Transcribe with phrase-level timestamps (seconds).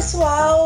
[0.00, 0.59] pessoal,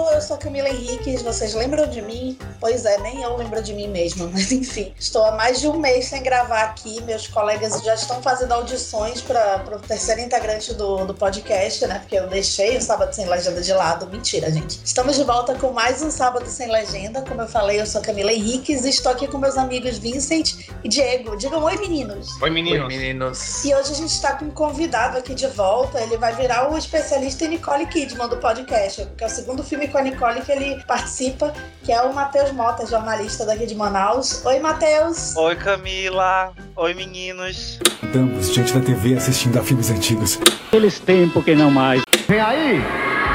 [0.45, 2.37] Camila Henriques, vocês lembram de mim?
[2.61, 5.79] Pois é, nem eu lembro de mim mesma, mas enfim, estou há mais de um
[5.79, 11.07] mês sem gravar aqui, meus colegas já estão fazendo audições para o terceiro integrante do,
[11.07, 11.99] do podcast, né?
[11.99, 14.81] Porque eu deixei o Sábado Sem Legenda de lado, mentira, gente.
[14.85, 18.31] Estamos de volta com mais um Sábado Sem Legenda, como eu falei, eu sou Camila
[18.31, 21.39] Henriques e estou aqui com meus amigos Vincent e Diego.
[21.39, 22.39] Digam oi, meninos.
[22.43, 22.83] Oi, meninos.
[22.83, 23.65] Oi, meninos.
[23.65, 26.77] E hoje a gente está com um convidado aqui de volta, ele vai virar o
[26.77, 30.53] especialista em Nicole Kidman do podcast que é o segundo filme com a Nicole que
[30.53, 31.53] ele participa,
[31.83, 34.45] que é o Matheus Mota, jornalista daqui de Manaus.
[34.45, 35.37] Oi, Matheus.
[35.37, 36.53] Oi, Camila.
[36.77, 37.79] Oi, meninos.
[38.03, 40.39] Estamos diante da TV assistindo a filmes antigos.
[40.69, 42.03] Aqueles tempos que não mais.
[42.29, 42.81] Vem aí,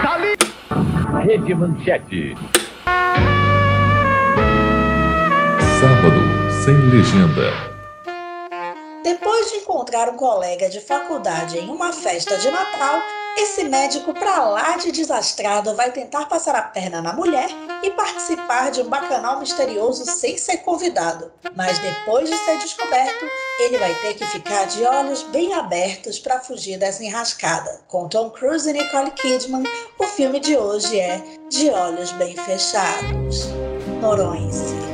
[0.01, 0.37] tá ali.
[1.25, 2.35] Rede Manchete.
[5.79, 7.69] Sábado sem legenda.
[9.03, 13.01] Depois de encontrar um colega de faculdade em uma festa de Natal,
[13.37, 17.49] esse médico pra lá de desastrado vai tentar passar a perna na mulher
[17.83, 21.31] e participar de um bacanal misterioso sem ser convidado.
[21.55, 23.25] Mas depois de ser descoberto,
[23.59, 27.81] ele vai ter que ficar de olhos bem abertos para fugir dessa enrascada.
[27.87, 29.63] Com Tom Cruise e Nicole Kidman,
[29.97, 33.47] o filme de hoje é De Olhos Bem Fechados.
[34.01, 34.49] Noronha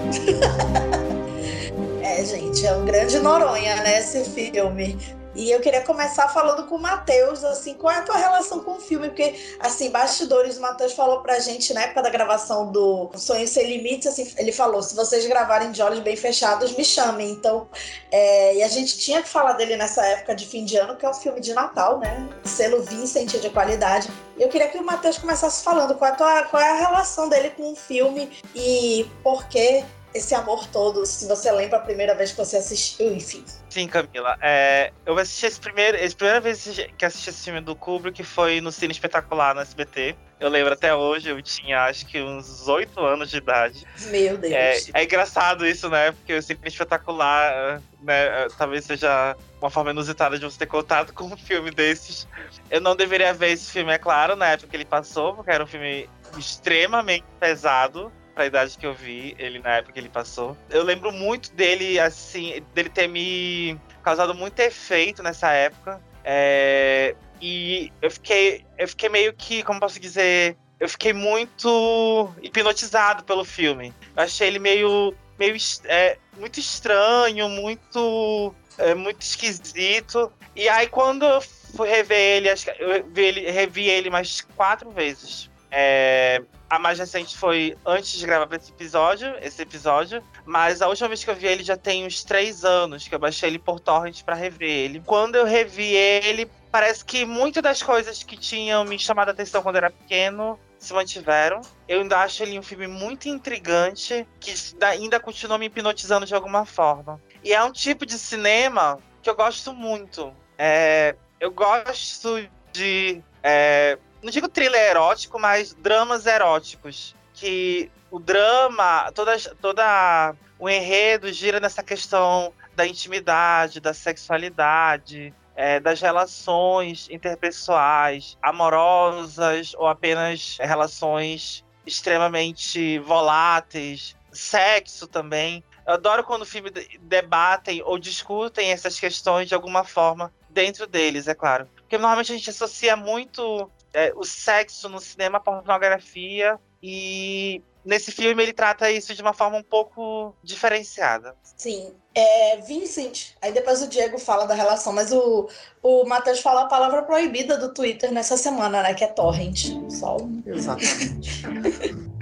[2.01, 4.97] é, gente, é um grande Noronha, né, esse filme.
[5.35, 8.77] E eu queria começar falando com o Matheus, assim, qual é a tua relação com
[8.77, 9.09] o filme?
[9.09, 13.67] Porque, assim, bastidores, o Matheus falou pra gente, na época da gravação do Sonho Sem
[13.67, 17.31] Limites, assim, ele falou, se vocês gravarem de olhos bem fechados, me chamem.
[17.31, 17.67] Então,
[18.09, 21.05] é, e a gente tinha que falar dele nessa época de fim de ano, que
[21.05, 22.29] é um filme de Natal, né?
[22.45, 24.09] Selo Vincent de qualidade.
[24.37, 27.27] Eu queria que o Matheus começasse falando qual é, a tua, qual é a relação
[27.27, 29.83] dele com o filme e por que
[30.15, 33.43] esse amor todo, se você lembra a primeira vez que você assistiu, enfim.
[33.69, 34.37] Sim, Camila.
[34.41, 35.97] É, eu assisti esse primeiro.
[35.97, 40.15] A primeira vez que assisti esse filme do Kubrick foi no Cine Espetacular, no SBT.
[40.39, 43.85] Eu lembro até hoje, eu tinha acho que uns oito anos de idade.
[44.05, 44.53] Meu Deus.
[44.53, 46.13] É, é, engraçado isso, né?
[46.13, 51.25] Porque o Cine Espetacular, né, talvez seja uma forma inusitada de você ter contato com
[51.25, 52.25] um filme desses.
[52.71, 55.63] Eu não deveria ver esse filme, é claro, na época que ele passou, porque era
[55.63, 60.55] um filme extremamente pesado pra idade que eu vi ele na época que ele passou.
[60.69, 66.01] Eu lembro muito dele, assim, dele ter me causado muito efeito nessa época.
[66.23, 73.23] É, e eu fiquei, eu fiquei meio que, como posso dizer, eu fiquei muito hipnotizado
[73.23, 73.93] pelo filme.
[74.15, 80.31] Eu achei ele meio, meio é, muito estranho, muito, é, muito esquisito.
[80.55, 84.41] E aí quando eu fui rever ele, acho que eu vi ele, revi ele mais
[84.55, 85.49] quatro vezes.
[85.71, 90.23] É, a mais recente foi antes de gravar esse episódio, esse episódio.
[90.45, 93.19] Mas a última vez que eu vi ele já tem uns três anos, que eu
[93.19, 95.01] baixei ele por torrent para rever ele.
[95.05, 99.61] Quando eu revi ele, parece que muitas das coisas que tinham me chamado a atenção
[99.61, 101.61] quando eu era pequeno se mantiveram.
[101.87, 106.65] Eu ainda acho ele um filme muito intrigante, que ainda continua me hipnotizando de alguma
[106.65, 107.21] forma.
[107.43, 110.33] E é um tipo de cinema que eu gosto muito.
[110.57, 117.15] É, eu gosto de é, não digo thriller erótico, mas dramas eróticos.
[117.35, 125.79] Que o drama, toda, toda o enredo gira nessa questão da intimidade, da sexualidade, é,
[125.79, 135.63] das relações interpessoais, amorosas ou apenas relações extremamente voláteis, sexo também.
[135.85, 141.27] Eu adoro quando o filme debatem ou discutem essas questões de alguma forma dentro deles,
[141.27, 141.69] é claro.
[141.75, 148.11] Porque normalmente a gente associa muito é, o sexo no cinema, a pornografia, e nesse
[148.11, 151.33] filme ele trata isso de uma forma um pouco diferenciada.
[151.55, 151.93] Sim.
[152.13, 155.49] É, Vincent, aí depois o Diego fala da relação, mas o,
[155.81, 158.93] o Matheus fala a palavra proibida do Twitter nessa semana, né?
[158.93, 159.67] Que é torrent.
[159.89, 160.41] Só um...
[160.45, 161.43] Exatamente.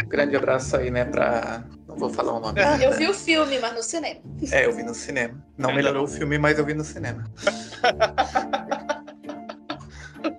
[0.07, 1.63] Grande abraço aí, né, pra.
[1.87, 2.59] Não vou falar o nome.
[2.59, 4.19] Ah, eu vi o filme, mas no cinema.
[4.51, 5.43] É, eu vi no cinema.
[5.55, 7.23] Não melhorou o filme, mas eu vi no cinema.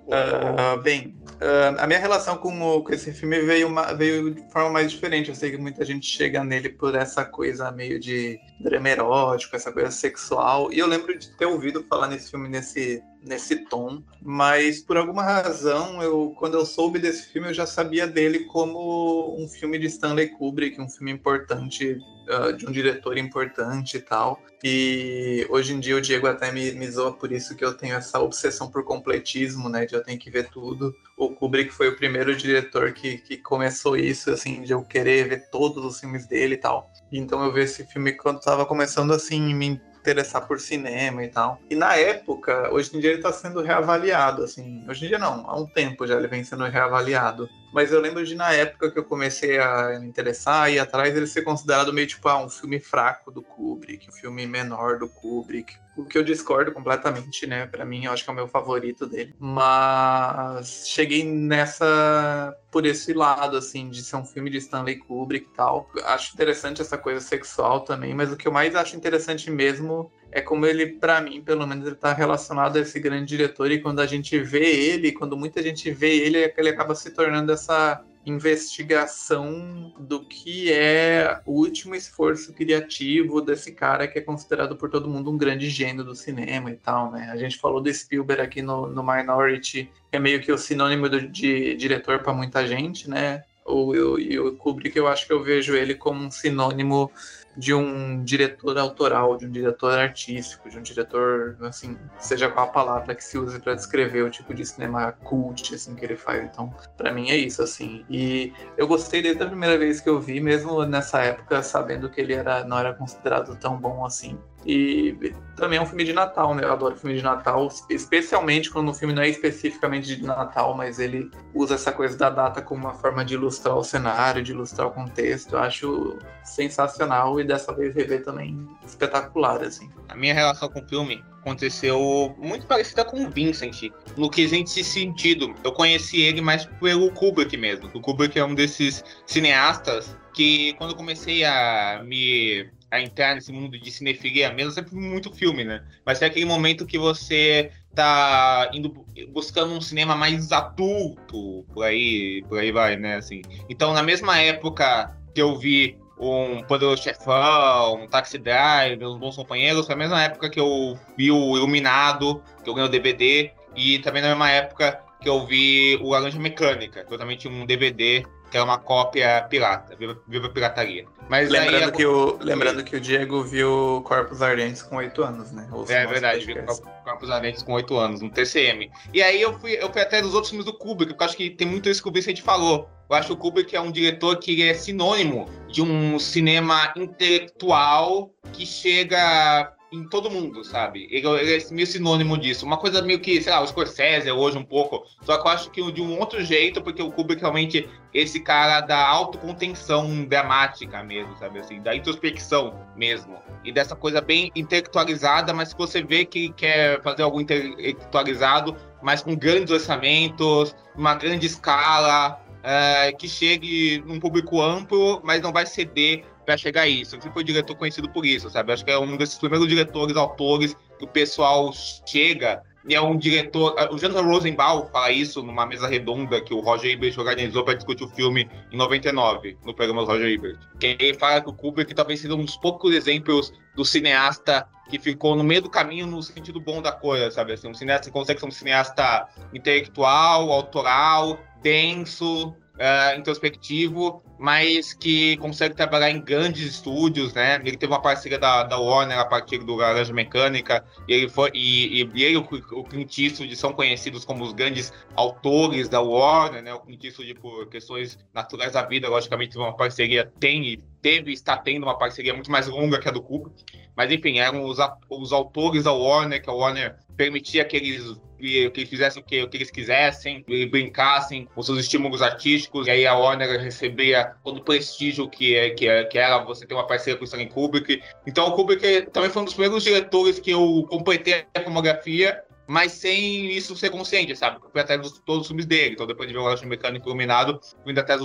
[0.07, 4.41] uh, bem, Uh, a minha relação com, o, com esse filme veio, uma, veio de
[4.51, 5.29] forma mais diferente.
[5.29, 9.71] Eu sei que muita gente chega nele por essa coisa meio de drama erótico, essa
[9.71, 10.71] coisa sexual.
[10.71, 15.23] E eu lembro de ter ouvido falar nesse filme nesse, nesse tom, mas por alguma
[15.23, 19.87] razão, eu, quando eu soube desse filme, eu já sabia dele como um filme de
[19.87, 21.97] Stanley Kubrick, um filme importante,
[22.29, 24.39] uh, de um diretor importante e tal.
[24.63, 27.95] E hoje em dia o Diego até me, me zoa por isso que eu tenho
[27.95, 29.85] essa obsessão por completismo, né?
[29.85, 30.95] De eu tenho que ver tudo.
[31.17, 35.49] O Kubrick foi o primeiro diretor que, que começou isso, assim, de eu querer ver
[35.49, 36.91] todos os filmes dele e tal.
[37.11, 41.59] Então eu vi esse filme quando estava começando, assim, me interessar por cinema e tal.
[41.69, 44.85] E na época, hoje em dia ele está sendo reavaliado, assim.
[44.87, 47.49] Hoje em dia não, há um tempo já ele vem sendo reavaliado.
[47.75, 51.27] Mas eu lembro de na época que eu comecei a me interessar e atrás ele
[51.27, 55.75] ser considerado meio tipo ah, um filme fraco do Kubrick, um filme menor do Kubrick.
[55.97, 57.65] O que eu discordo completamente, né?
[57.65, 59.35] Para mim, eu acho que é o meu favorito dele.
[59.37, 65.53] Mas cheguei nessa por esse lado, assim, de ser um filme de Stanley Kubrick e
[65.53, 65.89] tal.
[66.05, 70.41] Acho interessante essa coisa sexual também, mas o que eu mais acho interessante mesmo é
[70.41, 74.01] como ele, para mim, pelo menos, ele tá relacionado a esse grande diretor e quando
[74.01, 79.93] a gente vê ele, quando muita gente vê ele, ele acaba se tornando essa investigação
[79.97, 85.31] do que é o último esforço criativo desse cara que é considerado por todo mundo
[85.31, 87.29] um grande gênio do cinema e tal, né?
[87.31, 91.07] A gente falou do Spielberg aqui no, no Minority, que é meio que o sinônimo
[91.07, 93.45] do, de diretor para muita gente, né?
[93.65, 97.09] O, e o Kubrick, eu acho que eu vejo ele como um sinônimo
[97.57, 102.69] de um diretor autoral, de um diretor artístico, de um diretor, assim, seja qual a
[102.69, 106.43] palavra que se use para descrever o tipo de cinema cult, assim, que ele faz.
[106.43, 108.05] Então, para mim é isso, assim.
[108.09, 112.19] E eu gostei desde a primeira vez que eu vi, mesmo nessa época, sabendo que
[112.19, 114.37] ele era, não era considerado tão bom assim.
[114.65, 116.63] E também é um filme de Natal, né?
[116.63, 120.99] Eu adoro filme de Natal, especialmente quando o filme não é especificamente de Natal, mas
[120.99, 124.87] ele usa essa coisa da data como uma forma de ilustrar o cenário, de ilustrar
[124.87, 125.53] o contexto.
[125.53, 129.89] Eu acho sensacional e dessa vez rever também espetacular, assim.
[130.09, 134.83] A minha relação com o filme aconteceu muito parecida com o Vincent, no que esse
[134.83, 135.53] sentido.
[135.63, 137.89] Eu conheci ele mais pelo Kubrick mesmo.
[137.93, 143.51] O Kubrick é um desses cineastas que quando eu comecei a me a entrar nesse
[143.51, 145.83] mundo de cinefilia mesmo, sempre muito filme, né?
[146.05, 152.43] Mas é aquele momento que você tá indo buscando um cinema mais adulto, por aí,
[152.47, 153.15] por aí vai, né?
[153.15, 153.41] Assim.
[153.69, 159.35] Então, na mesma época que eu vi um Poderoso Chefão, um Taxi Drive, Os Bons
[159.35, 163.51] Companheiros, foi a mesma época que eu vi o Iluminado, que eu ganhei o DVD,
[163.75, 167.51] e também na mesma época que eu vi o Laranja Mecânica, que eu também tinha
[167.51, 168.25] um DVD
[168.55, 171.05] que é uma cópia pirata, viva, viva pirataria.
[171.27, 175.51] Mas lembrando, aí, que o, lembrando que o Diego viu Corpos Ardentes com 8 anos,
[175.51, 175.67] né?
[175.89, 176.63] é verdade, viu
[177.03, 178.89] Corpos Ardentes com 8 anos, no TCM.
[179.13, 181.35] E aí eu fui, eu fui até dos outros filmes do Kubrick, porque eu acho
[181.35, 182.89] que tem muito isso que o Vicente falou.
[183.09, 188.31] Eu acho que o Kubrick é um diretor que é sinônimo de um cinema intelectual
[188.53, 191.07] que chega em todo mundo, sabe?
[191.09, 192.65] Ele, ele, é meio sinônimo disso.
[192.65, 195.05] Uma coisa meio que, sei lá, o Scorsese hoje um pouco.
[195.21, 198.81] Só que eu acho que de um outro jeito, porque o Kubrick realmente esse cara
[198.81, 201.59] da autocontenção dramática mesmo, sabe?
[201.59, 203.37] Assim, da introspecção mesmo.
[203.63, 209.21] E dessa coisa bem intelectualizada, mas que você vê que quer fazer algo intelectualizado, mas
[209.21, 215.67] com grandes orçamentos, uma grande escala, é, que chegue num público amplo, mas não vai
[215.67, 217.15] ceder para chegar a isso.
[217.15, 218.71] Ele foi um diretor conhecido por isso, sabe?
[218.71, 221.71] Acho que é um desses primeiros diretores, autores que o pessoal
[222.05, 223.75] chega e é um diretor.
[223.91, 228.03] O Jonathan Rosenbaum fala isso numa mesa redonda que o Roger Ebert organizou para discutir
[228.03, 230.59] o filme em 99, no programa do Roger Ebert.
[230.79, 234.99] Que ele fala que o Kubrick talvez seja um dos poucos exemplos do cineasta que
[234.99, 237.53] ficou no meio do caminho no sentido bom da coisa, sabe?
[237.53, 245.37] Assim, um cineasta que consegue ser um cineasta intelectual, autoral, denso, uh, introspectivo, mas que
[245.37, 247.55] consegue trabalhar em grandes estúdios, né?
[247.63, 251.51] Ele teve uma parceria da, da Warner a partir do Garage Mecânica, e ele foi
[251.53, 256.01] e, e ele e o, o Clint Eastwood são conhecidos como os grandes autores da
[256.01, 256.73] Warner, né?
[256.73, 261.55] O Clint Eastwood por questões naturais da vida, logicamente uma parceria tem e teve está
[261.55, 263.63] tendo uma parceria muito mais longa que a do Kubrick,
[263.95, 268.69] mas enfim, eram os, os autores da Warner, que a Warner permitia que eles que,
[268.69, 273.07] que fizessem o que, o que eles quisessem, brincassem com seus estímulos artísticos, e aí
[273.07, 276.87] a Warner recebia todo o prestígio que, é, que, é, que era você ter uma
[276.87, 278.01] parceria com o Stanley Kubrick.
[278.25, 282.93] Então o Kubrick também foi um dos primeiros diretores que eu completei a filmografia mas
[282.93, 284.57] sem isso ser consciente, sabe?
[284.63, 285.93] Eu fui atrás de todos os filmes dele.
[285.93, 288.21] Então, depois de ver o Relógio Mecânico Iluminado, fui indo atrás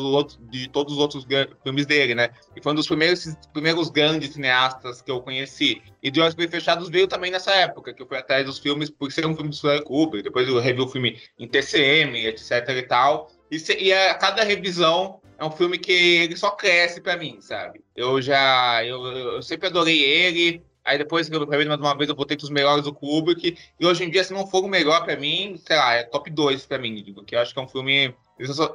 [0.51, 1.27] de todos os outros
[1.63, 2.31] filmes dele, né?
[2.57, 5.83] E foi um dos primeiros, primeiros grandes cineastas que eu conheci.
[6.03, 8.91] E De Olhos Bem Fechados veio também nessa época, que eu fui atrás dos filmes,
[8.91, 10.25] por ser um filme do Stanley Kubrick.
[10.25, 13.31] Depois eu revi o filme em TCM, etc e tal.
[13.51, 17.39] E, se, e a cada revisão é um filme que ele só cresce para mim,
[17.41, 17.81] sabe?
[17.97, 18.85] Eu já.
[18.85, 20.63] Eu, eu sempre adorei ele.
[20.85, 23.57] Aí depois que eu mais uma vez eu botei os melhores do Kubrick.
[23.79, 26.31] E hoje em dia, se não for o melhor pra mim, sei lá, é top
[26.31, 28.15] 2 pra mim, porque eu acho que é um filme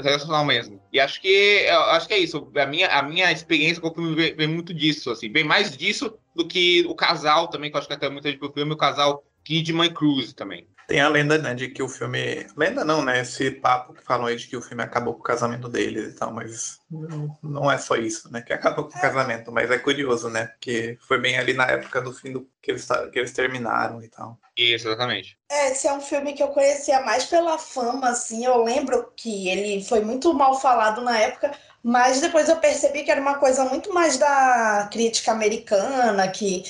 [0.02, 0.82] sensacional mesmo.
[0.92, 2.52] E acho que acho que é isso.
[2.56, 5.76] A minha, a minha experiência com o filme vem, vem, muito disso, assim, bem mais
[5.78, 8.74] disso do que o casal também, que eu acho que até muita gente pro filme,
[8.74, 10.68] o casal Kidman Cruz também.
[10.88, 12.46] Tem a lenda, né, de que o filme.
[12.56, 13.22] Lenda não, né?
[13.22, 16.16] Esse papo que falam aí de que o filme acabou com o casamento deles e
[16.16, 16.80] tal, mas
[17.42, 18.42] não é só isso, né?
[18.42, 20.46] Que acabou com o casamento, mas é curioso, né?
[20.48, 24.08] Porque foi bem ali na época do fim do que eles, que eles terminaram e
[24.08, 24.38] tal.
[24.56, 25.38] Isso, exatamente.
[25.50, 28.46] É, esse é um filme que eu conhecia mais pela fama, assim.
[28.46, 31.52] Eu lembro que ele foi muito mal falado na época,
[31.84, 36.64] mas depois eu percebi que era uma coisa muito mais da crítica americana, que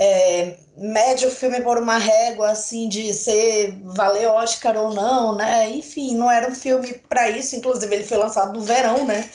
[0.00, 5.68] é, mede o filme por uma régua assim de ser valer Oscar ou não, né?
[5.70, 7.56] Enfim, não era um filme para isso.
[7.56, 9.28] Inclusive ele foi lançado no verão, né?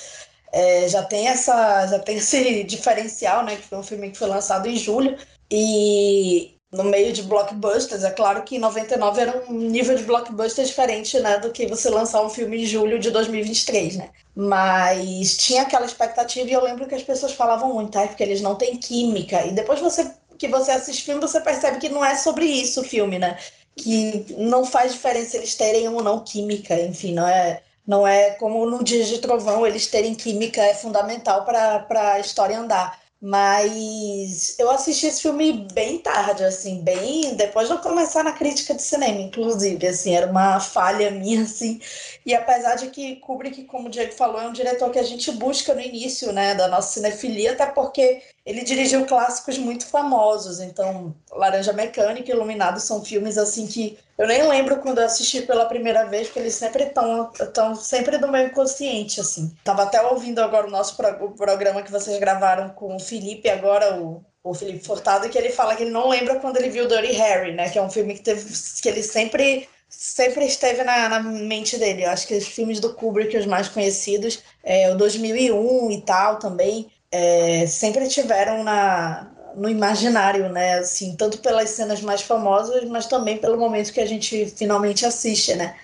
[0.54, 3.58] É, já tem essa, já tem esse diferencial, né?
[3.58, 5.18] Que foi um filme que foi lançado em julho
[5.52, 8.04] e no meio de blockbusters.
[8.06, 11.40] É claro que em 99 era um nível de blockbuster diferente, né?
[11.40, 14.10] Do que você lançar um filme em julho de 2023, né?
[14.36, 18.42] Mas tinha aquela expectativa e eu lembro que as pessoas falavam muito, ah, porque eles
[18.42, 19.46] não têm química.
[19.46, 20.10] E depois você
[20.44, 23.38] que você assiste filme, você percebe que não é sobre isso o filme, né?
[23.78, 27.62] Que não faz diferença eles terem ou não química, enfim, não é.
[27.88, 32.58] Não é como no Dia de Trovão, eles terem química é fundamental para a história
[32.60, 33.00] andar.
[33.22, 38.74] Mas eu assisti esse filme bem tarde, assim, bem depois de eu começar na crítica
[38.74, 41.80] de cinema, inclusive, assim, era uma falha minha, assim.
[42.26, 45.32] E apesar de que Kubrick, como o Diego falou, é um diretor que a gente
[45.32, 51.16] busca no início, né, da nossa cinefilia, até porque ele dirigiu clássicos muito famosos, então
[51.32, 55.66] Laranja Mecânica e Iluminado são filmes assim que eu nem lembro quando eu assisti pela
[55.66, 59.56] primeira vez, porque eles sempre estão tão sempre do meu inconsciente, assim.
[59.64, 63.50] Tava até ouvindo agora o nosso pro, o programa que vocês gravaram com o Felipe,
[63.50, 66.88] agora o, o Felipe Furtado, que ele fala que ele não lembra quando ele viu
[66.88, 67.70] Dirty Harry, né?
[67.70, 68.46] Que é um filme que, teve,
[68.82, 72.04] que ele sempre sempre esteve na, na, mente dele.
[72.04, 76.40] Eu acho que os filmes do Kubrick, os mais conhecidos, é o 2001 e tal
[76.40, 80.80] também, é, sempre tiveram na, no imaginário, né?
[80.80, 85.54] Assim, tanto pelas cenas mais famosas, mas também pelo momento que a gente finalmente assiste,
[85.54, 85.76] né?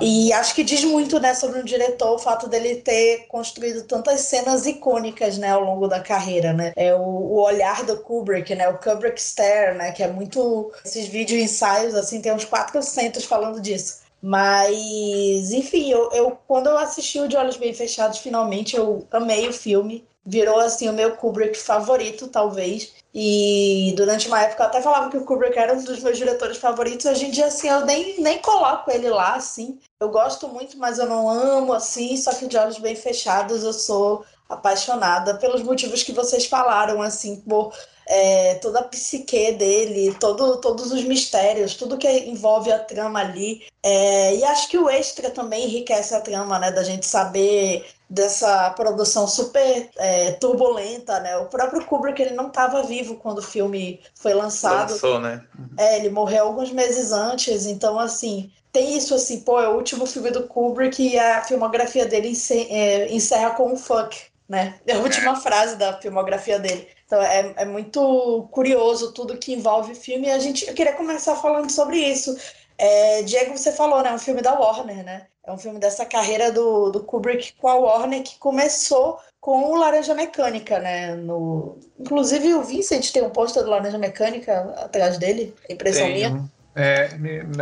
[0.00, 4.20] E acho que diz muito, né, sobre um diretor o fato dele ter construído tantas
[4.22, 6.72] cenas icônicas, né, ao longo da carreira, né?
[6.76, 11.06] É o, o olhar do Kubrick, né, o Kubrick stare, né, que é muito esses
[11.06, 14.02] vídeos ensaios assim, tem uns 400 falando disso.
[14.20, 19.48] Mas, enfim, eu, eu quando eu assisti o De Olhos Bem Fechados, finalmente eu amei
[19.48, 22.92] o filme virou assim o meu Kubrick favorito, talvez.
[23.14, 26.56] E durante uma época eu até falava que o Kubrick era um dos meus diretores
[26.56, 27.04] favoritos.
[27.04, 29.78] Hoje em dia, assim, eu nem, nem coloco ele lá, assim.
[30.00, 32.16] Eu gosto muito, mas eu não amo, assim.
[32.16, 37.36] Só que de olhos bem fechados eu sou apaixonada pelos motivos que vocês falaram, assim,
[37.40, 37.72] por
[38.06, 43.62] é, toda a psique dele, todo, todos os mistérios, tudo que envolve a trama ali.
[43.82, 46.70] É, e acho que o extra também enriquece a trama, né?
[46.70, 51.36] Da gente saber dessa produção super é, turbulenta, né?
[51.38, 54.92] O próprio Kubrick ele não estava vivo quando o filme foi lançado.
[54.92, 55.42] Lançou, né?
[55.78, 60.06] É, ele morreu alguns meses antes, então assim tem isso assim, pô, é o último
[60.06, 62.32] filme do Kubrick e a filmografia dele
[62.70, 64.18] é, encerra com um fuck,
[64.48, 64.76] né?
[64.86, 66.88] É a última frase da filmografia dele.
[67.12, 71.36] Então é, é muito curioso tudo que envolve filme e a gente eu queria começar
[71.36, 72.34] falando sobre isso.
[72.78, 74.08] É, Diego, você falou, né?
[74.08, 75.26] É um filme da Warner, né?
[75.46, 79.76] É um filme dessa carreira do, do Kubrick com a Warner que começou com o
[79.76, 81.14] Laranja Mecânica, né?
[81.14, 81.76] No...
[82.00, 86.30] Inclusive o Vincent tem um pôster do Laranja Mecânica atrás dele, impressão Tenho.
[86.30, 86.50] minha.
[86.74, 87.10] É,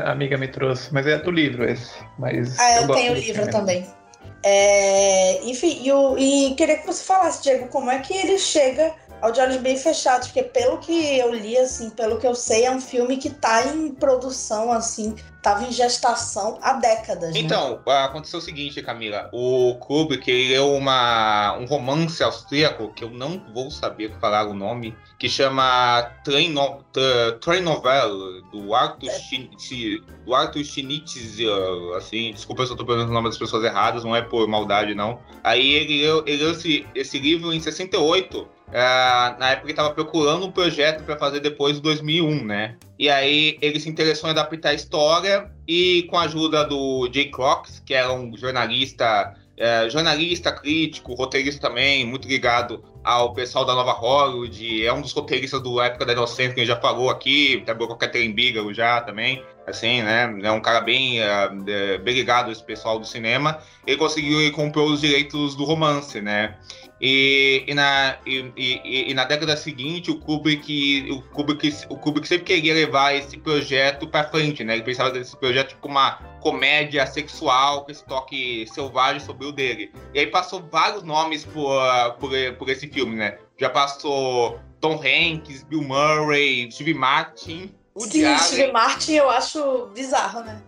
[0.01, 1.91] a amiga me trouxe, mas é do livro esse.
[2.21, 3.85] Mas ah, eu, eu tenho o livro também.
[4.45, 8.95] É, enfim, e, o, e queria que você falasse, Diego, como é que ele chega
[9.21, 12.65] ao De Olhos Bem Fechados, porque pelo que eu li, assim, pelo que eu sei,
[12.65, 17.33] é um filme que tá em produção, assim, tava em gestação há décadas.
[17.33, 17.41] Né?
[17.41, 19.29] Então, aconteceu o seguinte, Camila.
[19.33, 24.55] O Kubrick, ele é uma, um romance austríaco, que eu não vou saber falar o
[24.55, 26.83] nome, que chama Train, no,
[27.41, 30.25] Train Novel, do Arthur, é.
[30.25, 34.15] do Arthur Schnitzler, assim, desculpa se eu tô pronunciando o nome das pessoas erradas, não
[34.15, 35.19] é por maldade, não.
[35.43, 40.47] Aí ele ele leu esse, esse livro em 68, Uh, na época ele estava procurando
[40.47, 42.77] um projeto para fazer depois de 2001, né?
[42.99, 47.31] E aí ele se interessou em adaptar a história e com a ajuda do Jay
[47.31, 53.75] Cox, que era um jornalista, uh, jornalista crítico, roteirista também, muito ligado ao pessoal da
[53.75, 57.11] Nova Hollywood, é um dos roteiristas do época da Inocência que a gente já falou
[57.11, 60.39] aqui, trabalhou com a Catherine Bigelow já também, assim, né?
[60.43, 63.59] É um cara bem, uh, bem ligado a esse pessoal do cinema.
[63.87, 66.57] Ele conseguiu e comprou os direitos do romance, né?
[67.01, 72.29] E, e, na, e, e, e, na década seguinte, o Kubrick, o, Kubrick, o Kubrick
[72.29, 74.75] sempre queria levar esse projeto para frente, né?
[74.75, 79.91] Ele pensava desse projeto como uma comédia sexual com esse toque selvagem sobre o dele.
[80.13, 81.81] E aí passou vários nomes por,
[82.19, 83.39] por, por esse filme, né?
[83.57, 90.63] Já passou Tom Hanks, Bill Murray, Steve Martin, Sim, Steve Martin eu acho bizarro, né?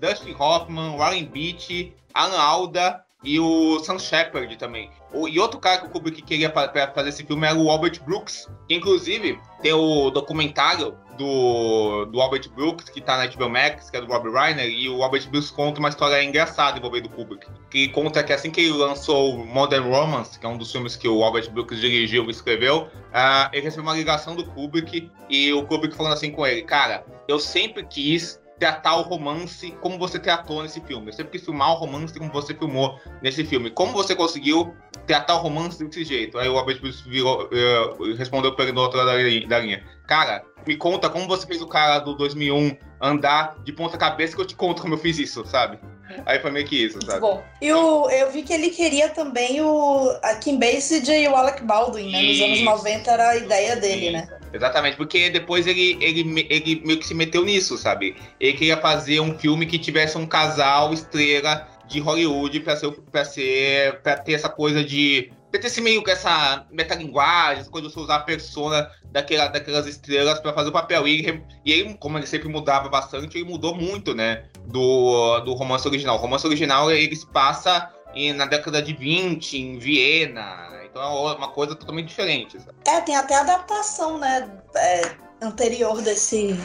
[0.00, 4.90] Dustin Hoffman, Warren Beatty, Alan Alda e o Sam Shepard também.
[5.12, 8.02] O, e outro cara que o Kubrick queria para fazer esse filme era o Albert
[8.04, 13.90] Brooks, que inclusive tem o documentário do, do Albert Brooks, que tá na HBO Max,
[13.90, 17.10] que é do Rob Reiner, e o Albert Brooks conta uma história engraçada envolvendo o
[17.10, 17.46] Kubrick.
[17.70, 21.08] Que conta que assim que ele lançou Modern Romance, que é um dos filmes que
[21.08, 25.64] o Albert Brooks dirigiu e escreveu, uh, ele recebeu uma ligação do Kubrick, e o
[25.66, 30.62] Kubrick falando assim com ele, cara, eu sempre quis tratar o romance como você tratou
[30.62, 31.08] nesse filme.
[31.08, 33.70] Eu sempre quis filmar o romance como você filmou nesse filme.
[33.70, 34.74] Como você conseguiu
[35.06, 36.38] tratar o romance desse jeito?
[36.38, 39.08] Aí o Albert Brooks virou, uh, respondeu para ele do outro lado
[39.48, 39.82] da linha.
[40.06, 44.40] Cara, me conta como você fez o cara do 2001 andar de ponta cabeça que
[44.40, 45.78] eu te conto como eu fiz isso, sabe?
[46.24, 47.20] Aí foi meio que isso, sabe?
[47.20, 51.34] Bom, e o, eu vi que ele queria também o a Kim Basinger e o
[51.34, 52.22] Alec Baldwin, né?
[52.22, 54.28] Nos anos 90 era a ideia dele, né?
[54.52, 58.16] Exatamente, porque depois ele, ele, ele meio que se meteu nisso, sabe?
[58.40, 63.24] Ele queria fazer um filme que tivesse um casal estrela de Hollywood para ser, pra
[63.24, 68.16] ser pra ter essa coisa de ter esse meio com essa metalinguagem, de você usar
[68.16, 71.06] a persona daquela, daquelas estrelas para fazer o papel.
[71.08, 74.44] E e ele, como ele sempre mudava bastante, ele mudou muito, né?
[74.66, 76.16] Do, do romance original.
[76.16, 80.68] O romance original ele se passa em, na década de 20, em Viena.
[80.84, 82.58] Então é uma coisa totalmente diferente.
[82.60, 82.76] Sabe?
[82.86, 84.50] É, tem até adaptação, né?
[84.74, 85.02] É,
[85.40, 86.58] anterior desse,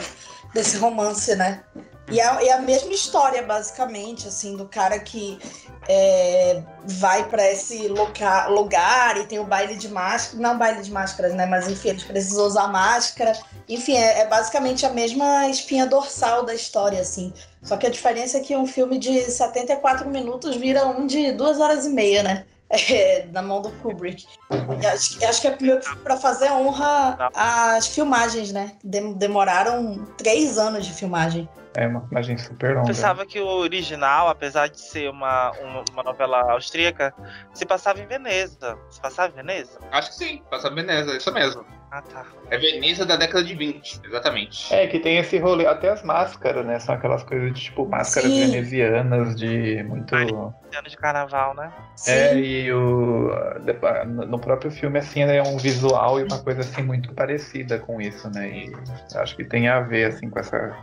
[0.54, 1.64] desse romance, né?
[2.10, 5.38] E é, é, a mesma história, basicamente, assim, do cara que
[5.88, 7.88] é, vai para esse
[8.48, 11.46] lugar e tem o baile de máscara, não baile de máscaras, né?
[11.46, 13.32] Mas enfim, eles precisam usar máscara.
[13.68, 17.32] Enfim, é, é, basicamente a mesma espinha dorsal da história, assim.
[17.62, 21.60] Só que a diferença é que um filme de 74 minutos vira um de duas
[21.60, 22.44] horas e meia, né?
[22.72, 24.26] É, na mão do Kubrick.
[24.90, 28.72] Acho, acho, que é para fazer honra às filmagens, né?
[28.82, 31.46] Demoraram três anos de filmagem.
[31.74, 32.80] É uma imagem super longa.
[32.80, 37.14] Eu pensava que o original, apesar de ser uma, uma, uma, novela austríaca,
[37.52, 38.78] se passava em Veneza.
[38.90, 39.78] Se passava em Veneza?
[39.90, 41.64] Acho que sim, passava em Veneza, isso mesmo.
[41.92, 42.24] Ah, tá.
[42.50, 44.72] É Veneza da década de 20, exatamente.
[44.72, 46.78] É, que tem esse rolê, até as máscaras, né?
[46.78, 48.46] São aquelas coisas de tipo máscaras sim.
[48.46, 50.14] venezianas de muito.
[50.14, 50.54] Ano
[50.88, 51.70] de carnaval, né?
[52.08, 52.38] É, sim.
[52.38, 53.30] e o.
[54.26, 58.30] No próprio filme, assim, é um visual e uma coisa assim muito parecida com isso,
[58.30, 58.48] né?
[58.48, 58.72] E
[59.14, 60.74] acho que tem a ver, assim, com essa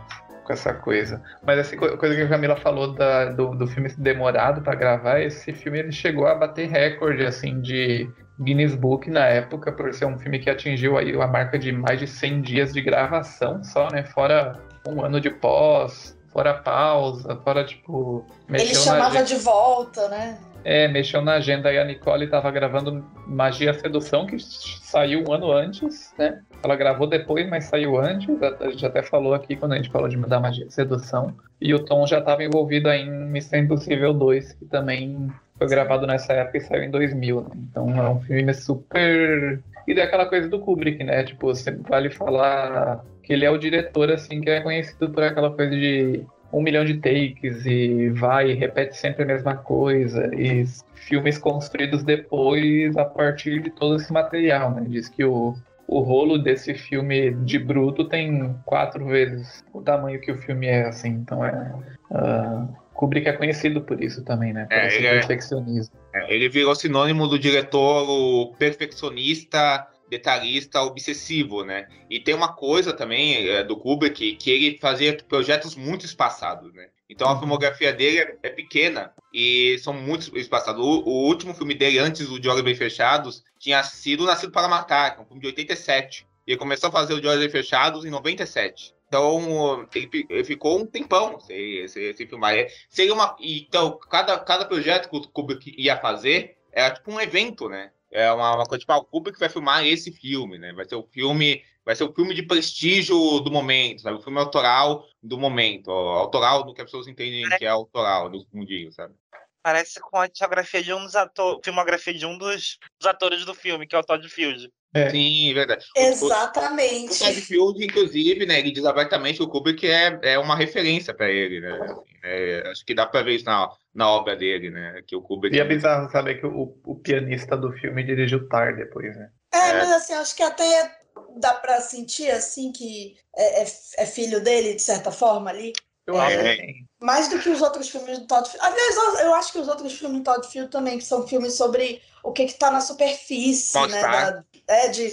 [0.44, 1.20] com essa coisa.
[1.44, 5.52] Mas essa coisa que a Camila falou da, do, do filme demorado para gravar, esse
[5.52, 8.08] filme ele chegou a bater recorde assim de
[8.40, 12.00] Guinness Book na época por ser um filme que atingiu aí a marca de mais
[12.00, 14.02] de 100 dias de gravação só, né?
[14.02, 18.24] Fora um ano de pós, fora pausa, fora tipo.
[18.48, 20.38] Ele chamava de volta, né?
[20.62, 25.50] É, mexeu na agenda e a Nicole estava gravando Magia Sedução, que saiu um ano
[25.50, 26.40] antes, né?
[26.62, 28.28] Ela gravou depois, mas saiu antes.
[28.60, 31.34] A gente até falou aqui quando a gente falou de da Magia Sedução.
[31.60, 36.06] E o Tom já estava envolvido aí em Missão Impossível 2, que também foi gravado
[36.06, 37.42] nessa época e saiu em 2000.
[37.42, 37.48] Né?
[37.70, 39.60] Então é um filme super.
[39.86, 41.22] E daquela coisa do Kubrick, né?
[41.22, 45.50] Tipo, sempre vale falar que ele é o diretor, assim, que é conhecido por aquela
[45.50, 50.34] coisa de um milhão de takes e vai repete sempre a mesma coisa.
[50.34, 54.86] E filmes construídos depois a partir de todo esse material, né?
[54.88, 55.54] Diz que o,
[55.86, 60.86] o rolo desse filme de bruto tem quatro vezes o tamanho que o filme é,
[60.86, 61.10] assim.
[61.10, 61.74] Então é.
[62.10, 64.66] Uh, Kubrick é conhecido por isso também, né?
[64.66, 65.94] Por é, esse é- perfeccionismo.
[66.14, 71.88] É, ele virou sinônimo do diretor perfeccionista detalhista obsessivo, né?
[72.10, 76.88] E tem uma coisa também é, do Kubrick que ele fazia projetos muito espaçados, né?
[77.08, 77.38] Então a uhum.
[77.38, 80.84] filmografia dele é, é pequena e são muito espaçados.
[80.84, 84.68] O, o, último filme dele, antes do De Olhos Bem Fechados, tinha sido Nascido para
[84.68, 86.26] Matar, que é um filme de 87.
[86.46, 88.92] E ele começou a fazer o De Olhos Bem Fechados em 97.
[89.10, 92.54] Então, ele, ele ficou um tempão sem, sem, sem filmar.
[92.54, 97.20] É, seria uma, então, cada, cada projeto que o Kubrick ia fazer era tipo um
[97.20, 97.90] evento, né?
[98.10, 100.72] é uma, uma coisa tipo, ah, o Kubrick vai filmar esse filme, né?
[100.72, 104.18] Vai ser o filme, vai ser o filme de prestígio do momento, sabe?
[104.18, 108.44] O filme autoral do momento, autoral do que as pessoas entendem que é autoral no
[108.52, 109.14] mundinho, sabe?
[109.62, 113.54] Parece com a geografia de um dos atores, filmografia de um dos, dos, atores do
[113.54, 114.70] filme, que é o Todd Field.
[114.94, 115.10] É.
[115.10, 115.84] Sim, verdade.
[115.96, 117.10] Exatamente.
[117.10, 120.56] O, o Todd Field, inclusive, né, ele diz abertamente que o Kubrick é, é uma
[120.56, 121.78] referência para ele, né?
[121.82, 125.02] Assim, é, acho que dá para ver isso na, na obra dele, né?
[125.06, 125.54] Que o Kubrick...
[125.54, 129.30] E é bizarro saber que o, o pianista do filme dirigiu Tar depois, né?
[129.52, 130.96] É, é, mas assim, acho que até
[131.36, 133.66] dá para sentir, assim, que é, é,
[133.98, 135.72] é, filho dele, de certa forma, ali.
[136.06, 136.56] Eu acho é.
[137.00, 138.66] Mais do que os outros filmes do Todd Field.
[138.66, 142.02] Aliás, eu acho que os outros filmes do Todd Field também, que são filmes sobre
[142.22, 144.02] o que está na superfície, né?
[144.02, 145.12] Da, é, de,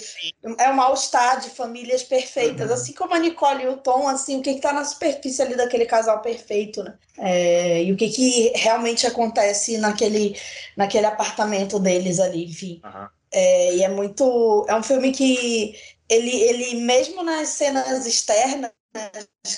[0.60, 2.76] é um mal-estar de famílias perfeitas, uhum.
[2.76, 5.86] assim como a Nicole e o Tom, assim, o que está na superfície ali daquele
[5.86, 6.94] casal perfeito, né?
[7.18, 10.40] É, e o que, que realmente acontece naquele,
[10.76, 12.82] naquele apartamento deles ali, enfim.
[12.84, 13.08] Uhum.
[13.32, 14.66] É, e é muito.
[14.70, 15.76] É um filme que
[16.10, 18.72] ele, ele mesmo nas cenas externas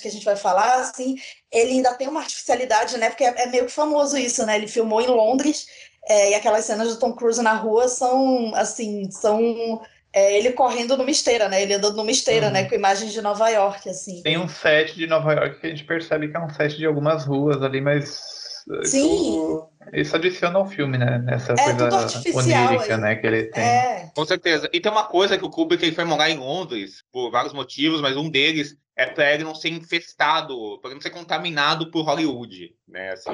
[0.02, 1.16] que a gente vai falar, assim,
[1.52, 3.10] ele ainda tem uma artificialidade, né?
[3.10, 4.56] Porque é, é meio famoso isso, né?
[4.56, 5.66] Ele filmou em Londres
[6.08, 9.82] é, e aquelas cenas do Tom Cruise na rua são, assim, são
[10.14, 11.62] é, ele correndo numa esteira, né?
[11.62, 12.54] Ele andando numa esteira, uhum.
[12.54, 12.66] né?
[12.66, 14.22] Com imagens de Nova York, assim.
[14.24, 16.86] Tem um set de Nova York que a gente percebe que é um set de
[16.86, 18.40] algumas ruas ali, mas
[18.84, 19.32] Sim.
[19.34, 21.20] Isso, isso adiciona ao filme, né?
[21.20, 21.90] Nessa é, coisa
[22.36, 23.16] onírica, né?
[23.16, 23.64] Que ele tem.
[23.64, 24.12] É.
[24.16, 24.70] Com certeza.
[24.74, 28.02] E tem uma coisa que o Kubrick ele foi morar em Londres por vários motivos,
[28.02, 32.74] mas um deles é para ele não ser infestado, para não ser contaminado por Hollywood,
[32.86, 33.12] né?
[33.12, 33.32] Assim,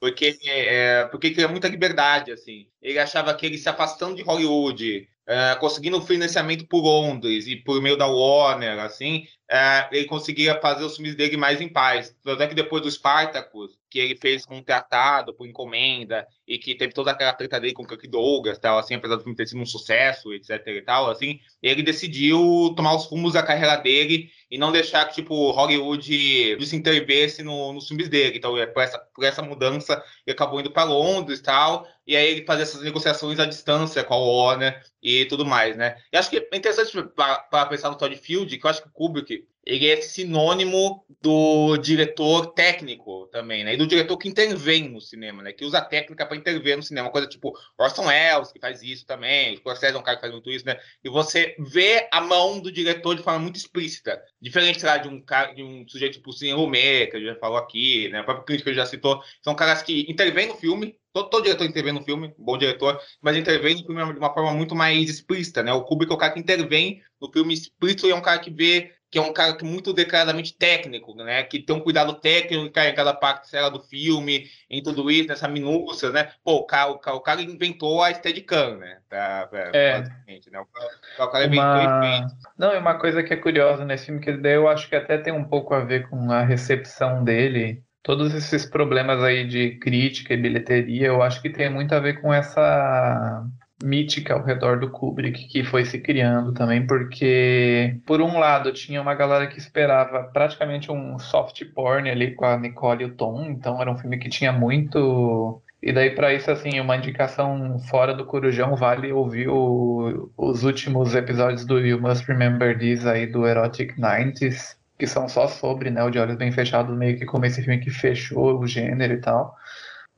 [0.00, 2.66] porque é, porque ele queria muita liberdade, assim.
[2.80, 7.82] Ele achava que ele se afastando de Hollywood, é, conseguindo financiamento por Londres e por
[7.82, 12.16] meio da Warner, assim, é, ele conseguia fazer os filmes dele mais em paz.
[12.22, 16.92] Tanto é que depois do Spartacus, que ele fez contratado por encomenda e que teve
[16.92, 19.60] toda aquela treta dele com o Kirk Douglas, tal, assim, apesar do filme ter sido
[19.60, 24.56] um sucesso, etc e tal, assim, ele decidiu tomar os rumos da carreira dele e
[24.56, 28.38] não deixar que, tipo, Hollywood se intervesse no, nos filmes dele.
[28.38, 32.16] Então, é por essa, por essa mudança, ele acabou indo para Londres e tal, e
[32.16, 35.96] aí ele fazia essas negociações à distância com a Warner e tudo mais, né?
[36.12, 38.92] E acho que é interessante para pensar no Todd Field, que eu acho que o
[38.92, 43.74] Kubrick ele é sinônimo do diretor técnico também, né?
[43.74, 45.52] E do diretor que intervém no cinema, né?
[45.52, 49.04] Que usa a técnica para intervir no cinema, coisa tipo Orson Welles, que faz isso
[49.04, 50.78] também, o Scorsese é um cara que faz muito isso, né?
[51.04, 55.20] E você vê a mão do diretor de forma muito explícita, diferente lá de um
[55.20, 58.20] cara, de um sujeito tipo Cine Romé, que a gente já falou aqui, né?
[58.20, 61.92] O próprio crítico já citou, são caras que intervêm no filme, Todo, todo, diretor intervém
[61.92, 65.72] no filme, bom diretor, mas intervém no filme de uma forma muito mais explícita, né?
[65.72, 68.50] O Kubrick é o cara que intervém no filme explícito e é um cara que
[68.50, 71.42] vê que é um cara que é muito declaradamente técnico, né?
[71.42, 75.48] Que tem um cuidado técnico em cada parte sei do filme, em tudo isso, nessa
[75.48, 76.30] minúcia, né?
[76.44, 78.98] Pô, o cara, o cara, o cara inventou a Steadicam, né?
[79.08, 80.00] Pra, pra, é.
[80.00, 80.60] Né?
[80.60, 82.26] O cara, o cara uma...
[82.58, 85.16] Não, e uma coisa que é curiosa nesse filme, que daí eu acho que até
[85.16, 90.34] tem um pouco a ver com a recepção dele, todos esses problemas aí de crítica
[90.34, 93.44] e bilheteria, eu acho que tem muito a ver com essa
[93.82, 99.00] mítica ao redor do Kubrick que foi se criando também, porque por um lado tinha
[99.00, 103.44] uma galera que esperava praticamente um soft porn ali com a Nicole e o Tom,
[103.44, 108.12] então era um filme que tinha muito e daí para isso assim, uma indicação fora
[108.12, 113.46] do Corujão vale ouvir o, os últimos episódios do You Must Remember This aí do
[113.46, 117.46] Erotic 90s, que são só sobre, né, o De Olhos Bem Fechados, meio que como
[117.46, 119.56] esse filme que fechou o gênero e tal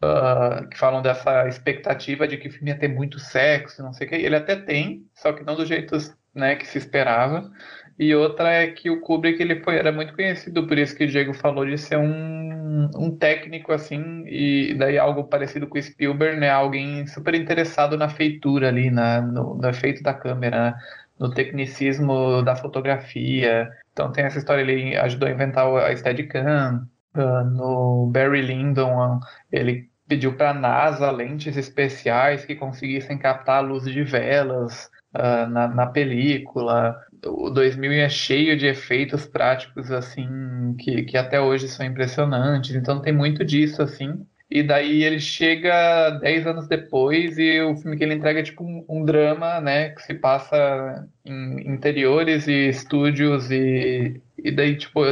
[0.03, 4.07] uh, que falam dessa expectativa de que o filme ia ter muito sexo, não sei
[4.07, 4.17] o que.
[4.17, 5.97] Ele até tem, só que não do jeito
[6.35, 7.51] né, que se esperava.
[7.99, 11.07] E outra é que o Kubrick ele foi, era muito conhecido por isso que o
[11.07, 16.41] Diego falou de ser um, um técnico assim, e daí algo parecido com o Spielberg,
[16.41, 16.49] né?
[16.49, 20.79] Alguém super interessado na feitura ali, na, no, no efeito da câmera, né?
[21.19, 23.71] no tecnicismo da fotografia.
[23.93, 26.89] Então tem essa história, ele ajudou a inventar a Steadicam.
[27.13, 29.19] Uh, no Barry Lyndon,
[29.51, 35.49] ele pediu para a NASA lentes especiais que conseguissem captar a luz de velas uh,
[35.49, 36.97] na, na película.
[37.25, 42.75] O 2000 é cheio de efeitos práticos assim que, que até hoje são impressionantes.
[42.75, 44.27] Então tem muito disso assim.
[44.51, 48.65] E daí ele chega 10 anos depois e o filme que ele entrega é tipo
[48.65, 49.91] um, um drama, né?
[49.91, 55.03] Que se passa em interiores e estúdios e, e daí, tipo,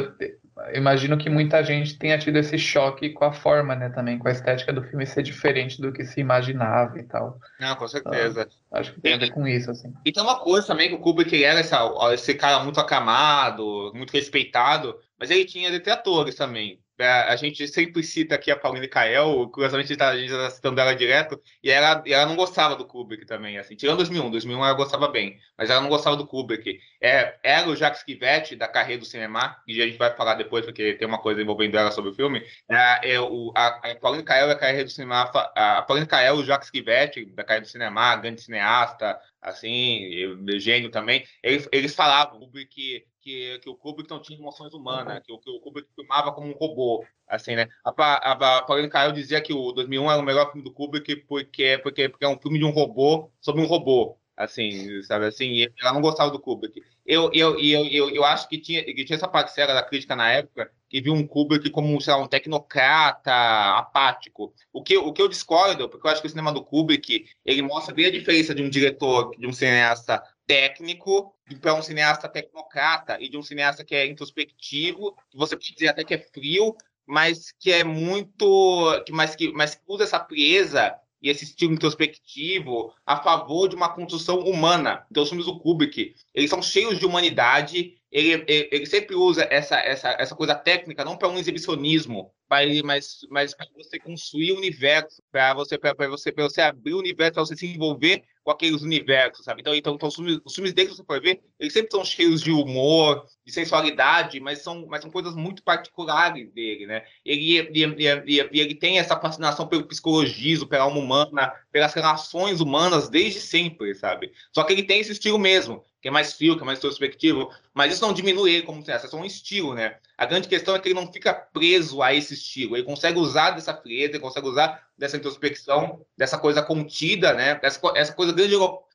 [0.74, 4.32] imagino que muita gente tenha tido esse choque com a forma, né, também, com a
[4.32, 7.38] estética do filme ser diferente do que se imaginava e tal.
[7.58, 8.42] Não, com certeza.
[8.42, 9.92] Então, acho que tem a ver com isso, assim.
[10.04, 11.80] E tem uma coisa também que o Kubrick era essa,
[12.12, 16.78] esse cara muito acamado, muito respeitado, mas ele tinha detratores também.
[16.98, 20.94] É, a gente sempre cita aqui a Pauline Kael, curiosamente a gente está citando ela
[20.94, 25.06] direto, e ela, ela não gostava do Kubrick também, assim, tirando 2001, 2001 ela gostava
[25.06, 26.80] bem, mas ela não gostava do Kubrick.
[27.00, 30.64] É, era o Jacques Kivetti, da carreira do cinema, e a gente vai falar depois,
[30.64, 34.24] porque tem uma coisa envolvendo ela sobre o filme, é, é o, a, a Pauline
[34.24, 37.70] Kael é a carreira do cinema, a Pauline Kael, o Jacques Kivetti, da carreira do
[37.70, 40.10] cinema, grande cineasta, assim,
[40.58, 45.36] gênio também, eles, eles falavam, Kubrick que, que o Kubrick não tinha emoções humanas, que,
[45.38, 47.68] que o Kubrick filmava como um robô, assim, né?
[47.84, 51.16] A, a, a Pauline Kael dizia que o 2001 era o melhor filme do Kubrick
[51.26, 55.66] porque, porque, porque é um filme de um robô sobre um robô, assim, sabe assim,
[55.80, 56.80] ela não gostava do Kubrick.
[57.04, 60.30] Eu, eu, eu, eu, eu acho que tinha, que tinha essa parcela da crítica na
[60.30, 63.32] época que viu um Kubrick como, sei lá, um tecnocrata
[63.76, 64.54] apático.
[64.72, 67.62] O que, o que eu discordo, porque eu acho que o cinema do Kubrick, ele
[67.62, 73.18] mostra bem a diferença de um diretor, de um cineasta técnico para um cineasta tecnocrata
[73.20, 76.76] e de um cineasta que é introspectivo, que você pode dizer até que é frio,
[77.06, 82.92] mas que é muito, mas que mas que usa essa frieza e esse estilo introspectivo
[83.04, 85.04] a favor de uma construção humana.
[85.10, 89.78] Então, os filmes do Kubrick, eles são cheios de humanidade, ele, ele, sempre usa essa,
[89.80, 95.22] essa, essa coisa técnica não para um exibicionismo, mas, mas para você construir o universo,
[95.30, 99.60] para você, você, você abrir o universo, para você se envolver com aqueles universos, sabe?
[99.60, 102.40] Então, então, então os, filmes, os filmes dele, você pode ver, eles sempre são cheios
[102.40, 107.04] de humor, de sensualidade, mas são, mas são coisas muito particulares dele, né?
[107.22, 113.10] Ele, ele, ele, ele tem essa fascinação pelo psicologismo, pela alma humana, pelas relações humanas
[113.10, 114.32] desde sempre, sabe?
[114.54, 117.50] Só que ele tem esse estilo mesmo, que é mais frio, que é mais introspectivo,
[117.74, 119.96] mas isso não diminui ele como cineasta, é só um estilo, né?
[120.16, 123.50] A grande questão é que ele não fica preso a esse estilo, ele consegue usar
[123.50, 127.58] dessa frieza, ele consegue usar dessa introspecção, dessa coisa contida, né?
[127.62, 128.32] Essa, essa coisa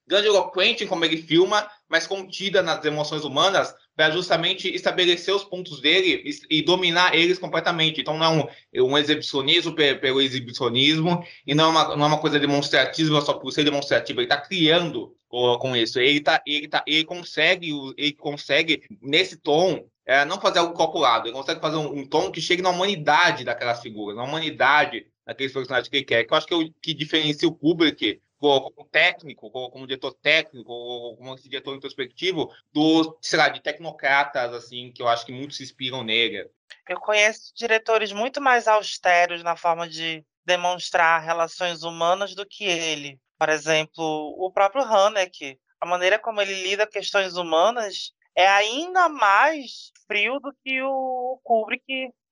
[0.08, 5.80] grandiloquente em como ele filma, mas contida nas emoções humanas, para justamente estabelecer os pontos
[5.80, 8.02] dele e, dominar eles completamente.
[8.02, 8.26] Então não
[8.74, 13.22] é um, um exibicionismo pelo exibicionismo, e não é uma, não é uma coisa demonstrativa
[13.22, 15.16] só por ser demonstrativa, ele está criando
[15.60, 16.00] com isso.
[16.00, 21.28] Ele, tá, ele, tá, ele, consegue, ele consegue, nesse tom, é, não fazer algo calculado,
[21.28, 25.54] ele consegue fazer um, um, tom que chegue na humanidade daquelas figuras, na humanidade daqueles
[25.54, 26.24] personagens que ele quer.
[26.24, 28.20] Que eu acho que é o que diferencia o Kubrick
[28.62, 34.92] como técnico, como, diretor técnico, como esse diretor introspectivo, do, sei lá, de tecnocratas, assim,
[34.92, 36.50] que eu acho que muitos se inspiram nele.
[36.88, 43.20] Eu conheço diretores muito mais austeros na forma de demonstrar relações humanas do que ele.
[43.40, 44.04] Por exemplo,
[44.38, 50.54] o próprio Haneke, a maneira como ele lida questões humanas é ainda mais frio do
[50.64, 51.84] que o Kubrick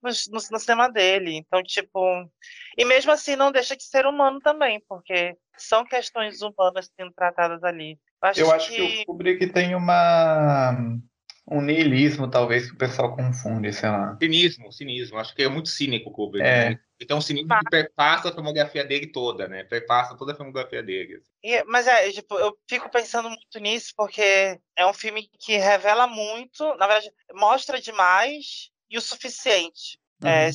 [0.01, 1.35] no, no, no, cinema dele.
[1.35, 1.99] Então, tipo.
[2.77, 7.63] E mesmo assim, não deixa de ser humano também, porque são questões humanas sendo tratadas
[7.63, 7.99] ali.
[8.21, 8.75] Eu acho, Eu acho que...
[8.75, 10.75] que o Kubrick tem uma
[11.51, 14.15] um niilismo, talvez, que o pessoal confunde, sei lá.
[14.21, 15.17] Cinismo, cinismo.
[15.17, 16.45] Acho que é muito cínico o Kubrick.
[16.45, 16.69] É.
[16.69, 16.79] Né?
[16.99, 19.63] Então, o cinismo que perpassa a filmografia dele toda, né?
[19.63, 21.15] Perpassa toda a filmografia dele.
[21.15, 21.31] Assim.
[21.43, 26.07] E, mas é, tipo, eu fico pensando muito nisso, porque é um filme que revela
[26.07, 29.99] muito, na verdade, mostra demais e o suficiente.
[30.23, 30.49] É, uhum.
[30.49, 30.51] É,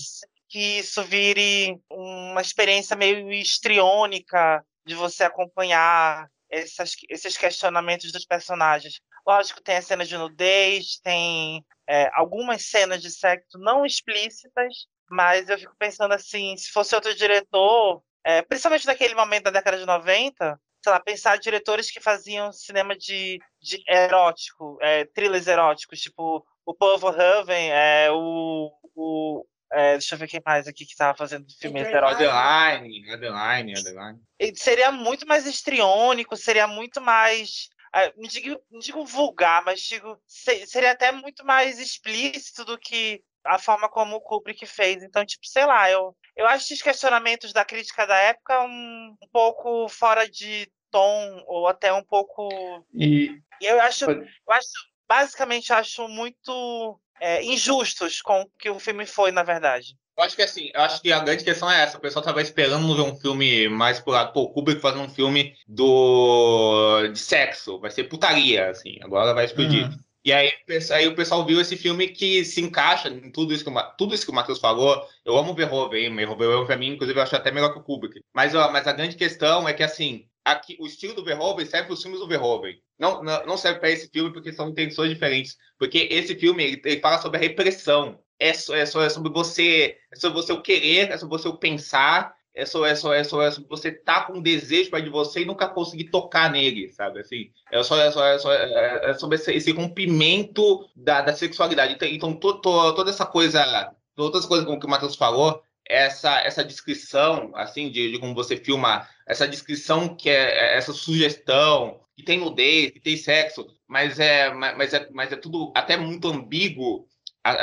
[0.49, 9.01] que isso vire uma experiência meio histriônica de você acompanhar essas, esses questionamentos dos personagens.
[9.27, 15.49] Lógico, tem a cena de nudez, tem é, algumas cenas de sexo não explícitas, mas
[15.49, 19.87] eu fico pensando assim, se fosse outro diretor, é, principalmente naquele momento da década de
[19.87, 26.47] 90, sei lá, pensar diretores que faziam cinema de, de erótico, é, thrillers eróticos, tipo
[26.65, 31.17] o Paul Verhoeven, é, o, o é, deixa eu ver quem mais aqui que estava
[31.17, 32.23] fazendo filme erótico.
[32.25, 34.21] Adeline, Adeline, Adeline.
[34.55, 40.21] Seria muito mais estriônico, seria muito mais ah, não digo, não digo vulgar, mas digo,
[40.27, 45.03] seria até muito mais explícito do que a forma como o Kubrick fez.
[45.03, 49.29] Então, tipo, sei lá, eu, eu acho os questionamentos da crítica da época um, um
[49.33, 52.49] pouco fora de tom, ou até um pouco.
[52.93, 54.69] E, e eu acho, eu acho,
[55.09, 59.97] basicamente, acho muito é, injustos com o que o filme foi, na verdade.
[60.17, 61.99] Eu acho que assim, eu acho que a grande questão é essa.
[61.99, 64.33] O pessoal tava esperando ver um filme mais por lado.
[64.33, 67.79] Pô, o Kubrick fazendo um filme do de sexo.
[67.79, 68.97] Vai ser putaria, assim.
[69.03, 69.85] Agora vai explodir.
[69.85, 69.99] Uhum.
[70.25, 70.51] E aí,
[70.91, 74.25] aí o pessoal viu esse filme que se encaixa em tudo isso que, tudo isso
[74.25, 75.07] que o Matheus falou.
[75.25, 78.21] Eu amo Verhoeven, Verhoeven pra mim, inclusive, eu acho até melhor que o Kubrick.
[78.35, 81.87] Mas, ó, mas a grande questão é que, assim, aqui, o estilo do Verhoeven serve
[81.87, 82.81] para os filmes do Verhoeven.
[82.99, 85.57] Não, não, serve para esse filme porque são intenções diferentes.
[85.77, 90.17] Porque esse filme, ele, ele fala sobre a repressão é, é, é sobre você, é
[90.17, 93.43] sobre você o querer, é sobre você o pensar, é só, é só, é só,
[93.43, 97.21] é você tá com um desejo para de você e nunca conseguir tocar nele, sabe?
[97.21, 101.35] Assim, é só, é só, é, só, é, é sobre esse, esse, rompimento da, da
[101.35, 101.95] sexualidade.
[101.95, 105.61] Então, então to, to, toda essa coisa, todas as coisas como que o Matheus falou,
[105.89, 110.93] essa, essa descrição, assim, de, de como você filma, essa descrição que é, é essa
[110.93, 115.97] sugestão, que tem nudez, que tem sexo, mas é, mas é, mas é tudo até
[115.97, 117.07] muito ambíguo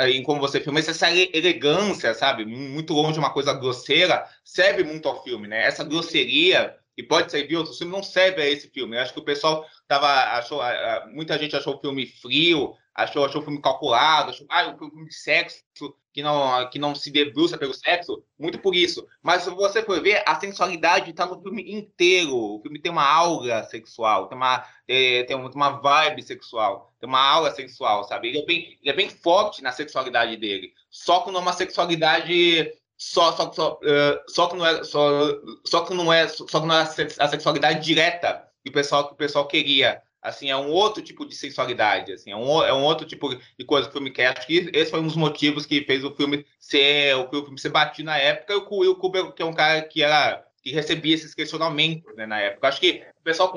[0.06, 2.44] em como você filma, essa elegância, sabe?
[2.46, 5.66] Muito longe de uma coisa grosseira, serve muito ao filme, né?
[5.66, 8.96] Essa grosseria, e pode servir outro filme, não serve a esse filme.
[8.96, 10.08] Eu acho que o pessoal tava,
[10.38, 10.60] achou,
[11.12, 15.08] muita gente achou o filme frio, achou, achou o filme calculado, achou, ah, o filme
[15.08, 15.62] de sexo,
[16.12, 19.04] que não, que não se debruça pelo sexo, muito por isso.
[19.20, 22.36] Mas se você for ver, a sensualidade está no filme inteiro.
[22.36, 27.20] O filme tem uma aura sexual, tem uma, é, tem uma vibe sexual, tem uma
[27.20, 28.28] aura sexual, sabe?
[28.28, 30.72] Ele é, bem, ele é bem forte na sexualidade dele.
[30.88, 35.10] Só que numa sexualidade só só só, uh, só que não é só,
[35.66, 36.82] só que não é só que não é
[37.18, 41.26] a sexualidade direta que o pessoal que o pessoal queria Assim, é um outro tipo
[41.26, 44.36] de sensualidade, assim, é um, é um outro tipo de coisa que o filme quer.
[44.36, 47.68] Acho que esse foi um dos motivos que fez o filme ser o filme ser
[47.68, 48.54] batido na época.
[48.54, 52.24] E o Will Cooper, que é um cara que era que recebia esses questionamentos né,
[52.24, 52.66] na época.
[52.68, 53.52] Acho que o pessoal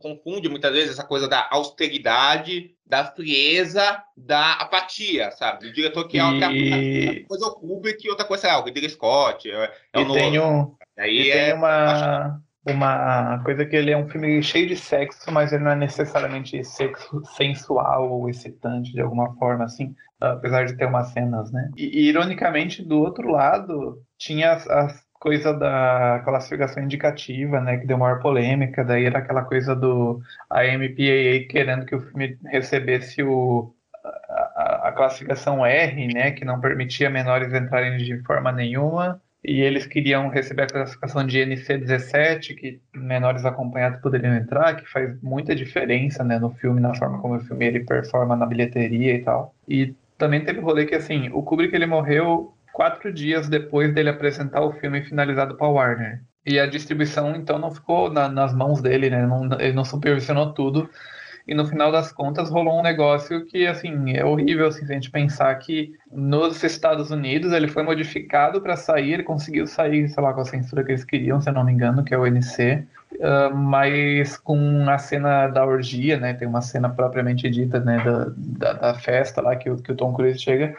[0.00, 5.68] confunde muitas vezes essa coisa da austeridade, da frieza, da apatia, sabe?
[5.68, 8.64] O diretor que é uma E- coisa é o Kubrick e outra coisa é o
[8.64, 9.48] Ridley Scott.
[9.48, 10.48] É, é o E tem, Nolan.
[10.62, 14.76] um, Aí e é tem uma, uma coisa que ele é um filme cheio de
[14.76, 20.66] sexo, mas ele não é necessariamente sexo, sensual ou excitante de alguma forma, assim, apesar
[20.66, 21.70] de ter umas cenas, né?
[21.76, 27.96] E, ironicamente, do outro lado, tinha as, as coisa da classificação indicativa, né, que deu
[27.96, 30.20] maior polêmica, daí era aquela coisa do
[30.50, 33.72] MPAA querendo que o filme recebesse o
[34.04, 39.86] a, a classificação R, né, que não permitia menores entrarem de forma nenhuma, e eles
[39.86, 46.22] queriam receber a classificação de NC17, que menores acompanhados poderiam entrar, que faz muita diferença,
[46.22, 49.52] né, no filme, na forma como o filme ele performa na bilheteria e tal.
[49.68, 54.10] E também teve o rolê que, assim, o Kubrick ele morreu quatro dias depois dele
[54.10, 56.22] apresentar o filme finalizado para Warner.
[56.46, 60.52] E a distribuição, então, não ficou na, nas mãos dele, né, não, ele não supervisionou
[60.52, 60.88] tudo.
[61.46, 64.94] E no final das contas rolou um negócio que, assim, é horrível, assim, se a
[64.94, 70.22] gente pensar que nos Estados Unidos ele foi modificado para sair, ele conseguiu sair, sei
[70.22, 72.24] lá, com a censura que eles queriam, se eu não me engano, que é o
[72.26, 78.02] NC, uh, mas com a cena da orgia, né, tem uma cena propriamente dita, né,
[78.04, 80.76] da, da, da festa lá que, o- que o Tom Cruise chega,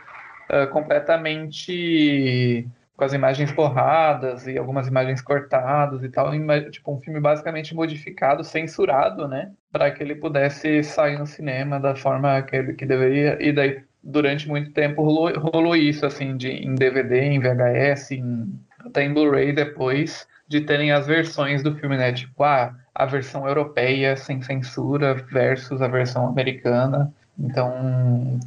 [0.49, 6.31] uh, completamente com as imagens borradas e algumas imagens cortadas e tal,
[6.69, 11.95] tipo um filme basicamente modificado, censurado, né, para que ele pudesse sair no cinema da
[11.95, 13.37] forma que ele que deveria.
[13.41, 18.59] E daí durante muito tempo rolou, rolou isso assim de em DVD, em VHS, em,
[18.85, 23.47] até em Blu-ray depois de terem as versões do filme, né, tipo ah, a versão
[23.47, 27.11] europeia sem censura versus a versão americana.
[27.39, 28.39] Então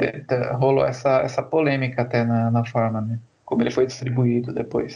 [0.52, 3.18] rolou essa, essa polêmica até na, na forma, né?
[3.46, 4.94] Como ele foi distribuído depois.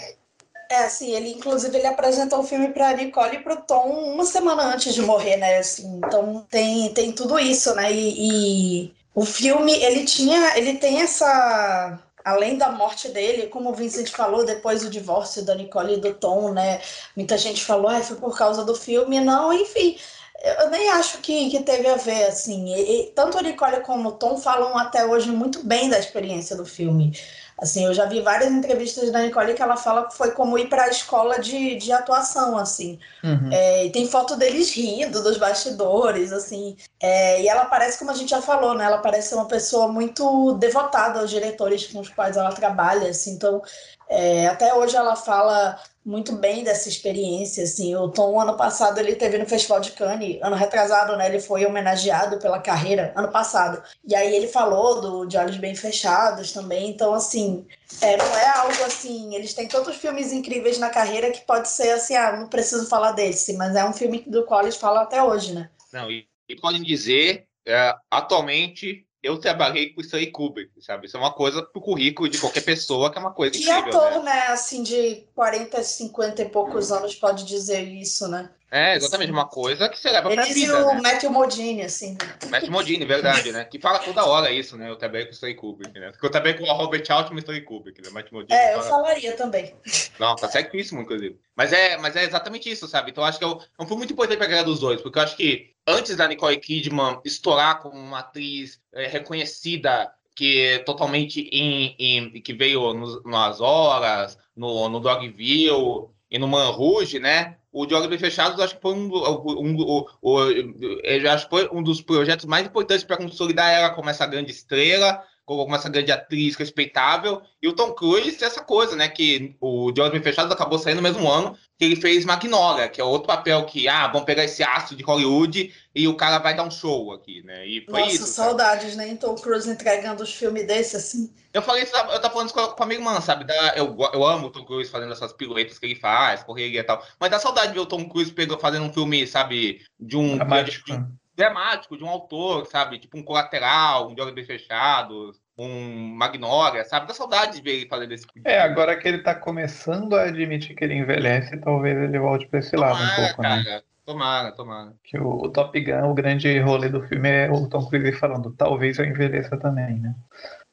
[0.71, 4.63] É, assim, ele inclusive ele apresentou o filme para Nicole e pro Tom uma semana
[4.75, 5.59] antes de morrer, né?
[5.59, 7.93] Assim, então tem, tem tudo isso, né?
[7.93, 13.75] E, e o filme ele tinha, ele tem essa além da morte dele, como o
[13.75, 16.81] Vincent falou, depois do divórcio da Nicole e do Tom, né?
[17.17, 19.97] Muita gente falou, ah, foi por causa do filme, não, enfim.
[20.43, 22.75] Eu nem acho que, que teve a ver, assim.
[22.75, 26.57] E- e tanto a Nicole como o Tom falam até hoje muito bem da experiência
[26.57, 27.13] do filme.
[27.61, 30.69] Assim, eu já vi várias entrevistas da Nicole que ela fala que foi como ir
[30.71, 32.99] para a escola de, de atuação, assim.
[33.23, 33.51] Uhum.
[33.53, 36.75] É, e tem foto deles rindo, dos bastidores, assim.
[36.99, 38.85] É, e ela parece, como a gente já falou, né?
[38.85, 43.33] Ela parece uma pessoa muito devotada aos diretores com os quais ela trabalha, assim.
[43.33, 43.63] Então,
[44.09, 47.95] é, até hoje ela fala muito bem dessa experiência, assim.
[47.95, 51.29] O Tom, ano passado, ele teve no Festival de Cannes, ano retrasado, né?
[51.29, 53.83] Ele foi homenageado pela carreira, ano passado.
[54.05, 56.91] E aí ele falou do De Olhos Bem Fechados também.
[56.91, 57.67] Então, assim,
[58.01, 59.35] é, não é algo assim.
[59.35, 63.13] Eles têm tantos filmes incríveis na carreira que pode ser assim, ah, não preciso falar
[63.13, 65.71] desse, mas é um filme do qual eles falam até hoje, né?
[65.93, 71.07] Não, e, e podem dizer, é, atualmente, eu trabalhei com Stanley Kubrick, sabe?
[71.07, 74.01] Isso é uma coisa pro currículo de qualquer pessoa que é uma coisa Que incrível,
[74.01, 74.33] ator, né?
[74.33, 78.51] né, assim, de 40, 50 e poucos anos pode dizer isso, né?
[78.73, 81.01] É, exatamente, uma coisa que você leva pra Eles e vida, o né?
[81.03, 82.17] Matthew Modine, assim.
[82.49, 83.65] Matt Modini, verdade, né?
[83.65, 84.89] Que fala toda hora isso, né?
[84.89, 86.13] Eu trabalhei com Stanley Kubrick, né?
[86.23, 88.11] Eu trabalhei com o Robert Altman e Stanley Kubrick, né?
[88.11, 89.75] Matt Modini É, eu fala- falaria também.
[90.21, 91.37] Não, tá certíssimo, inclusive.
[91.57, 93.11] Mas é, mas é exatamente isso, sabe?
[93.11, 95.01] Então eu acho que é um, é um filme muito importante pra carreira dos dois,
[95.03, 100.61] porque eu acho que antes da Nicole Kidman estourar como uma atriz é, reconhecida, que
[100.67, 106.71] é totalmente em, em- que veio nos- nas horas, no, no Dogville e no Man
[106.71, 107.57] Rouge, né?
[107.73, 112.45] O Bem Fechados, acho que foi um, um, eu acho que foi um dos projetos
[112.47, 115.23] mais importantes para consolidar ela como essa grande estrela,
[115.57, 117.43] como essa grande atriz respeitável.
[117.63, 119.09] E o Tom Cruise, essa coisa, né?
[119.09, 122.91] Que o De Olhos Bem Fechados acabou saindo no mesmo ano que ele fez Magnolia,
[122.91, 126.39] que é outro papel que, ah, vamos pegar esse astro de Hollywood e o cara
[126.39, 127.67] vai dar um show aqui, né?
[127.67, 128.27] E foi Nossa, isso.
[128.27, 128.49] sabe?
[128.51, 129.17] saudades, né?
[129.17, 131.33] Tom Cruise entregando os filmes desse, assim.
[131.55, 133.45] Eu falei isso, eu tava falando isso com a, minha irmã, sabe?
[133.45, 136.85] Da, eu, eu amo o Tom Cruise fazendo essas piruetas que ele faz, correria e
[136.85, 137.03] tal.
[137.19, 139.81] Mas dá saudade de ver o Tom Cruise pegando, fazendo um filme, sabe?
[139.99, 140.37] De um.
[140.37, 140.85] Dramático.
[140.85, 142.99] De um dramático, de um autor, sabe?
[142.99, 147.07] Tipo um colateral, um De Olhos Bem Fechados, um Magnolia, sabe?
[147.07, 150.17] Dá saudade de ver ele fazendo esse tipo de É, agora que ele tá começando
[150.17, 153.65] a admitir que ele envelhece, talvez ele volte pra esse lado um Tomara, pouco, né?
[153.65, 153.85] cara.
[154.05, 154.95] Tomara, tomara.
[155.05, 158.53] Que o, o Top Gun, o grande rolê do filme é o Tom Cruise falando,
[158.53, 160.15] talvez eu envelheça também, né?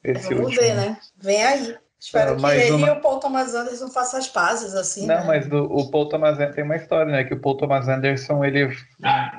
[0.04, 0.62] Esse Vamos último.
[0.62, 0.98] ver, né?
[1.18, 1.78] Vem aí.
[2.00, 5.16] Espero Ah, que ele uma- e o Paul Thomas Anderson façam as pazes, assim, Não,
[5.16, 5.24] né?
[5.26, 7.24] mas do- o Paul Thomas Anderson tem uma história, né?
[7.24, 8.70] Que o Paul Thomas Anderson ele,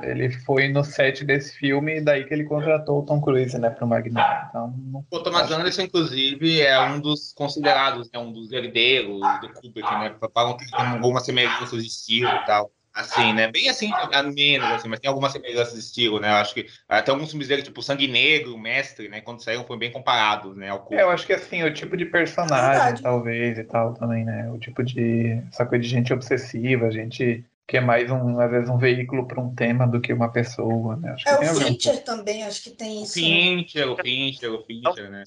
[0.03, 3.71] ele foi no set desse filme e daí que ele contratou o Tom Cruise, né,
[3.71, 4.27] pro Magneto.
[4.49, 8.51] Então, não- O Thomas acho que- Anderson, inclusive, é um dos considerados, né, um dos
[8.51, 10.15] herdeiros do Kubrick, né?
[10.35, 12.73] Falam que tem algumas semelhanças de estilo e tal.
[12.99, 13.49] Assim, né?
[13.49, 16.31] Bem assim, a menos, assim, mas tem algumas semelhanças de estilo, né?
[16.31, 19.21] Eu acho que até alguns filmes dele, tipo Sangue Negro, o Mestre, né?
[19.21, 20.69] Quando saíram, foram bem comparados, né?
[20.71, 21.03] Ao É, Kubrick.
[21.03, 24.51] eu acho que assim, o tipo de personagem, talvez, e tal, também, né?
[24.51, 25.41] O tipo de.
[25.53, 29.41] Essa coisa de gente obsessiva, gente que é mais um, às vezes, um veículo para
[29.41, 31.13] um tema do que uma pessoa, né?
[31.13, 33.19] Acho que É o Fincher também, acho que tem isso.
[33.21, 33.25] né?
[33.27, 35.23] Fincher, o Fincher, o Fincher, né?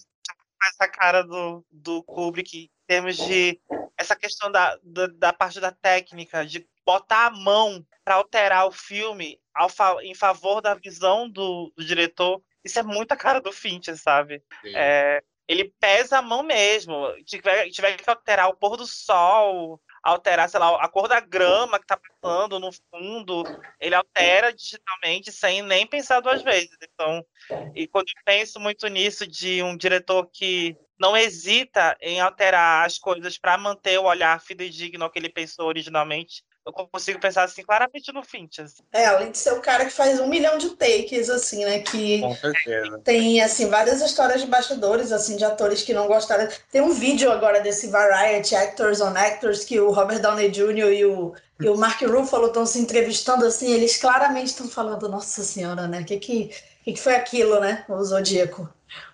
[0.64, 3.60] essa cara do, do Kubrick em termos de
[3.98, 8.72] essa questão da, da, da parte da técnica, de botar a mão para alterar o
[8.72, 9.40] filme
[9.70, 12.42] fa- em favor da visão do, do diretor.
[12.64, 14.44] Isso é muito a cara do Fincher, sabe?
[14.76, 17.08] É, ele pesa a mão mesmo.
[17.26, 21.80] Tiver, tiver que alterar o pôr do sol, alterar, sei lá, a cor da grama
[21.80, 23.44] que tá passando no fundo,
[23.80, 26.78] ele altera digitalmente sem nem pensar duas vezes.
[26.82, 27.26] Então,
[27.76, 33.00] e quando eu penso muito nisso de um diretor que não hesita em alterar as
[33.00, 37.64] coisas para manter o olhar fidedigno ao que ele pensou originalmente, eu consigo pensar assim
[37.64, 38.66] claramente no Fincher.
[38.66, 38.84] assim.
[38.92, 41.80] É, além de ser o cara que faz um milhão de takes, assim, né?
[41.80, 43.00] Que Com certeza.
[43.00, 46.48] tem, assim, várias histórias de bastidores, assim, de atores que não gostaram.
[46.72, 50.94] Tem um vídeo agora desse Variety Actors on Actors que o Robert Downey Jr.
[50.94, 55.44] e o, e o Mark Ruffalo estão se entrevistando, assim, eles claramente estão falando, nossa
[55.44, 56.02] senhora, né?
[56.02, 56.52] O que que,
[56.84, 57.86] que que foi aquilo, né?
[57.90, 58.70] O Zodíaco.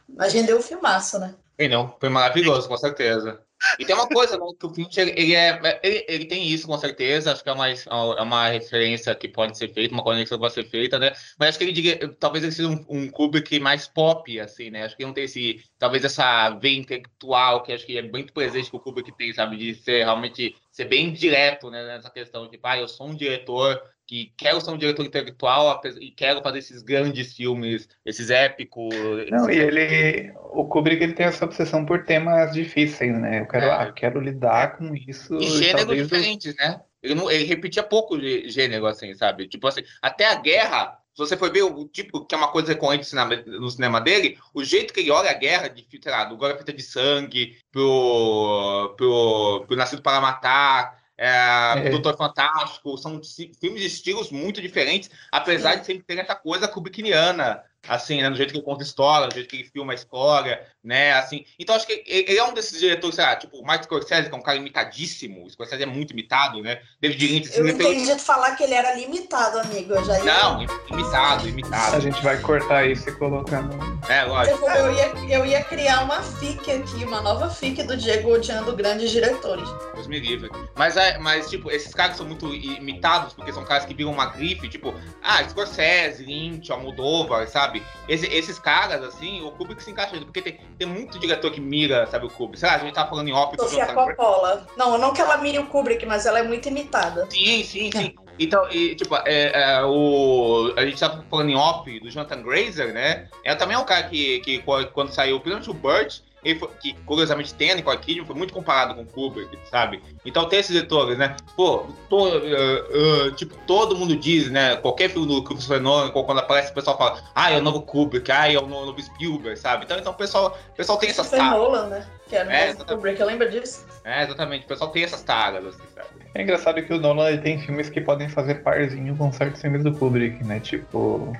[0.09, 1.33] Mas rendeu o filmaço, né?
[1.57, 3.39] E não, foi maravilhoso, com certeza.
[3.79, 6.77] E tem uma coisa, né, que o Fincher, ele, é, ele, ele tem isso, com
[6.77, 10.41] certeza, acho que é uma, é uma referência que pode ser feita, uma conexão que
[10.41, 13.59] pode ser feita, né, mas acho que ele diria, talvez ele seja um, um Kubrick
[13.59, 17.85] mais pop, assim, né, acho que não tem esse, talvez essa veia intelectual, que acho
[17.85, 21.71] que é muito presente que o Kubrick tem, sabe, de ser realmente, ser bem direto,
[21.71, 25.05] né, nessa questão de, tipo, ah, eu sou um diretor que quero ser um diretor
[25.05, 28.95] intelectual e quero fazer esses grandes filmes, esses épicos.
[29.29, 30.33] Não, esses- e ele.
[30.53, 33.41] O Kubrick ele tem essa obsessão por temas difíceis, né?
[33.41, 33.71] Eu quero, É.
[33.71, 35.35] ah, quero lidar com isso.
[35.35, 36.81] E gêneros talvez diferentes, né?
[37.03, 39.47] Ele, não, ele repetia pouco de gênero, assim, sabe?
[39.47, 42.69] Tipo assim, até a guerra, se você for ver o tipo, que é uma coisa
[42.69, 46.11] recorrente no cinema, no cinema dele, o jeito que ele olha a guerra, de, sei
[46.11, 51.89] lá, do Glória Feita de Sangue, pro, pro, pro Nascido para Matar, é, É.
[51.89, 53.19] Doutor Fantástico, são
[53.59, 58.35] filmes de estilos muito diferentes, apesar de sempre ter essa coisa kubrickiana, assim, né, no
[58.35, 61.45] jeito que ele conta história, no jeito que ele filma a história, né, assim.
[61.59, 64.35] Então, acho que ele é um desses diretores, sei lá, tipo, o Martin Scorsese, que
[64.35, 68.15] é um cara imitadíssimo, o Scorsese é muito imitado, né, David Lynch, Eu diretor- entendi
[68.15, 69.93] tu falar que ele era limitado, amigo.
[69.93, 70.23] Eu já ia...
[70.23, 70.61] Não,
[70.91, 73.77] imitado, A imitado, gente vai cortar isso e colocar no.
[74.09, 74.65] é, lógico.
[74.69, 75.05] Eu ia,
[75.37, 79.67] eu ia criar uma FIC aqui, uma nova FIC do Diego odiando grandes diretores.
[79.93, 80.49] Deus me livre.
[80.75, 84.27] Mas, é, mas, tipo, esses caras são muito imitados, porque são caras que viram uma
[84.27, 87.76] grife, tipo, ah, Scorsese, Lynch, Almodóvar, sabe?
[88.07, 92.05] Esse- esses caras, assim, o Kubrick se encaixa, porque tem, tem muito diretor que mira,
[92.07, 92.59] sabe, o Kubrick.
[92.59, 93.85] Sei lá, a gente tava falando em off com o Sofia.
[93.87, 94.67] Coppola.
[94.77, 97.27] Não, não que ela mire o Kubrick, mas ela é muito imitada.
[97.29, 98.15] Sim, sim, sim.
[98.39, 102.93] Então, e, tipo, é, é, o, a gente tava falando em off do Jonathan Grazer,
[102.93, 103.27] né?
[103.43, 104.59] Ela também é um cara que, que
[104.93, 108.53] quando saiu, principalmente o Burt, ele foi, que curiosamente tem a Nicole Kidman, foi muito
[108.53, 110.01] comparado com o Kubrick, sabe?
[110.25, 111.35] Então tem esses diretores, né?
[111.55, 114.75] Pô, to- uh, uh, tipo, todo mundo diz, né?
[114.77, 118.31] Qualquer filme do Christopher Nolan, quando aparece, o pessoal fala, ah, é o novo Kubrick,
[118.31, 119.85] ah, é o novo Spielberg, sabe?
[119.85, 121.63] Então, então o pessoal, o pessoal tem essas Christopher taras.
[121.67, 122.07] Nolan, né?
[122.27, 122.95] Que era o É, novo exatamente.
[122.95, 123.85] Kubrick, lembra disso?
[124.05, 126.07] É, exatamente, o pessoal tem essas taras, assim, sabe?
[126.35, 129.91] É engraçado que o Nolan tem filmes que podem fazer parzinho com certos filmes do
[129.91, 130.59] Kubrick, né?
[130.59, 131.35] Tipo.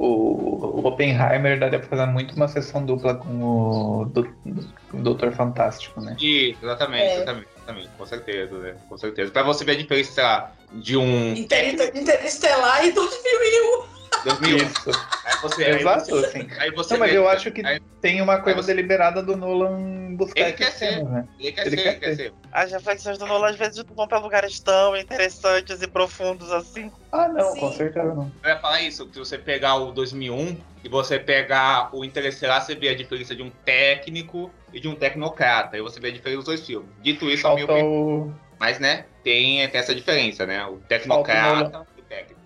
[0.00, 5.32] O, o Oppenheimer daria pra fazer muito uma sessão dupla com o do, do Doutor
[5.32, 6.16] Fantástico, né?
[6.20, 7.16] Isso, exatamente, É.
[7.16, 8.74] exatamente, exatamente, com certeza, né?
[8.88, 9.32] Com certeza.
[9.32, 13.97] Pra você ver a diferença, sei lá, de um Inter- Interestelar e 2001.
[14.24, 14.56] 2001.
[14.56, 14.90] Isso.
[15.24, 16.48] Aí você, aí Exato, você, assim.
[16.58, 19.36] aí você Não, mas vê- eu acho que aí tem uma coisa você- deliberada do
[19.36, 21.04] Nolan buscar Ele quer ser.
[21.04, 21.24] né?
[21.38, 22.16] ele quer ele ser, quer ele quer ser.
[22.16, 22.32] ser.
[22.52, 26.90] As reflexões do Nolan às vezes vão para lugares tão interessantes e profundos assim.
[27.12, 27.60] Ah, não, Sim.
[27.60, 28.32] com certeza não.
[28.42, 32.74] Eu ia falar isso, que você pegar o 2001 e você pegar o Interestelar, você
[32.74, 35.76] vê a diferença de um técnico e de um tecnocrata.
[35.76, 36.88] E você vê a diferença dos dois filmes.
[37.02, 40.64] Dito isso, a minha opinião, o, mas, né, tem, tem essa diferença, né?
[40.66, 41.86] O tecnocrata.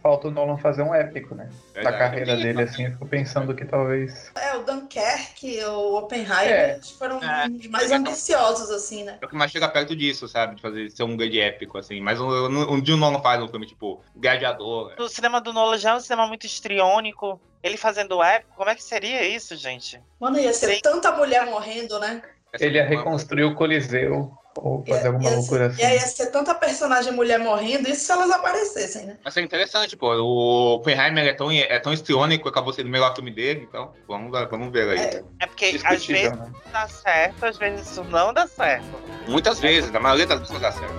[0.03, 1.45] Falta o Nolan fazer um épico, né?
[1.75, 1.99] Da Verdade.
[1.99, 4.31] carreira Sim, dele, assim, eu fico pensando que talvez.
[4.35, 6.81] É, o Dunkerque, o Oppenheimer, É.
[6.99, 7.47] foram É.
[7.49, 8.01] os mais Exato.
[8.01, 9.19] ambiciosos, assim, né?
[9.21, 10.57] É o que mais chega perto disso, sabe?
[10.57, 12.01] De fazer ser um grande épico, assim.
[12.01, 14.89] Mas um, um, um dia o Nolan faz um filme, tipo, Gladiador.
[14.91, 14.95] né?
[14.99, 17.41] O cinema do Nolan já é um cinema muito histriônico.
[17.63, 20.01] Ele fazendo épico, como é que seria isso, gente?
[20.19, 20.81] Mano, ia ser Sim.
[20.83, 22.21] tanta mulher morrendo, né?
[22.59, 24.33] Ele ia reconstruir o Coliseu.
[24.57, 25.81] Ou fazer alguma ia, loucura assim.
[25.81, 29.17] E aí ia ser tanta personagem mulher morrendo, isso se elas aparecessem, né?
[29.25, 30.15] Mas é interessante, pô.
[30.15, 34.31] O Oppenheimer é tão, é tão estriônico, acabou sendo o melhor filme dele, então vamos,
[34.51, 34.99] vamos ver aí.
[34.99, 35.25] É.
[35.41, 36.53] É porque às vezes né?
[36.73, 38.87] dá certo, às vezes isso não dá certo.
[39.27, 40.95] Muitas vezes, na maioria das vezes não dá certo.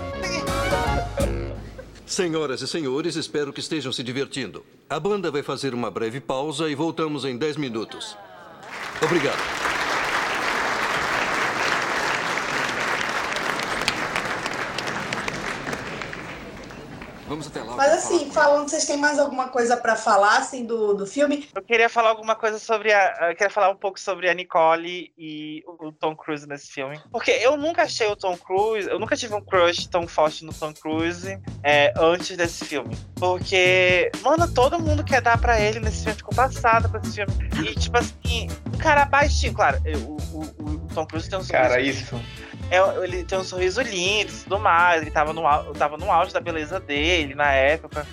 [2.06, 4.64] Senhoras e senhores, espero que estejam se divertindo.
[4.90, 8.16] A banda vai fazer uma breve pausa e voltamos em 10 minutos.
[9.02, 9.83] Obrigado.
[17.28, 17.76] Vamos até lá.
[17.76, 21.48] Mas assim, falando, vocês têm mais alguma coisa pra falar, assim, do, do filme?
[21.56, 23.30] Eu queria falar alguma coisa sobre a.
[23.30, 27.00] Eu queria falar um pouco sobre a Nicole e o Tom Cruise nesse filme.
[27.12, 28.90] Porque eu nunca achei o Tom Cruise.
[28.90, 32.96] Eu nunca tive um crush tão forte no Tom Cruise é, antes desse filme.
[33.16, 36.18] Porque, mano, todo mundo quer dar pra ele nesse filme.
[36.18, 37.34] Ficou passado com esse filme.
[37.66, 39.82] E, tipo assim, um cara baixinho, claro.
[40.08, 41.46] O, o, o Tom Cruise tem um.
[41.46, 42.20] Cara, isso.
[42.74, 45.02] É, ele tem um sorriso lindo e tudo mais.
[45.04, 45.44] Ele tava no,
[45.76, 48.06] tava no auge da beleza dele na época.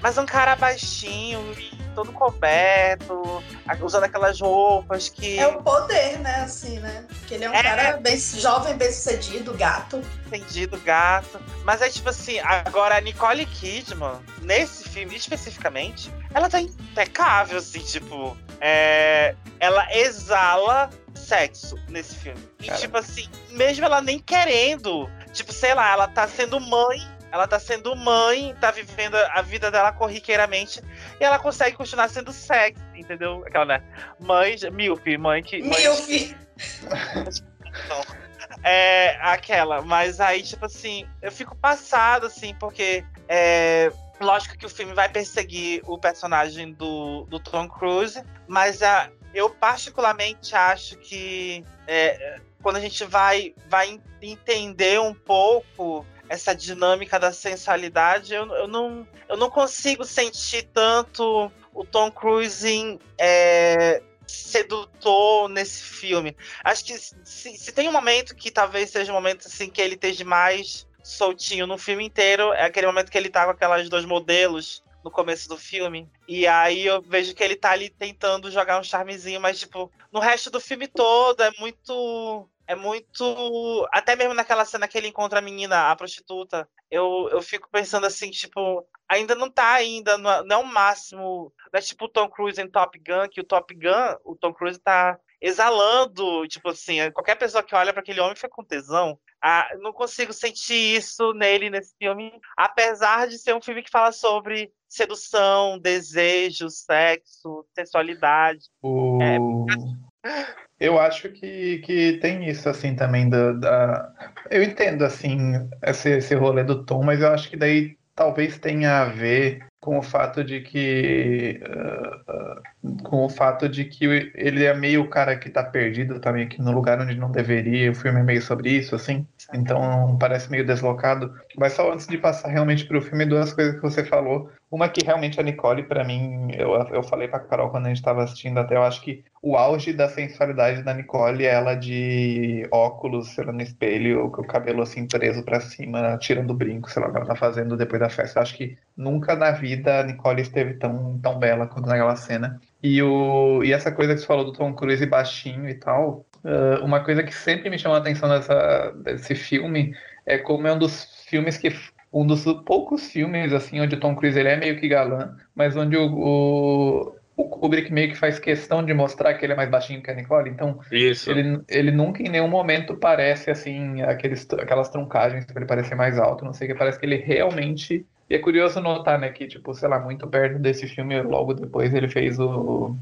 [0.00, 3.42] Mas um cara baixinho e todo coberto,
[3.80, 5.38] usando aquelas roupas que.
[5.38, 7.04] É o poder, né, assim, né?
[7.08, 7.62] Porque ele é um É.
[7.62, 10.00] cara bem jovem, bem sucedido, gato.
[10.26, 11.40] entendido, gato.
[11.64, 17.80] Mas é tipo assim, agora a Nicole Kidman, nesse filme especificamente, ela tá impecável, assim,
[17.80, 18.36] tipo.
[18.60, 20.90] é, ela exala
[21.28, 22.42] sexo nesse filme.
[22.60, 22.78] E, Cara.
[22.78, 26.98] tipo assim, mesmo ela nem querendo, tipo, sei lá, ela tá sendo mãe.
[27.30, 30.80] Ela tá sendo mãe, tá vivendo a vida dela corriqueiramente
[31.20, 33.44] e ela consegue continuar sendo sexy, entendeu?
[33.46, 33.82] Aquela, né?
[34.18, 35.62] Mãe, milf, mãe que.
[35.62, 36.38] mãe filho.
[38.64, 44.70] é aquela, mas aí, tipo assim, eu fico passado, assim, porque é, lógico que o
[44.70, 51.64] filme vai perseguir o personagem do, do Tom Cruise, mas a, eu particularmente acho que
[51.86, 58.66] é, quando a gente vai, vai entender um pouco essa dinâmica da sensualidade, eu, eu,
[58.66, 66.36] não, eu não consigo sentir tanto o Tom Cruise em, é, sedutor nesse filme.
[66.64, 69.94] Acho que se, se tem um momento que talvez seja um momento assim que ele
[69.94, 74.04] esteja mais soltinho no filme inteiro, é aquele momento que ele tá com aquelas dois
[74.04, 76.08] modelos no começo do filme.
[76.26, 80.20] E aí eu vejo que ele tá ali tentando jogar um charmezinho, mas tipo, no
[80.20, 83.88] resto do filme todo é muito é muito.
[83.90, 88.06] Até mesmo naquela cena que ele encontra a menina, a prostituta, eu, eu fico pensando
[88.06, 91.50] assim, tipo, ainda não tá ainda, não é, é o máximo.
[91.72, 94.52] Não é tipo o Tom Cruise em Top Gun, que o Top Gun, o Tom
[94.52, 99.18] Cruise tá exalando, tipo assim, qualquer pessoa que olha para aquele homem fica com tesão.
[99.42, 104.12] Ah, não consigo sentir isso nele nesse filme, apesar de ser um filme que fala
[104.12, 108.64] sobre sedução, desejo, sexo, sensualidade.
[108.82, 109.18] O...
[110.80, 114.32] Eu acho que, que tem isso, assim, também da, da...
[114.48, 119.02] Eu entendo, assim, esse, esse rolê do Tom, mas eu acho que daí talvez tenha
[119.02, 124.04] a ver com o fato de que uh, uh, com o fato de que
[124.34, 127.30] ele é meio o cara que tá perdido, tá meio que no lugar onde não
[127.30, 131.32] deveria, o filme é meio sobre isso, assim, então parece meio deslocado.
[131.56, 134.50] Mas só antes de passar realmente pro filme, duas coisas que você falou.
[134.70, 138.02] Uma que realmente a Nicole, para mim, eu, eu falei pra Carol quando a gente
[138.02, 142.68] tava assistindo até, eu acho que o auge da sensualidade da Nicole é ela de
[142.70, 146.90] óculos, sei lá, no espelho, com o cabelo assim preso para cima, tirando o brinco,
[146.90, 148.38] sei lá, o que ela tá fazendo depois da festa.
[148.38, 152.60] Eu acho que nunca na vida a Nicole esteve tão, tão bela quanto naquela cena.
[152.82, 156.84] E, o, e essa coisa que você falou do Tom Cruise baixinho e tal, uh,
[156.84, 159.94] uma coisa que sempre me chamou a atenção dessa, desse filme
[160.26, 161.72] é como é um dos filmes que
[162.12, 165.76] um dos poucos filmes assim onde o Tom Cruise ele é meio que galã, mas
[165.76, 169.70] onde o, o, o, Kubrick meio que faz questão de mostrar que ele é mais
[169.70, 170.50] baixinho que a Nicole.
[170.50, 171.30] Então Isso.
[171.30, 176.18] Ele, ele nunca em nenhum momento parece assim aqueles, aquelas truncagens para ele parecer mais
[176.18, 179.46] alto, não sei o que parece que ele realmente e é curioso notar, né, que,
[179.46, 182.94] tipo, sei lá, muito perto desse filme, logo depois ele fez o.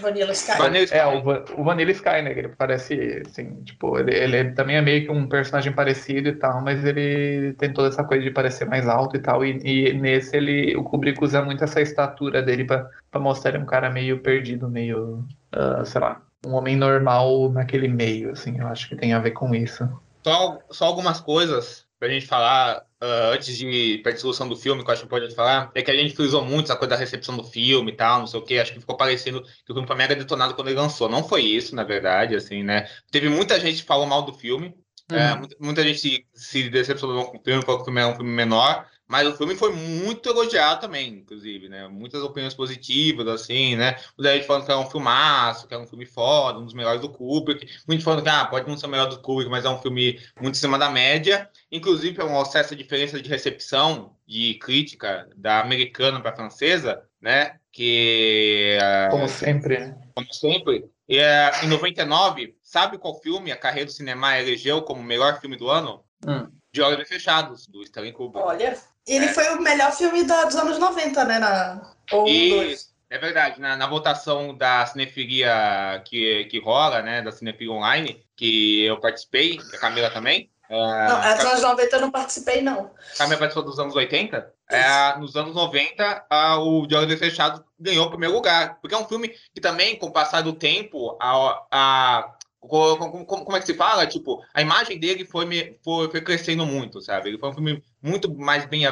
[0.00, 0.58] Vanilla Sky.
[0.58, 0.96] Vanilla Sky.
[0.96, 2.32] É, o, o Vanilla Sky, né?
[2.32, 6.60] Ele parece, assim, tipo, ele, ele também é meio que um personagem parecido e tal,
[6.60, 9.42] mas ele tem toda essa coisa de parecer mais alto e tal.
[9.42, 13.62] E, e nesse ele, o Kubrick usa muito essa estatura dele pra, pra mostrar ele
[13.62, 15.24] um cara meio perdido, meio,
[15.54, 18.58] uh, sei lá, um homem normal naquele meio, assim.
[18.58, 19.88] Eu acho que tem a ver com isso.
[20.22, 24.90] Só, só algumas coisas pra gente falar uh, antes de pra discussão do filme, que
[24.90, 27.44] eu acho importante falar, é que a gente frisou muito essa coisa da recepção do
[27.44, 29.96] filme e tal, não sei o que, acho que ficou parecendo que o filme foi
[29.96, 31.08] mega detonado quando ele lançou.
[31.08, 32.88] Não foi isso, na verdade, assim, né?
[33.10, 34.74] Teve muita gente que falou mal do filme,
[35.10, 35.18] uhum.
[35.18, 38.06] é, muita, muita, gente se, se decepcionou com o filme, falou que o filme é
[38.06, 41.86] um filme menor, Mas o filme foi muito elogiado também, inclusive, né?
[41.86, 43.96] Muitas opiniões positivas, assim, né?
[44.16, 47.00] O David falando que é um filmaço, que é um filme foda, um dos melhores
[47.00, 47.66] do Kubrick.
[47.86, 50.20] Muitos falando que, ah, pode não ser o melhor do Kubrick, mas é um filme
[50.40, 51.48] muito em cima da média.
[51.70, 57.60] Inclusive, é uma certa diferença de recepção, de crítica, da americana para a francesa, né?
[57.70, 58.76] Que...
[59.10, 59.98] Como sempre, né?
[60.16, 60.90] Como sempre.
[61.08, 65.40] E, uh, em 99, sabe qual filme a Carreira do Cinema elegeu como o melhor
[65.40, 66.04] filme do ano?
[66.26, 66.50] Hum.
[66.72, 68.44] De Olhos Fechados, do Stanley Kubrick.
[68.44, 68.76] Olha,
[69.06, 69.32] ele é.
[69.32, 71.38] foi o melhor filme dos anos 90, né?
[71.38, 71.92] Na...
[72.12, 72.50] Ou e...
[72.50, 72.96] dois.
[73.08, 78.84] É verdade, na, na, votação da cinefilia que, que rola, né, da cinefilia online, que
[78.84, 80.50] eu participei, a Camila também.
[80.68, 82.90] Uh, não, dos anos 90 eu não participei, não.
[83.14, 84.52] A Camila participou dos anos 80?
[84.68, 88.98] É, nos anos 90, a, o De Olhos Fechados ganhou o primeiro lugar, porque é
[88.98, 92.35] um filme que também, com o passar do tempo, a, a
[92.66, 94.06] como, é que se fala?
[94.06, 97.28] Tipo, a imagem dele foi, foi, foi, crescendo muito, sabe?
[97.28, 98.82] Ele foi um filme muito mais bem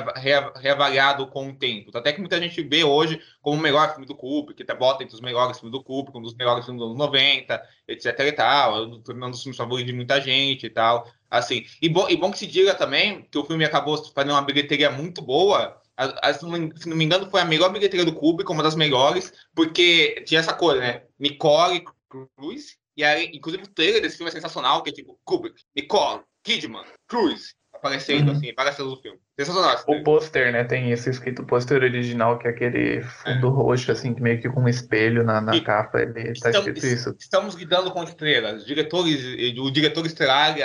[0.56, 1.96] reavaliado com o tempo.
[1.96, 5.02] Até que muita gente vê hoje como o melhor filme do Kubrick, que até bota
[5.02, 8.32] entre os melhores filmes do Kubrick, um dos melhores filmes dos anos 90, etc e
[8.32, 9.02] tal.
[9.04, 11.08] Foi um dos filmes favoritos de muita gente e tal.
[11.30, 14.42] Assim, e bom, e bom que se diga também que o filme acabou fazendo uma
[14.42, 18.50] bilheteria muito boa, a, a, se, não me engano, foi a melhor bilheteria do Kubrick,
[18.50, 21.02] uma das melhores, porque tinha essa coisa, né?
[21.18, 25.62] Nicole Cruz, e aí, inclusive, o trailer desse filme é sensacional, que é tipo Kubrick,
[25.74, 28.36] Nicole, Kidman, Cruz, aparecendo uhum.
[28.36, 29.18] assim, aparecendo no filme.
[29.38, 29.82] Sensacional.
[29.88, 30.64] O pôster, né?
[30.64, 33.50] Tem esse escrito pôster original, que é aquele fundo é.
[33.50, 36.00] roxo, assim, meio que com um espelho na, na e, capa.
[36.00, 37.16] Ele tá estamos, escrito isso.
[37.18, 39.22] Estamos lidando com estrelas, diretores,
[39.58, 40.56] o diretor estelar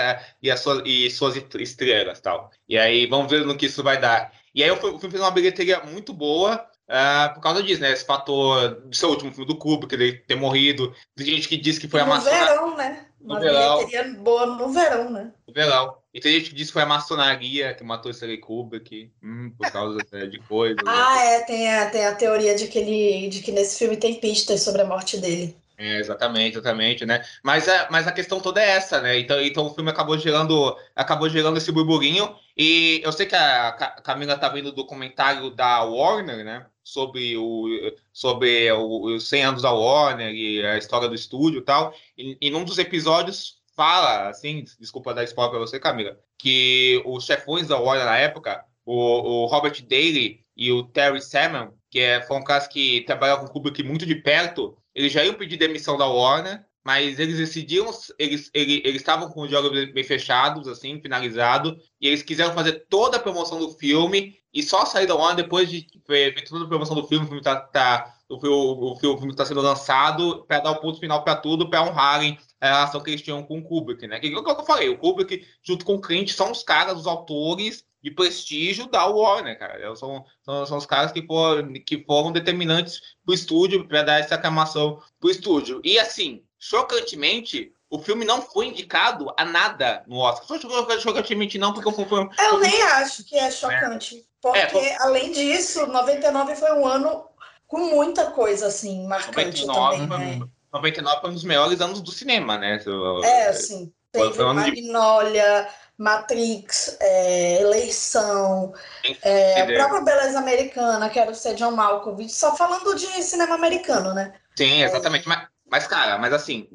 [0.42, 2.52] e, a sua, e suas estrelas tal.
[2.68, 4.32] E aí, vamos ver no que isso vai dar.
[4.54, 6.64] E aí, o filme fez uma bilheteria muito boa.
[6.90, 7.92] Uh, por causa disso, né?
[7.92, 10.94] Esse fator do seu último filme do Kubrick, ele ter morrido.
[11.16, 12.46] Tem gente que diz que foi no a maçonaria.
[12.46, 13.06] No verão, né?
[13.22, 15.32] Uma bilheteria boa no verão, né?
[15.48, 15.98] No verão.
[16.12, 19.70] E tem gente que diz que foi a maçonaria que matou esse Kubrick, hum, por
[19.72, 20.78] causa de coisas.
[20.78, 20.92] Né?
[20.92, 21.36] ah, né?
[21.36, 24.62] é, tem a, tem a teoria de que, ele, de que nesse filme tem pistas
[24.64, 25.56] sobre a morte dele.
[25.82, 27.24] É, exatamente, exatamente, né?
[27.42, 29.18] Mas a, mas a questão toda é essa, né?
[29.18, 32.36] Então, então o filme acabou gerando, acabou gerando esse burburinho.
[32.58, 33.72] E eu sei que a
[34.04, 36.66] Camila tá vendo o documentário da Warner, né?
[36.84, 37.66] Sobre, o,
[38.12, 41.94] sobre o, os 100 anos da Warner e a história do estúdio e tal.
[42.18, 47.26] E, e num dos episódios fala, assim, desculpa dar spoiler para você, Camila, que os
[47.26, 52.22] chefões da Warner na época, o, o Robert Daly e o Terry Salmon, que é,
[52.24, 55.98] foram caras que trabalharam com o Kubrick muito de perto, eles já iam pedir demissão
[55.98, 61.00] da Warner, mas eles decidiram, eles, eles, eles estavam com os jogos bem fechados, assim,
[61.00, 65.46] finalizado, e eles quiseram fazer toda a promoção do filme e só sair da Warner
[65.46, 69.46] depois de ver toda a promoção do filme, o filme tá, tá o, filme está
[69.46, 73.22] sendo lançado para dar o ponto final para tudo, para honrarem a relação que eles
[73.22, 74.20] tinham com o Kubrick, né?
[74.20, 77.08] Que é que eu falei, o Kubrick, junto com o Clint, são os caras, os
[77.08, 79.96] autores de prestígio da Warner, cara.
[79.96, 84.20] São, são, são os caras que foram, que foram determinantes para o estúdio, para dar
[84.20, 85.82] essa aclamação para o estúdio.
[85.84, 90.60] E assim, chocantemente, o filme não foi indicado a nada no Oscar.
[91.00, 92.30] Chocantemente não, porque foi um filme...
[92.38, 94.26] Eu nem acho que é chocante.
[94.42, 97.26] Porque, é, além disso, 99 foi um ano
[97.68, 100.48] com muita coisa, assim, marcante 99, também, né?
[100.72, 102.82] 99 foi um dos melhores anos do cinema, né?
[103.24, 105.68] É, assim, teve Magnolia...
[106.00, 108.74] Matrix, é, Eleição,
[109.22, 111.54] é, a própria Beleza Americana, que era o C.
[111.56, 114.34] John Malkovich, só falando de cinema americano, né?
[114.58, 115.26] Sim, exatamente.
[115.26, 115.30] É.
[115.30, 116.70] Mas, mas, cara, mas assim,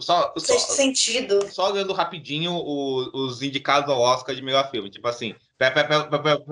[0.00, 1.46] só, só, sentido.
[1.52, 5.86] só olhando rapidinho os, os indicados ao Oscar de melhor filme, tipo assim, pra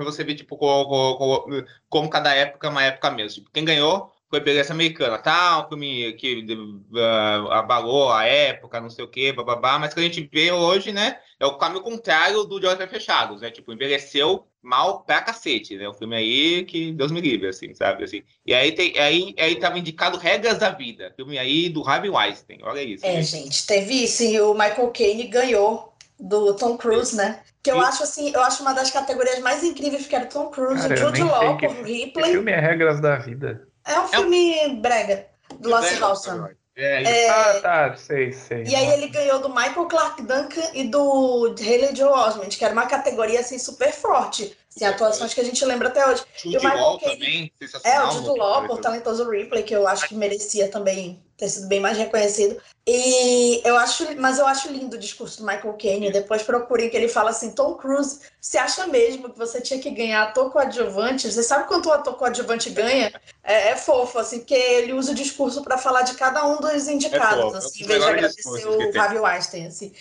[0.05, 3.37] você ver, tipo, como, como, como, cada época é uma época mesmo.
[3.37, 5.65] Tipo, quem ganhou foi Beleza Americana, tá?
[5.65, 6.45] Um filme que
[6.93, 10.93] uh, abalou a época, não sei o quê, bababá, mas que a gente vê hoje,
[10.93, 11.19] né?
[11.41, 13.51] É o caminho contrário do De Olhos Fechados, né?
[13.51, 15.89] Tipo, envelheceu mal pra cacete, né?
[15.89, 18.05] O filme aí que Deus me livre, assim, sabe?
[18.05, 18.23] Assim.
[18.45, 22.59] E aí, tem, aí, aí tava indicado Regras da Vida, filme aí do Harvey Weinstein,
[22.63, 23.07] olha isso.
[23.07, 27.41] É, gente, teve isso, e o Michael Caine ganhou do Tom Cruise, né?
[27.63, 30.83] Que eu acho assim, eu acho uma das categorias mais incríveis que era Tom Cruise,
[30.83, 32.25] Cara, Jude Law, que, Ripley.
[32.25, 33.68] Que filme é Regras da Vida?
[33.89, 34.81] É um filme é um...
[34.81, 35.27] brega,
[35.59, 36.49] do Lasse Hawson.
[36.77, 38.63] É, é, ah, tá, sei, sei.
[38.63, 42.73] E aí ele ganhou do Michael Clark Duncan e do Haley Joe Osment, que era
[42.73, 44.57] uma categoria assim super forte.
[44.71, 46.23] Assim, atuações que a gente lembra até hoje.
[46.37, 49.89] Jude e o Michael Law também, É, o Jude Law, por talentoso Ripley, que eu
[49.89, 52.61] acho que merecia também ter sido bem mais reconhecido.
[52.91, 56.11] E eu acho, mas eu acho lindo o discurso do Michael Caine.
[56.11, 59.91] Depois procurem que ele fala assim: Tom Cruise, você acha mesmo que você tinha que
[59.91, 61.31] ganhar ator coadjuvante?
[61.31, 63.13] Você sabe quanto o ator coadjuvante ganha?
[63.45, 66.89] É, é fofo, assim, porque ele usa o discurso para falar de cada um dos
[66.89, 69.67] indicados, é assim, em vez de agradecer o Harvey Weinstein.
[69.67, 69.93] Assim.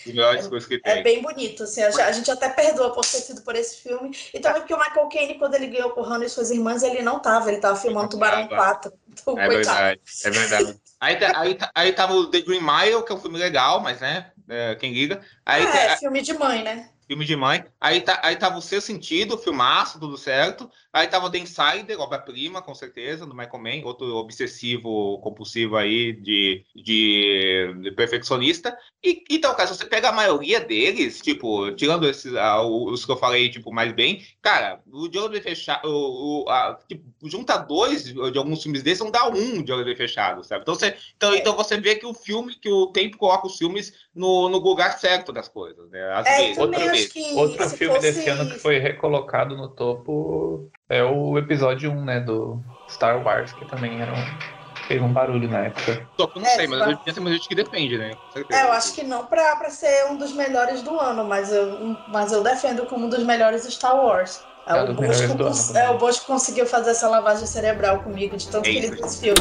[0.86, 4.16] É, é, bem bonito, assim, a, gente até perdoa por ter sido por esse filme.
[4.34, 7.02] E também porque o Michael Caine, quando ele ganhou por Hannah e suas irmãs, ele
[7.02, 8.94] não tava, ele tava filmando Tubarão 4.
[9.20, 10.80] Então, é verdade, é verdade.
[11.00, 13.80] Aí, tá, aí, tá, aí tava o The Green Mile, que é um filme legal,
[13.80, 15.22] mas né, é, quem liga.
[15.46, 16.90] Aí, ah, é, filme de mãe, né?
[17.08, 17.64] Filme de mãe.
[17.80, 20.70] Aí, tá, aí tava o Seu Sentido, filmaço, tudo certo.
[20.92, 26.66] Aí tava The Insider, obra-prima, com certeza, do Michael Mann, outro obsessivo, compulsivo aí de,
[26.76, 28.78] de, de perfeccionista.
[29.02, 33.12] E, então, cara, se você pega a maioria deles, tipo, tirando esses, ah, os que
[33.12, 37.58] eu falei, tipo, mais bem, cara, o de olho fechado, o, o, a, tipo, junta
[37.58, 40.62] dois de alguns filmes desses, não dá um de olho fechado, sabe?
[40.62, 43.94] Então você, então, então você vê que o filme, que o tempo coloca os filmes
[44.14, 46.14] no, no lugar certo das coisas, né?
[46.14, 47.12] Às é, vezes, outra vez.
[47.36, 48.14] Outro filme fosse...
[48.14, 53.52] desse ano que foi recolocado no topo é o episódio 1, né, do Star Wars,
[53.54, 54.58] que também era um
[54.88, 56.10] fez um barulho na época.
[56.20, 58.12] Só que eu não é, sei, mas eu tem gente que depende, né?
[58.50, 61.98] É, eu acho que não pra, pra ser um dos melhores do ano, mas eu,
[62.08, 64.48] mas eu defendo como um dos melhores Star Wars.
[64.68, 65.76] É, é o, Bosco, cons...
[65.76, 69.40] é, o Bosco conseguiu fazer essa lavagem cerebral comigo, de tanto é que ele filme.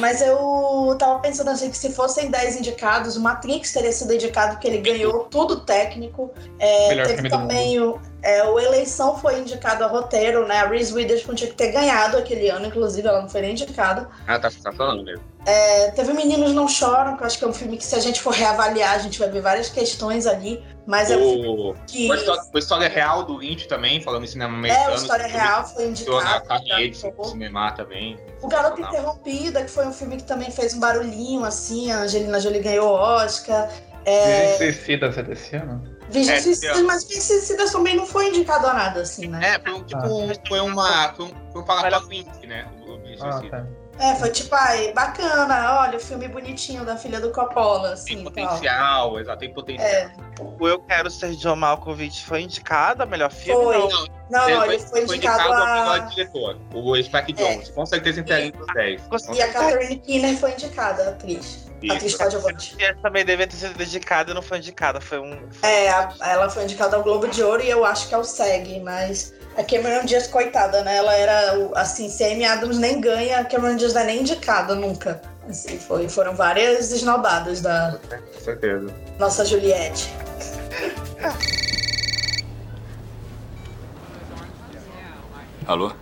[0.00, 4.54] Mas eu tava pensando assim que se fossem 10 indicados, o Matrix teria sido indicado
[4.54, 6.32] porque ele ganhou tudo técnico.
[6.58, 10.60] É, Melhor teve também o, é, o Eleição foi indicado a roteiro, né?
[10.60, 14.08] A Reese Witherspoon tinha que ter ganhado aquele ano, inclusive, ela não foi nem indicada.
[14.26, 15.24] Ah, tá, tá falando mesmo.
[15.44, 17.98] É, teve Meninos Não Choram, que eu acho que é um filme que, se a
[17.98, 20.62] gente for reavaliar, a gente vai ver várias questões ali.
[20.86, 21.14] Mas o...
[21.14, 22.06] é um filme que.
[22.06, 24.90] Foi história, foi história real do Lynch também, falando em cinema americano.
[24.90, 26.48] É, a história real foi indicado.
[26.48, 28.16] Na cinema também.
[28.40, 32.38] O Garota Interrompida, que foi um filme que também fez um barulhinho, assim, a Angelina
[32.38, 33.68] Jolie ganhou o Oscar.
[34.04, 34.56] É...
[34.58, 35.82] Suicidas é desse ano?
[36.12, 39.54] Virgem é, Suicidas, mas Virgem Suicidas também não foi indicado a nada, assim, né?
[39.54, 40.34] É, foi, tipo, ah.
[40.46, 41.12] foi uma.
[41.14, 41.96] Foi um, foi um palatório
[42.46, 42.68] né?
[42.86, 43.66] O ah, tá.
[43.98, 48.16] É, foi tipo, ai, bacana, olha, o filme bonitinho da filha do Coppola, assim.
[48.16, 49.20] Tem potencial, tal.
[49.20, 49.88] exato, tem potencial.
[49.88, 50.12] É.
[50.40, 53.62] O Eu Quero Ser John Malkovich foi indicado a melhor filme?
[53.62, 53.78] Foi.
[53.78, 55.74] Não, não, não ele, foi, ele foi, foi indicado, indicado a...
[55.74, 57.34] melhor diretor, o Spike é.
[57.34, 59.02] Jones, com certeza entre os 10.
[59.34, 61.70] E a Catherine Keener foi indicada, a atriz.
[61.82, 61.96] Isso.
[61.96, 62.76] Atriz coadjuvante.
[63.02, 65.48] Também deve ter sido indicada e não foi indicada, foi um...
[65.62, 68.24] É, a, ela foi indicada ao Globo de Ouro e eu acho que é o
[68.24, 69.34] SEG, mas...
[69.56, 70.96] A Cameron Diaz, coitada, né?
[70.96, 74.20] Ela era, assim, se a Amy Adams nem ganha, a Cameron Diaz não é nem
[74.20, 75.20] indicada nunca.
[75.48, 77.98] Assim, foi, foram várias esnobadas da...
[78.34, 78.94] Com certeza.
[79.18, 80.12] Nossa Juliette.
[85.66, 85.92] Alô?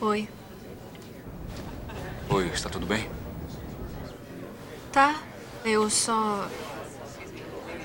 [0.00, 0.28] Oi.
[2.30, 3.08] Oi, está tudo bem?
[4.92, 5.22] Tá.
[5.64, 6.46] Eu só.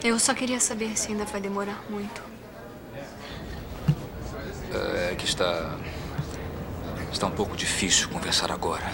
[0.04, 2.33] Eu só queria saber se ainda vai demorar muito.
[4.74, 5.78] É que está.
[7.12, 8.92] Está um pouco difícil conversar agora.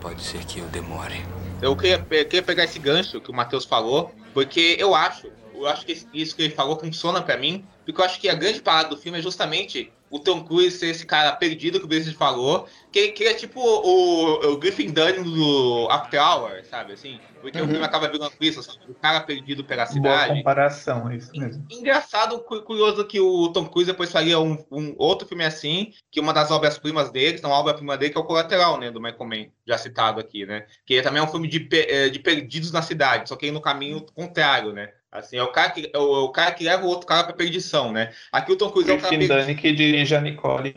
[0.00, 1.24] Pode ser que eu demore.
[1.62, 5.66] Eu queria, eu queria pegar esse gancho que o Matheus falou, porque eu acho, eu
[5.66, 8.60] acho que isso que ele falou funciona para mim, porque eu acho que a grande
[8.60, 12.14] parada do filme é justamente o Tom Cruise ser esse cara perdido que o Vinícius
[12.14, 17.18] falou, que, que é tipo o, o Griffin Dunn do After Hour, sabe, assim?
[17.40, 17.66] Porque uhum.
[17.66, 20.28] o filme acaba virando isso, assim, o cara perdido pela cidade.
[20.28, 21.64] Boa comparação, é isso mesmo.
[21.70, 26.32] Engraçado, curioso que o Tom Cruise depois faria um, um outro filme assim, que uma
[26.32, 29.46] das obras-primas dele, então a obra-prima dele que é o Colateral, né, do Michael Mann,
[29.66, 30.66] já citado aqui, né?
[30.84, 34.04] Que também é um filme de, eh, de perdidos na cidade, só que no caminho
[34.14, 34.90] contrário, né?
[35.18, 37.24] Assim, é o cara que, é o, é o cara que leva o outro cara
[37.24, 38.12] pra perdição, né?
[38.30, 39.16] Aqui o Tom Cruise é o cara...
[39.26, 40.74] Dani que dirige a Nicole.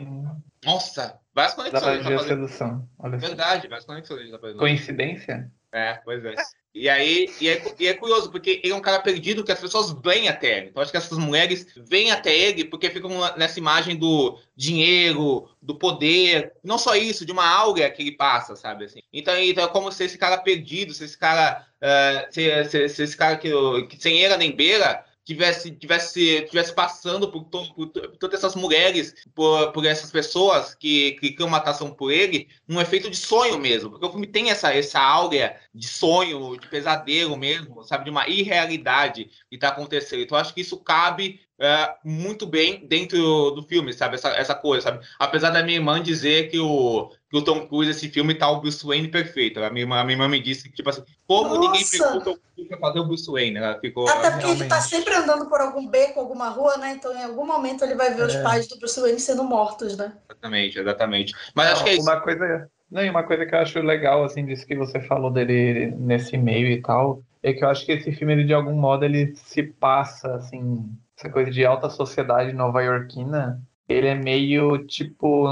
[0.64, 2.04] Nossa, várias conexões.
[2.04, 2.88] Da tá sedução.
[2.98, 4.30] Olha Verdade, várias conexões.
[4.30, 5.50] Tá Coincidência?
[5.72, 6.34] É, pois é.
[6.72, 9.58] E aí, e é, e é, curioso, porque ele é um cara perdido que as
[9.58, 10.68] pessoas vêm até ele.
[10.68, 15.74] Então, acho que essas mulheres vêm até ele porque ficam nessa imagem do dinheiro, do
[15.74, 16.52] poder.
[16.62, 18.84] Não só isso, de uma aura que ele passa, sabe?
[18.84, 19.00] Assim.
[19.12, 21.66] Então, então é como se esse cara perdido, se esse cara.
[21.82, 23.50] Uh, se, se, se, esse cara que,
[23.88, 29.14] que sem era nem beira tivesse, tivesse, tivesse passando por, por, por, todas essas mulheres,
[29.34, 33.58] por, por essas pessoas que, que criam uma atração por ele, um efeito de sonho
[33.58, 33.90] mesmo.
[33.90, 38.04] Porque o filme tem essa, essa áurea de sonho, de pesadelo mesmo, sabe?
[38.04, 40.22] De uma irrealidade que está acontecendo.
[40.22, 44.16] Então, acho que isso cabe é, muito bem dentro do filme, sabe?
[44.16, 45.06] Essa, essa coisa, sabe?
[45.18, 48.60] Apesar da minha irmã dizer que o, que o Tom Cruise, esse filme, tá o
[48.60, 49.62] Bruce Wayne perfeito.
[49.62, 51.60] A minha, irmã, a minha irmã me disse que, tipo assim, como Nossa.
[51.60, 53.58] ninguém pegou o Tom Cruise pra fazer o Bruce Wayne?
[53.58, 54.08] Ela ficou.
[54.08, 56.92] Até porque ele tá sempre andando por algum beco, alguma rua, né?
[56.92, 58.42] Então em algum momento ele vai ver os É.
[58.42, 60.16] pais do Bruce Wayne sendo mortos, né?
[60.28, 61.34] Exatamente, exatamente.
[61.54, 62.02] Mas acho que é isso.
[62.02, 65.30] Uma coisa, não, e uma coisa que eu acho legal, assim, disso que você falou
[65.30, 68.74] dele nesse meio e tal, é que eu acho que esse filme, ele, de algum
[68.74, 75.46] modo, ele se passa, assim, essa coisa de alta sociedade nova-iorquina, ele é meio, tipo,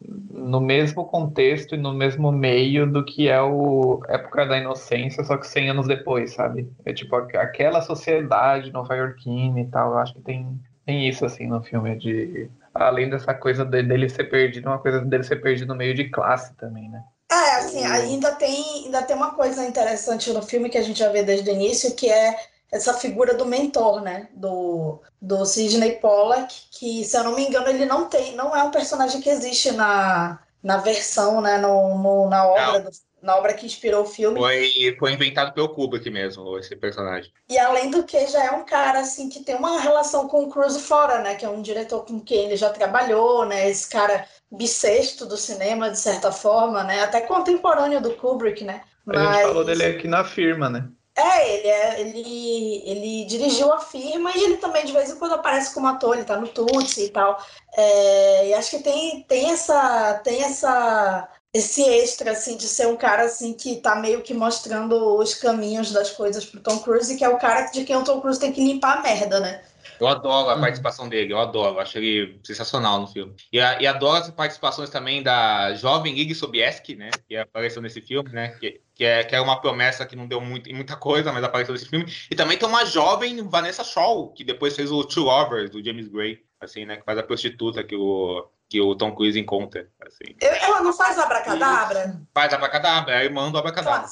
[0.00, 5.36] no mesmo contexto e no mesmo meio do que é o Época da Inocência, só
[5.36, 6.70] que 100 anos depois, sabe?
[6.84, 11.46] É tipo aqu- aquela sociedade nova-iorquina e tal, eu acho que tem, tem isso, assim,
[11.46, 12.50] no filme, de...
[12.80, 16.08] Além dessa coisa de- dele ser perdido, uma coisa dele ser perdido no meio de
[16.10, 17.02] classe também, né?
[17.30, 21.08] É, assim, ainda tem, ainda tem uma coisa interessante no filme que a gente já
[21.10, 22.36] vê desde o início, que é
[22.72, 24.28] essa figura do mentor, né?
[24.34, 28.62] Do, do Sidney Pollack, que, se eu não me engano, ele não tem, não é
[28.62, 31.58] um personagem que existe na, na versão, né?
[31.58, 32.90] No, no- na obra, do-
[33.22, 34.38] na obra que inspirou o filme.
[34.38, 37.32] Foi, foi inventado pelo Kubrick mesmo, esse personagem.
[37.48, 40.50] E além do que, já é um cara assim que tem uma relação com o
[40.50, 41.34] Cruz fora, né?
[41.34, 43.68] Que é um diretor com quem ele já trabalhou, né?
[43.68, 47.02] Esse cara bissexto do cinema, de certa forma, né?
[47.02, 48.82] Até contemporâneo do Kubrick, né?
[49.08, 50.88] A gente falou dele aqui na firma, né?
[51.16, 55.34] É, ele, é, ele, ele dirigiu a firma e ele também de vez em quando
[55.34, 57.38] aparece como ator, ele tá no Tutsi e tal.
[57.76, 62.96] É, e acho que tem, tem essa tem essa esse extra assim de ser um
[62.96, 67.24] cara assim que tá meio que mostrando os caminhos das coisas pro Tom Cruise, que
[67.24, 69.62] é o cara de quem o Tom Cruise tem que limpar a merda, né?
[69.98, 73.34] Eu adoro a participação dele, eu adoro, eu acho ele sensacional no filme.
[73.52, 77.10] E, a- e adoro as participações também da jovem Iggy Sobieski, né?
[77.28, 78.48] Que apareceu nesse filme, né?
[78.58, 81.44] Que, que, é, que é uma promessa que não deu muito, em muita coisa, mas
[81.44, 82.06] apareceu nesse filme.
[82.30, 86.08] E também tem uma jovem Vanessa Shaw, que depois fez o Two Lovers, do James
[86.08, 86.96] Gray, assim, né?
[86.96, 90.36] Que faz a prostituta que o, que o Tom Cruise encontra, assim.
[90.40, 92.20] Eu- ela não faz abracadabra?
[92.32, 94.08] Faz Abracadabra, é a irmã do Abracadabra.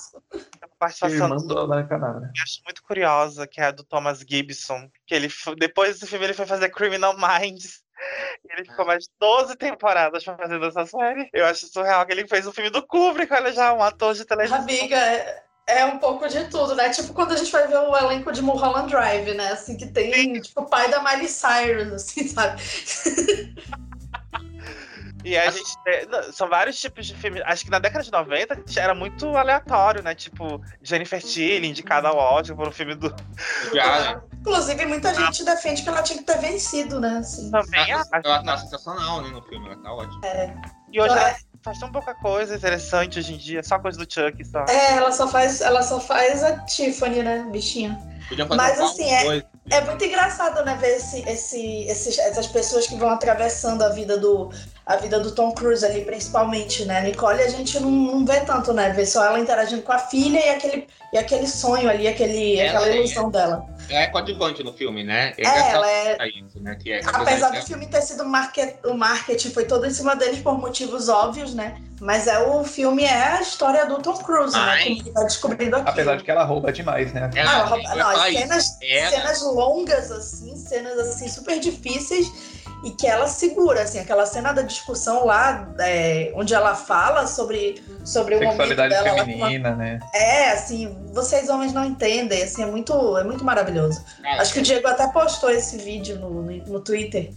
[0.81, 2.33] participação Irmã do Abracadabra.
[2.37, 5.29] eu acho muito curiosa, que é a do Thomas Gibson, que ele
[5.59, 7.83] depois desse filme ele foi fazer Criminal Minds.
[8.51, 11.29] Ele ficou mais de 12 temporadas fazendo essa série.
[11.33, 14.25] Eu acho surreal que ele fez um filme do Kubrick, olha já, um ator de
[14.25, 14.59] televisão.
[14.59, 16.91] Amiga, é, é um pouco de tudo, né?
[16.91, 19.53] Tipo quando a gente vai ver o elenco de Mulholland Drive, né?
[19.53, 22.61] Assim, que tem, tipo, o pai da Miley Cyrus, assim, sabe?
[25.29, 27.43] E a gente tem- são vários tipos de filmes.
[27.45, 30.14] Acho que na década de 90 era muito aleatório, né?
[30.14, 33.14] Tipo, Jennifer Tilly indicada ao Oscar por um filme do.
[34.41, 37.18] Inclusive, muita gente defende que ela tinha que ter vencido, né?
[37.18, 37.51] Assim.
[37.51, 38.11] Também ela, acho.
[38.26, 40.26] ela tá sensacional né, no filme, ela tá ótima.
[40.26, 40.55] É.
[40.91, 41.18] E hoje É.
[41.18, 44.65] ela faz tão pouca coisa interessante hoje em dia, só coisa do Chuck só.
[44.69, 47.99] É, ela só faz, ela só faz a Tiffany, né, bichinha.
[48.29, 49.43] Podiam fazer Mas, assim, é- dois.
[49.71, 54.17] É muito engraçado, né, ver esse, esse, esses- essas pessoas que vão atravessando a vida
[54.17, 54.51] do
[54.87, 57.03] a vida do Tom Cruise ali, principalmente, né?
[57.03, 58.89] Nicole a gente não, não vê tanto, né?
[58.89, 62.71] Vê só ela interagindo com a filha e aquele, e aquele sonho ali, aquele, Ela
[62.79, 63.67] aquela é- ilusão dela.
[63.89, 65.32] Ela é coadjuvante no filme, né?
[65.39, 66.76] É, ela é- isso, né?
[66.80, 70.41] Que é, Apesar do filme ter sido market, o marketing foi todo em cima deles
[70.41, 71.80] por motivos óbvios, né?
[72.01, 74.62] Mas é o filme é a história do Tom Cruise, né?
[74.62, 74.84] Ai.
[74.84, 75.89] Como ele vai descobrindo aqui.
[75.91, 77.28] Apesar de que ela rouba demais, né?
[77.34, 78.78] Ela- Ah, rouba- não, cenas,
[79.11, 82.30] cenas longas, assim, cenas assim, super difíceis
[82.85, 87.83] e que ela segura, assim, aquela cena da discussão lá, é, onde ela fala sobre,
[88.05, 89.09] sobre o momento dela.
[89.11, 89.99] com uma- feminina, né?
[90.14, 94.05] É, assim, vocês homens não entendem, assim, é muito, é muito maravilhoso.
[94.22, 97.31] Cara, Acho que o Diego até postou esse vídeo no, no, no Twitter.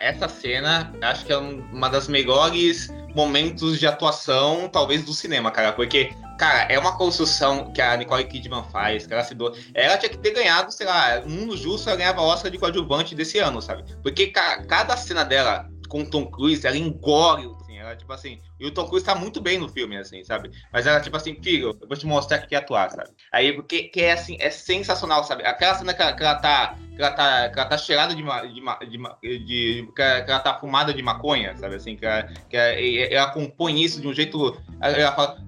[0.00, 5.50] Essa cena, acho que é um- uma das melhores momentos de atuação, talvez, do cinema,
[5.50, 5.72] cara.
[5.72, 9.54] Porque, cara, é uma construção que a Nicole Kidman faz, que ela se doa.
[9.74, 13.14] Ela tinha que ter ganhado, sei lá, um mundo justo, ela ganhava Oscar de coadjuvante
[13.14, 13.84] desse ano, sabe?
[14.02, 18.40] Porque ca- cada cena dela com Tom Cruise, ela engole, assim, ela, tipo assim.
[18.58, 20.50] E o Tom Cruise tá muito bem no filme, assim, sabe?
[20.72, 23.10] Mas ela, tipo assim, filho, eu vou te mostrar que quer atuar, sabe?
[23.32, 25.44] Aí, porque que é assim, é sensacional, sabe?
[25.44, 26.74] Aquela cena que ela, que ela tá.
[26.96, 28.60] Que ela tá, que ela tá cheirada de, de,
[28.90, 31.76] de, de- que, ela, que ela tá fumada de maconha, sabe?
[31.76, 34.60] Assim, que ela, que ela, e- ela compõe isso de um jeito.
[34.80, 35.38] Ela fala.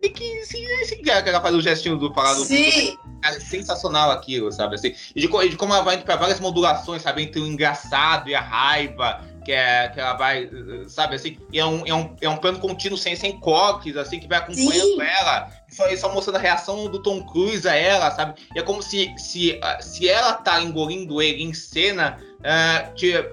[0.00, 0.64] "Tem que sim",
[1.02, 2.96] que ela faz o gestinho do falar do Sim.
[3.20, 4.76] Cara, é sensacional aquilo, sabe?
[4.76, 7.22] Assim, e de, e de como ela vai indo pra várias modulações, sabe?
[7.22, 11.16] Entre o engraçado e a raiva, que, é, que ela vai, uh, sabe?
[11.16, 14.28] Assim, e é um, é um, é um plano contínuo sem, sem coques, assim, que
[14.28, 15.02] vai acompanhando Sim.
[15.02, 15.50] ela.
[15.68, 18.40] E só, e só mostrando a reação do Tom Cruise a ela, sabe?
[18.54, 22.18] E é como se, se, ah, se ela tá engolindo ele em cena.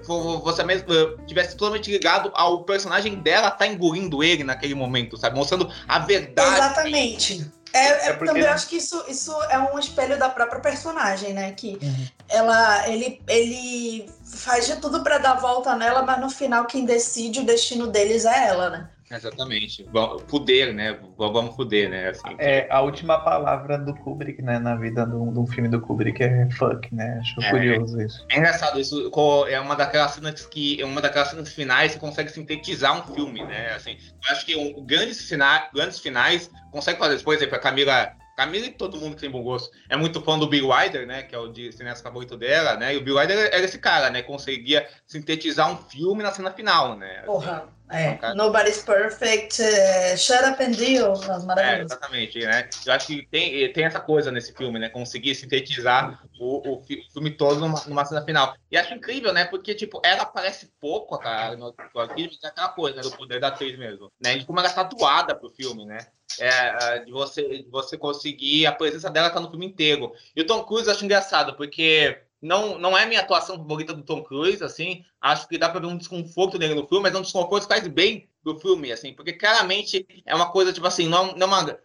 [0.06, 5.16] vo- você mesmo ah, tivesse totalmente ligado ao personagem dela tá engolindo ele naquele momento,
[5.16, 5.36] sabe?
[5.36, 6.58] Mostrando a verdade.
[6.58, 7.55] Exatamente.
[7.76, 11.52] É, é, porque também acho que isso, isso é um espelho da própria personagem, né?
[11.52, 12.06] Que uhum.
[12.28, 17.40] ela, ele, ele faz de tudo para dar volta nela, mas no final quem decide
[17.40, 18.88] o destino deles é ela, né?
[19.10, 19.86] Exatamente.
[20.28, 20.98] Poder, né?
[21.16, 22.08] Vamos poder, né?
[22.08, 22.34] Assim.
[22.38, 24.58] É, a última palavra do Kubrick, né?
[24.58, 27.18] Na vida de um filme do Kubrick é fuck, né?
[27.20, 28.26] Acho é, curioso isso.
[28.30, 29.10] É engraçado, isso
[29.48, 30.82] é uma daquelas cenas que.
[30.82, 33.72] Uma daquelas cenas finais que consegue sintetizar um filme, né?
[33.74, 37.24] Assim, eu acho que um, grandes, finais, grandes finais consegue fazer isso.
[37.24, 40.38] Por exemplo, a Camila Camila e todo mundo que tem bom gosto é muito fã
[40.38, 41.22] do Bill Wilder, né?
[41.22, 42.94] Que é o de cineasta favorito dela, né?
[42.94, 44.22] E o Bill Wilder era esse cara, né?
[44.22, 47.22] Conseguia sintetizar um filme na cena final, né?
[47.24, 47.75] Porra.
[47.88, 51.78] É, Nobody's Perfect, uh, Shut Up and Deal, as maravilhas.
[51.78, 52.68] É, exatamente, né?
[52.84, 54.88] Eu acho que tem, tem essa coisa nesse filme, né?
[54.88, 56.82] Conseguir sintetizar o, o,
[57.12, 58.56] filme todo numa, numa, cena final.
[58.70, 59.44] E acho incrível, né?
[59.44, 63.02] Porque, tipo, ela aparece pouco, cara, no, no aqui, é aquela coisa, né?
[63.02, 64.36] Do poder da atriz mesmo, né?
[64.36, 65.98] De como ela é tatuada pro filme, né?
[66.40, 70.12] É, é, de, você, de você conseguir, a presença dela tá no filme inteiro.
[70.34, 74.02] E o Tom Cruise eu acho engraçado, porque não, não é minha atuação favorita do
[74.02, 75.04] Tom Cruise, assim.
[75.20, 77.74] Acho que dá pra ver um desconforto nele no filme, mas é um desconforto que
[77.74, 81.62] faz bem pro filme, assim, porque claramente é uma coisa, tipo assim, não, não, é
[81.62, 81.78] uma,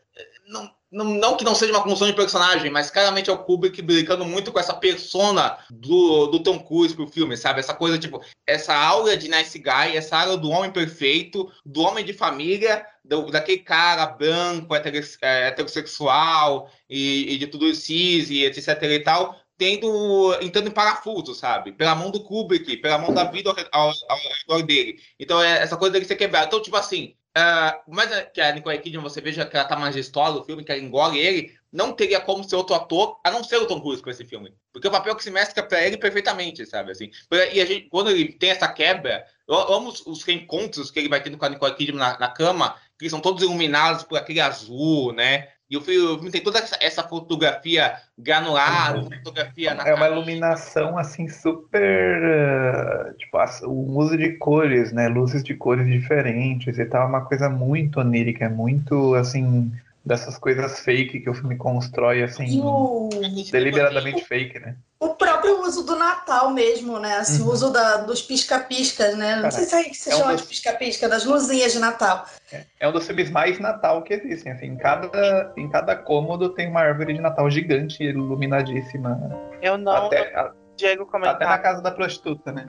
[0.47, 3.81] não, não, não que não seja uma construção de personagem, mas claramente é o Kubrick
[3.81, 7.61] brincando muito com essa persona do, do Tom Cruise pro filme, sabe?
[7.61, 12.05] Essa coisa, tipo, essa aura de nice guy, essa aura do homem perfeito, do homem
[12.05, 18.67] de família, do, daquele cara branco, é, heterossexual e, e de tudo cis e etc
[18.83, 21.71] e tal, tendo entrando em parafuso, sabe?
[21.71, 23.93] Pela mão do Kubrick, pela mão da vida ao,
[24.39, 24.99] redor dele.
[25.19, 26.47] Então é essa coisa dele ser quebrado.
[26.47, 29.77] Então, tipo assim, Uh, mas é que a Nicole Kidman, você veja que ela tá
[29.77, 33.41] majestosa no filme, que ela engole ele, não teria como ser outro ator, a não
[33.41, 34.53] ser o Tom Cruise com esse filme.
[34.73, 36.91] Porque o papel que se mescla pra ele perfeitamente, sabe?
[36.91, 37.09] Assim,
[37.53, 41.37] e gente, quando ele tem essa quebra, amo os, os reencontros que ele vai tendo
[41.37, 45.47] com a Nicole Kidman na, na cama, que são todos iluminados por aquele azul, né?
[45.71, 49.09] E o filme tem toda essa, fotografia granulada, uhum.
[49.09, 52.21] fotografia na É uma iluminação assim super.
[52.21, 55.07] Uh, tipo, o uso de cores, né?
[55.07, 57.03] Luzes de cores diferentes e tal.
[57.03, 59.71] É uma coisa muito onírica, é muito assim.
[60.03, 63.07] Dessas coisas fake que o filme constrói, assim, o...
[63.51, 64.75] deliberadamente fake, né?
[64.99, 67.17] O próprio uso do Natal mesmo, né?
[67.17, 67.49] Assim, uhum.
[67.49, 69.35] O uso da, dos pisca-piscas, né?
[69.35, 71.79] Não sei se é aí que se é chama um de pisca-pisca, das luzinhas de
[71.79, 72.25] Natal.
[72.51, 74.51] É, é, um dos filmes mais Natal que existem.
[74.51, 79.19] Assim, em, cada, em cada cômodo tem uma árvore de Natal gigante, iluminadíssima.
[79.61, 80.07] Eu não.
[80.07, 81.35] Até, a, Diego comentar.
[81.35, 82.65] Até na casa da prostituta, né?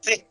[0.00, 0.24] Sim.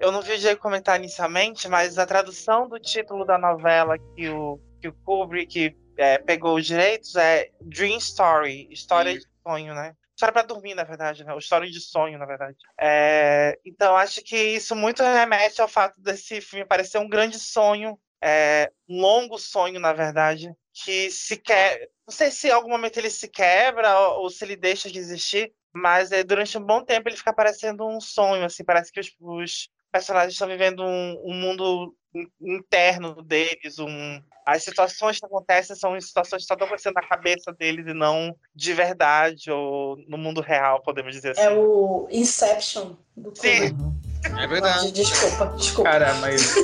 [0.00, 4.28] Eu não vi o Diego comentar inicialmente, mas a tradução do título da novela que
[4.28, 9.18] o, que o Kubrick é, pegou os direitos é Dream Story, história Sim.
[9.20, 9.94] de sonho, né?
[10.14, 11.34] história para dormir, na verdade, né?
[11.34, 12.56] O história de sonho, na verdade.
[12.80, 17.98] É, então, acho que isso muito remete ao fato desse filme parecer um grande sonho,
[18.22, 21.88] é, um longo sonho, na verdade, que se quer.
[22.06, 24.98] Não sei se em algum momento ele se quebra ou, ou se ele deixa de
[24.98, 29.00] existir, mas é, durante um bom tempo ele fica parecendo um sonho, assim, parece que
[29.00, 31.96] os, os personagens estão vivendo um, um mundo
[32.40, 37.52] interno deles, um, as situações que acontecem são situações que só estão acontecendo na cabeça
[37.52, 41.42] deles e não de verdade ou no mundo real, podemos dizer é assim.
[41.42, 43.76] É o Inception do Sim.
[44.24, 44.92] É verdade.
[44.92, 45.90] Desculpa, desculpa.
[45.90, 46.54] Cara, mas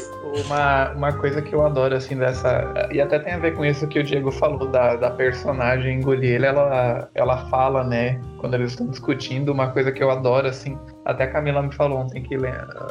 [0.45, 2.89] uma, uma coisa que eu adoro, assim, dessa.
[2.93, 6.35] E até tem a ver com isso que o Diego falou, da, da personagem engolir
[6.35, 10.79] ele, ela, ela fala, né, quando eles estão discutindo, uma coisa que eu adoro, assim.
[11.05, 12.37] Até a Camila me falou ontem que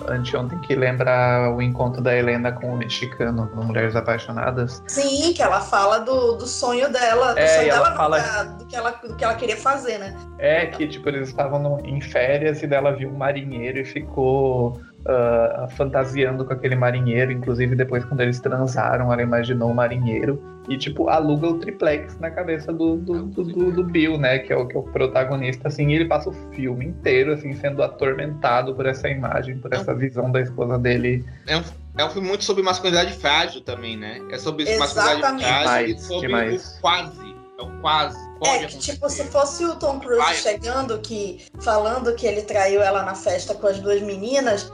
[0.08, 4.84] anteontem que lembra o encontro da Helena com o mexicano no Mulheres Apaixonadas.
[4.88, 8.20] Sim, que ela fala do, do sonho dela, do é, sonho dela fala...
[8.20, 10.16] da, do, que ela, do que ela queria fazer, né?
[10.39, 14.80] É, que tipo, eles estavam no, em férias e dela viu um marinheiro e ficou
[15.02, 17.32] uh, fantasiando com aquele marinheiro.
[17.32, 20.41] Inclusive, depois, quando eles transaram, ela imaginou o marinheiro.
[20.70, 24.39] E, tipo, aluga o triplex na cabeça do, do, do, do, Bill, né?
[24.39, 25.89] Que é, o, que é o protagonista, assim.
[25.89, 30.30] E ele passa o filme inteiro, assim, sendo atormentado por essa imagem, por essa visão
[30.30, 31.24] da esposa dele.
[31.45, 31.64] É um,
[31.98, 34.22] é um filme muito sobre masculinidade frágil também, né?
[34.30, 35.22] É sobre Exatamente.
[35.22, 37.37] masculinidade frágil demais, e sobre o quase.
[37.58, 40.36] É o quase é que, tipo, se fosse o Tom Cruise Vai.
[40.36, 44.72] chegando, que falando que ele traiu ela na festa com as duas meninas,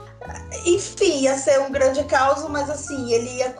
[0.66, 3.54] enfim, ia ser um grande caos, mas assim, ele ia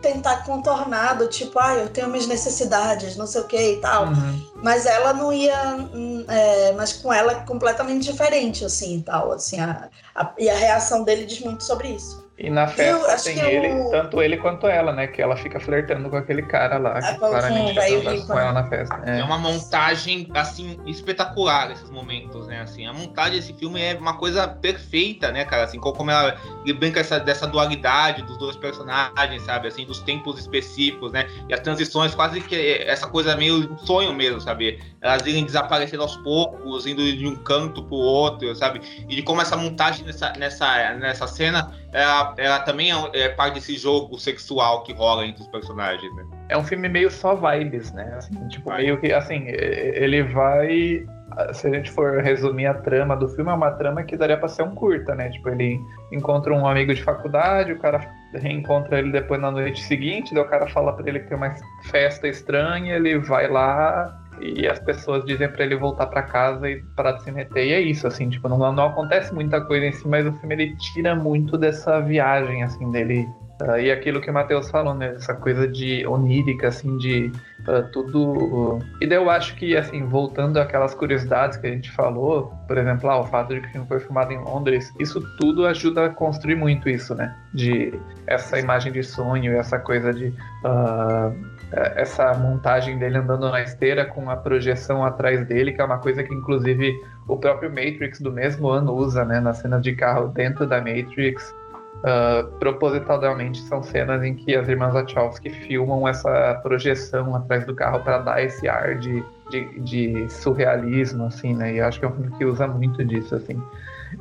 [0.00, 4.06] tentar contornar do tipo, ah, eu tenho minhas necessidades, não sei o que e tal.
[4.06, 4.46] Uhum.
[4.62, 5.76] Mas ela não ia.
[5.92, 9.32] Hum, é, mas com ela é completamente diferente, assim e tal.
[9.32, 12.27] Assim, a, a, e a reação dele diz muito sobre isso.
[12.38, 13.90] E na festa tem ele, eu...
[13.90, 15.08] tanto ele quanto ela, né?
[15.08, 19.02] Que ela fica flertando com aquele cara lá, que claramente tá com ela na festa.
[19.04, 19.18] É.
[19.18, 19.24] é.
[19.24, 22.60] uma montagem, assim, espetacular esses momentos, né?
[22.60, 25.64] Assim, a montagem desse filme é uma coisa perfeita, né, cara?
[25.64, 26.36] Assim, como ela
[26.78, 29.66] brinca essa, dessa dualidade dos dois personagens, sabe?
[29.66, 31.26] Assim, dos tempos específicos, né?
[31.48, 34.80] E as transições, quase que essa coisa meio sonho mesmo, sabe?
[35.00, 38.80] Elas irem desaparecendo aos poucos, indo de um canto pro outro, sabe?
[39.08, 43.54] E de como essa montagem nessa, nessa, nessa cena ela, ela também é, é, parte
[43.54, 46.24] desse jogo sexual que rola entre os personagens, né?
[46.48, 48.12] É um filme meio só vibes, né?
[48.16, 48.82] Assim, tipo, vai.
[48.82, 51.06] meio que, assim, ele vai...
[51.52, 54.48] Se a gente for resumir a trama do filme, é uma trama que daria pra
[54.48, 55.30] ser um curta, né?
[55.30, 55.78] Tipo, ele
[56.10, 58.00] encontra um amigo de faculdade, o cara
[58.34, 61.54] reencontra ele depois na noite seguinte, daí o cara fala pra ele que tem uma
[61.84, 66.82] festa estranha, ele vai lá, e as pessoas dizem para ele voltar para casa e
[66.96, 67.66] parar de se meter.
[67.66, 70.54] E é isso, assim, tipo, não, não acontece muita coisa em si, mas o filme
[70.54, 73.26] ele tira muito dessa viagem, assim, dele.
[73.60, 75.14] Uh, e aquilo que o Matheus falou, né?
[75.16, 77.32] Essa coisa de onírica, assim, de
[77.66, 78.78] uh, tudo.
[79.00, 83.10] E daí eu acho que, assim, voltando àquelas curiosidades que a gente falou, por exemplo,
[83.10, 86.08] ah, o fato de que o filme foi filmado em Londres, isso tudo ajuda a
[86.08, 87.34] construir muito isso, né?
[87.52, 87.92] De
[88.28, 90.28] essa imagem de sonho, essa coisa de.
[90.64, 95.98] Uh, essa montagem dele andando na esteira com a projeção atrás dele, que é uma
[95.98, 96.94] coisa que inclusive
[97.26, 101.54] o próprio Matrix do mesmo ano usa, né, nas cenas de carro dentro da Matrix.
[101.98, 107.98] Uh, propositalmente são cenas em que as irmãs Wachowski filmam essa projeção atrás do carro
[108.04, 111.74] para dar esse ar de, de, de, surrealismo, assim, né?
[111.74, 113.60] E acho que é um filme que usa muito disso, assim.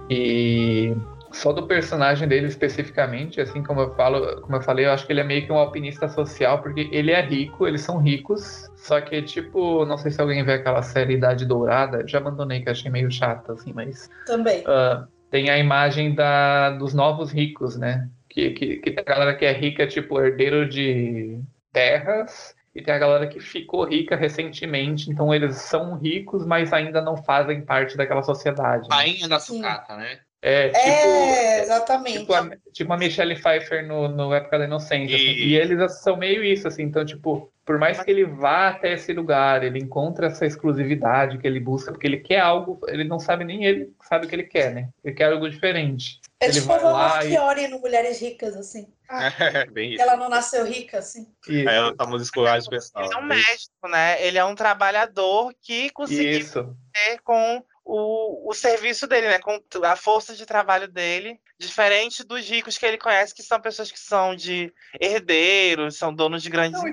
[0.10, 0.98] E
[1.38, 5.14] só do personagem dele especificamente, assim como eu falo, como eu falei, eu acho que
[5.14, 9.00] ele é meio que um alpinista social, porque ele é rico, eles são ricos, só
[9.00, 12.90] que tipo, não sei se alguém vê aquela série Idade Dourada, já abandonei que achei
[12.90, 14.10] meio chata, assim, mas.
[14.26, 14.62] Também.
[14.62, 18.10] Uh, tem a imagem da, dos novos ricos, né?
[18.28, 21.40] Que, que, que tem a galera que é rica, tipo, herdeiro de
[21.72, 27.00] terras, e tem a galera que ficou rica recentemente, então eles são ricos, mas ainda
[27.00, 28.90] não fazem parte daquela sociedade.
[28.90, 28.96] Né?
[28.96, 30.20] Rainha da sucata, né?
[30.42, 32.20] É, tipo, é, exatamente.
[32.20, 35.16] Tipo a, tipo a Michelle Pfeiffer no, no Época da Inocência.
[35.16, 35.26] Assim.
[35.26, 36.84] E eles são meio isso, assim.
[36.84, 41.48] Então, tipo, por mais que ele vá até esse lugar, ele encontra essa exclusividade que
[41.48, 44.44] ele busca, porque ele quer algo, ele não sabe nem ele sabe o que ele
[44.44, 44.90] quer, né?
[45.04, 46.22] Ele quer algo diferente.
[46.40, 47.68] É ele tipo a Fiore e...
[47.68, 48.88] no Mulheres Ricas, assim.
[49.10, 50.02] É, bem isso.
[50.02, 51.28] Ela não nasceu rica, assim.
[51.48, 51.70] Isso.
[51.70, 53.06] Aí ela tá muscular especial.
[53.06, 54.26] Ele é um médico, né?
[54.26, 56.46] Ele é um trabalhador que conseguiu
[56.94, 59.40] ter com o, o serviço dele, né?
[59.40, 63.92] Com a força de trabalho dele, diferente dos ricos que ele conhece, que são pessoas
[63.92, 66.90] que são de herdeiros, são donos de grandes Não,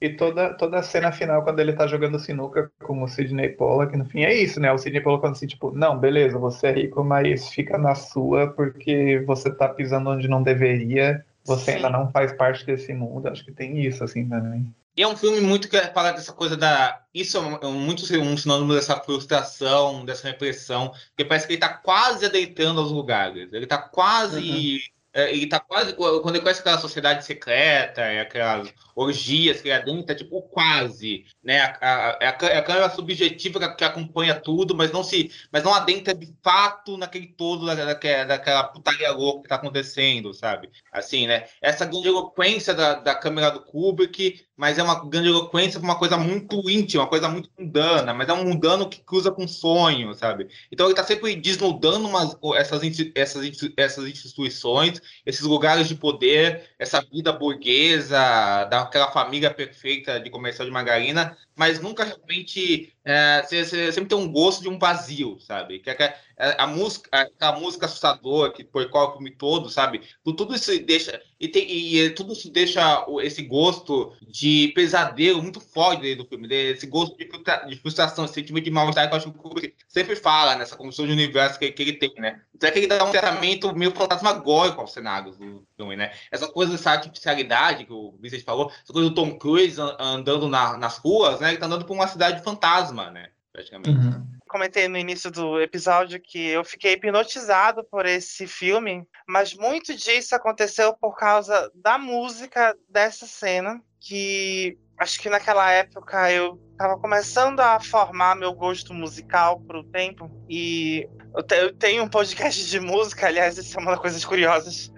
[0.00, 3.96] e toda, toda a cena final, quando ele tá jogando sinuca com o Sidney Pollack,
[3.96, 4.72] no fim, é isso, né?
[4.72, 8.48] O Sidney Pollack falando assim, tipo, não, beleza, você é rico, mas fica na sua
[8.48, 11.76] porque você tá pisando onde não deveria, você Sim.
[11.76, 13.28] ainda não faz parte desse mundo.
[13.28, 14.74] Acho que tem isso, assim, também.
[14.96, 17.02] E é um filme muito que fala dessa coisa da.
[17.14, 22.26] Isso é muito um sinônimo dessa frustração, dessa repressão, porque parece que ele está quase
[22.26, 23.52] adeitando aos lugares.
[23.52, 24.38] Ele está quase.
[24.38, 24.78] Uhum.
[25.14, 25.94] É, ele está quase.
[25.94, 31.60] Quando ele conhece aquela sociedade secreta, aquelas orgias que adentro, é tipo quase, né?
[31.60, 35.74] A, a, a, a câmera subjetiva que, que, acompanha tudo, mas não se, mas não
[35.74, 40.70] adentra de fato naquele todo da, daquela, daquela putaria louca que está acontecendo, sabe?
[40.90, 41.46] Assim, né?
[41.60, 45.98] Essa grande eloquência da, da câmera do Kubrick, mas é uma grande eloquência para uma
[45.98, 50.14] coisa muito íntima, uma coisa muito mundana, mas é um mundano que cruza com sonho,
[50.14, 50.48] sabe?
[50.70, 52.82] Então ele está sempre desnudando umas, essas,
[53.14, 60.30] essas, essas instituições, esses lugares de poder, essa vida burguesa da aquela família perfeita de
[60.30, 65.38] comercial de margarina, mas nunca realmente é, você, sempre tem um gosto de um vazio,
[65.40, 65.80] sabe?
[65.80, 66.16] Que, que é,
[66.58, 70.02] a, música, a, música assustadora que por qual filme todo, sabe?
[70.24, 76.14] Tudo isso deixa e, tem, e tudo isso deixa esse gosto de pesadelo muito forte
[76.14, 77.28] do filme, esse gosto de,
[77.68, 80.76] de frustração, esse sentimento de mal-estar que eu acho que o Kubrick sempre fala nessa
[80.76, 82.40] construção de universo que, que ele tem, né?
[82.54, 86.12] Então é que ele dá um tratamento meio fantasmagórico aos cenários do filme, né?
[86.30, 90.76] Essa coisa dessa artificialidade que o Vicente falou, essa coisa do Tom Cruise andando na,
[90.78, 91.48] nas ruas, né?
[91.48, 93.30] Ele tá andando por uma cidade fantasma, né?
[93.52, 93.90] Praticamente.
[93.90, 94.26] Uhum.
[94.48, 100.34] Comentei no início do episódio que eu fiquei hipnotizado por esse filme, mas muito disso
[100.34, 107.60] aconteceu por causa da música dessa cena, que acho que naquela época eu estava começando
[107.60, 111.08] a formar meu gosto musical para o tempo e
[111.50, 114.92] eu, tenho um podcast de música, aliás, isso é uma das coisas curiosas.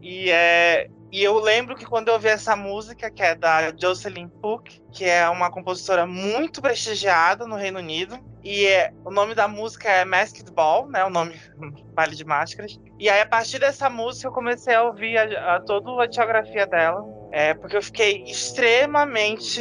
[0.00, 4.28] E é, e eu lembro que quando eu ouvi essa música, que é da Jocelyn
[4.28, 9.48] Cook, que é uma compositora muito prestigiada no Reino Unido, e é, o nome da
[9.48, 11.04] música é Masked Ball, né?
[11.04, 11.40] O nome
[11.94, 12.78] Baile de Máscaras.
[12.98, 16.66] E aí, a partir dessa música, eu comecei a ouvir a, a toda a discografia
[16.66, 19.60] dela, é, porque eu fiquei extremamente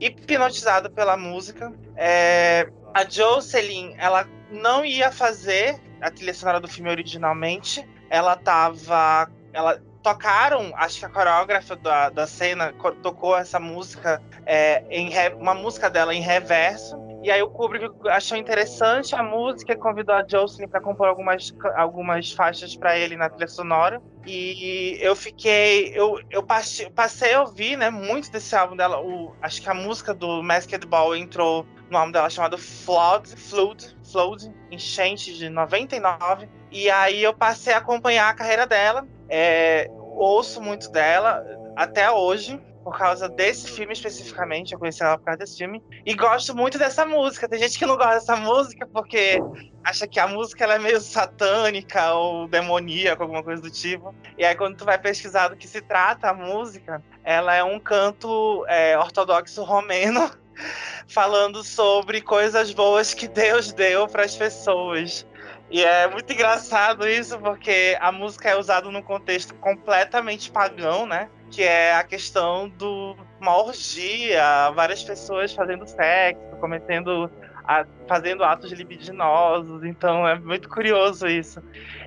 [0.00, 1.72] hipnotizado pela música.
[1.96, 7.86] É, a Jocelyn, ela não ia fazer a trilha sonora do filme originalmente.
[8.08, 9.28] Ela tava.
[9.52, 12.72] Ela tocaram, acho que a coreógrafa da, da cena
[13.02, 16.96] tocou essa música, é, em re, uma música dela em reverso.
[17.22, 21.52] E aí o Kubrick achou interessante a música e convidou a Jocelyn para compor algumas,
[21.76, 24.00] algumas faixas para ele na trilha sonora.
[24.24, 25.92] E eu fiquei.
[25.94, 29.00] Eu, eu passei, passei a ouvir né, muito desse álbum dela.
[29.00, 33.96] O, acho que a música do Masked Ball entrou no álbum dela chamado Flood, Flood,
[34.12, 36.48] Flood, Enchente de 99.
[36.70, 39.06] E aí eu passei a acompanhar a carreira dela.
[39.28, 41.44] É, ouço muito dela
[41.76, 46.14] até hoje por causa desse filme especificamente, eu conheci ela por causa desse filme, e
[46.14, 47.46] gosto muito dessa música.
[47.46, 49.38] Tem gente que não gosta dessa música porque
[49.84, 54.14] acha que a música é meio satânica ou demoníaca, alguma coisa do tipo.
[54.38, 57.78] E aí quando tu vai pesquisar do que se trata a música, ela é um
[57.78, 60.30] canto é, ortodoxo romeno
[61.06, 65.26] falando sobre coisas boas que Deus deu para as pessoas.
[65.70, 71.28] E é muito engraçado isso, porque a música é usada num contexto completamente pagão, né?
[71.50, 77.30] Que é a questão do uma orgia, várias pessoas fazendo sexo, cometendo
[77.64, 81.62] a, fazendo atos libidinosos, então é muito curioso isso.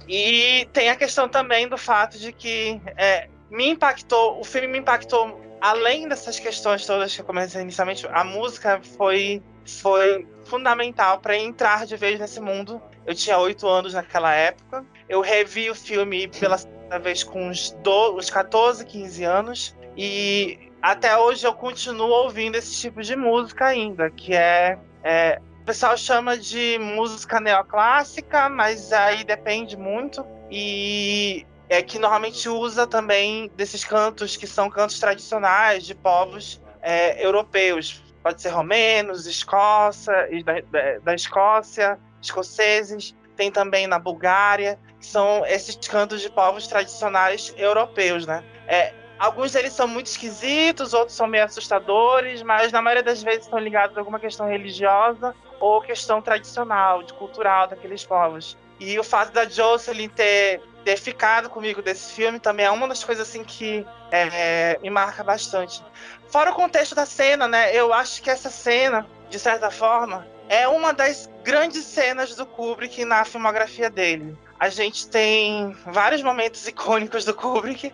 [0.08, 4.80] E tem a questão também do fato de que é, me impactou, o filme me
[4.80, 11.38] impactou além dessas questões todas que eu comecei inicialmente, a música foi foi fundamental para
[11.38, 14.86] entrar de vez nesse mundo eu tinha oito anos naquela época.
[15.10, 19.76] Eu revi o filme pela segunda vez com uns, do, uns 14, 15 anos.
[19.98, 25.66] E até hoje eu continuo ouvindo esse tipo de música ainda, que é, é o
[25.66, 30.26] pessoal chama de música neoclássica, mas aí depende muito.
[30.50, 37.26] E é que normalmente usa também desses cantos que são cantos tradicionais de povos é,
[37.26, 38.04] europeus.
[38.24, 45.76] Pode ser romenos, Escócia, da, da, Escócia, escoceses, tem também na Bulgária, que são esses
[45.88, 48.44] cantos de povos tradicionais europeus, né?
[48.68, 53.46] É, alguns deles são muito esquisitos, outros são meio assustadores, mas na maioria das vezes
[53.46, 58.58] estão ligados a alguma questão religiosa ou questão tradicional, de cultural daqueles povos.
[58.80, 63.04] E o fato da Jocelyn ter, ter ficado comigo desse filme também é uma das
[63.04, 65.84] coisas assim que é, me marca bastante.
[66.32, 67.76] Fora o contexto da cena, né?
[67.76, 73.04] Eu acho que essa cena, de certa forma, é uma das grandes cenas do Kubrick
[73.04, 74.38] na filmografia dele.
[74.58, 77.94] A gente tem vários momentos icônicos do Kubrick.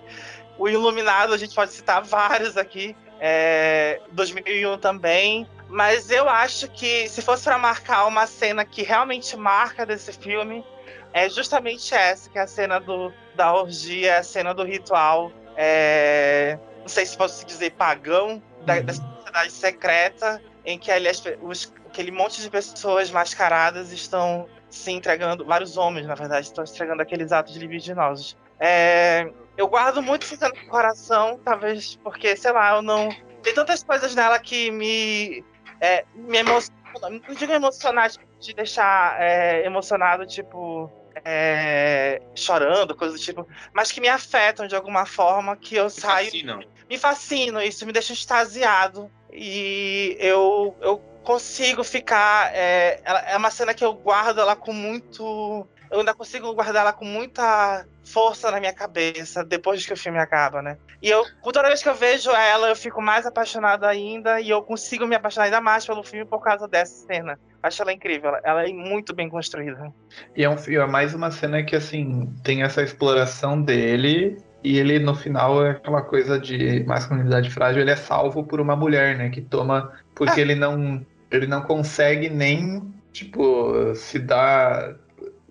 [0.56, 2.96] O Iluminado, a gente pode citar vários aqui.
[3.20, 5.50] É, 2001 também.
[5.68, 10.64] Mas eu acho que se fosse para marcar uma cena que realmente marca desse filme,
[11.12, 15.32] é justamente essa, que é a cena do, da orgia, a cena do ritual.
[15.56, 18.86] É, não sei se posso dizer pagão, da, uhum.
[18.86, 24.92] da sociedade secreta, em que ali as, os, aquele monte de pessoas mascaradas estão se
[24.92, 28.38] entregando, vários homens, na verdade, estão entregando aqueles atos libidinosos.
[28.58, 33.10] É, eu guardo muito isso no coração, talvez porque, sei lá, eu não.
[33.44, 35.44] Tem tantas coisas nela que me,
[35.82, 37.22] é, me emocionam.
[37.28, 40.90] Não digo emocionar, tipo, de deixar é, emocionado, tipo.
[41.26, 45.90] É, chorando, coisas do tipo, mas que me afetam de alguma forma, que eu me
[45.90, 46.26] saio.
[46.26, 46.60] Fascinam.
[46.90, 49.12] Me fascinam, isso me deixa extasiado.
[49.32, 52.52] E eu, eu consigo ficar.
[52.56, 55.68] É, é uma cena que eu guardo ela com muito.
[55.92, 60.20] Eu ainda consigo guardar ela com muita força na minha cabeça depois que o filme
[60.20, 60.78] acaba, né?
[61.02, 64.62] E eu, toda vez que eu vejo ela, eu fico mais apaixonado ainda e eu
[64.64, 67.40] consigo me apaixonar ainda mais pelo filme por causa dessa cena.
[67.68, 69.92] Acho ela incrível, ela é muito bem construída.
[70.36, 75.00] E é, um, é mais uma cena que, assim, tem essa exploração dele e ele
[75.00, 79.30] no final é aquela coisa de masculinidade frágil, ele é salvo por uma mulher, né,
[79.30, 80.44] que toma porque ah.
[80.44, 82.82] ele não ele não consegue nem,
[83.12, 84.96] tipo, se dar,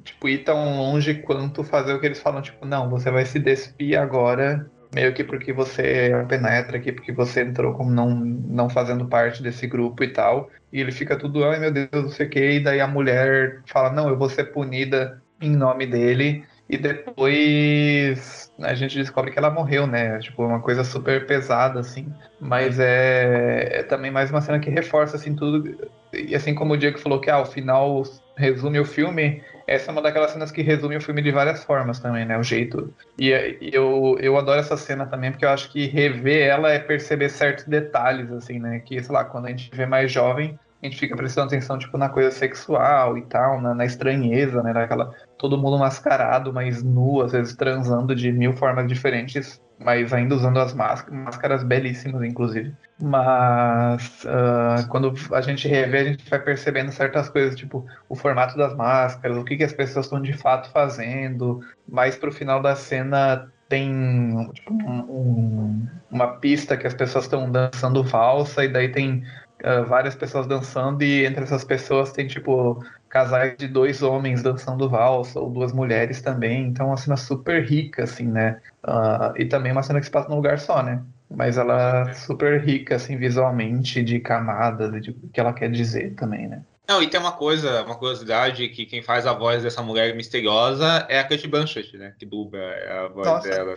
[0.03, 3.39] tipo, ir tão longe quanto fazer o que eles falam, tipo, não, você vai se
[3.39, 9.07] despir agora, meio que porque você penetra aqui, porque você entrou como não, não fazendo
[9.07, 12.31] parte desse grupo e tal, e ele fica tudo, ai meu Deus, não sei o
[12.31, 16.77] que, e daí a mulher fala, não, eu vou ser punida em nome dele, e
[16.77, 20.19] depois a gente descobre que ela morreu, né?
[20.19, 22.13] Tipo, uma coisa super pesada, assim.
[22.41, 25.79] Mas é, é também mais uma cena que reforça, assim, tudo.
[26.13, 28.03] E assim como o Diego falou que ah, o final
[28.37, 32.01] resume o filme, essa é uma daquelas cenas que resume o filme de várias formas
[32.01, 32.37] também, né?
[32.37, 32.93] O jeito.
[33.17, 33.31] E,
[33.61, 37.29] e eu, eu adoro essa cena também, porque eu acho que rever ela é perceber
[37.29, 38.81] certos detalhes, assim, né?
[38.81, 41.97] Que, sei lá, quando a gente vê mais jovem, a gente fica prestando atenção, tipo,
[41.97, 44.73] na coisa sexual e tal, na, na estranheza, né?
[44.73, 50.35] Naquela, todo mundo mascarado, mas nu, às vezes transando de mil formas diferentes, mas ainda
[50.35, 52.75] usando as máscaras, máscaras belíssimas, inclusive.
[53.01, 58.57] Mas uh, quando a gente revê, a gente vai percebendo certas coisas, tipo o formato
[58.57, 61.61] das máscaras, o que, que as pessoas estão de fato fazendo.
[61.89, 67.51] Mais pro final da cena tem tipo, um, um, uma pista que as pessoas estão
[67.51, 69.25] dançando valsa, e daí tem
[69.65, 74.89] uh, várias pessoas dançando, e entre essas pessoas tem tipo casais de dois homens dançando
[74.89, 76.67] valsa, ou duas mulheres também.
[76.67, 78.61] Então, é uma cena super rica, assim, né?
[78.85, 81.03] Uh, e também uma cena que se passa num lugar só, né?
[81.31, 86.15] Mas ela é super rica, assim, visualmente, de camadas, de o que ela quer dizer
[86.15, 86.63] também, né?
[86.89, 91.05] Não, e tem uma coisa, uma curiosidade, que quem faz a voz dessa mulher misteriosa
[91.09, 92.15] é a Kate Blanchett, né?
[92.17, 93.49] Que dubla a voz Nossa.
[93.49, 93.77] dela.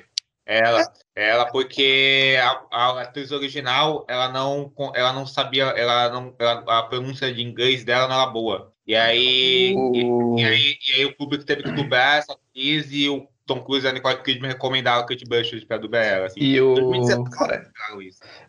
[0.50, 6.80] Ela, ela porque a, a, atriz original, ela não, ela não sabia, ela não, ela,
[6.80, 8.74] a pronúncia de inglês dela não era boa.
[8.88, 9.94] E aí, uh.
[9.94, 13.62] e, e, aí, e aí o público teve que dublar essa atriz e o Tom
[13.62, 16.26] Cruise e a Nicole Kidman recomendaram a Kate Blanchett pra dublar ela.
[16.26, 16.40] Assim.
[16.40, 17.24] E o...
[17.26, 17.70] cara...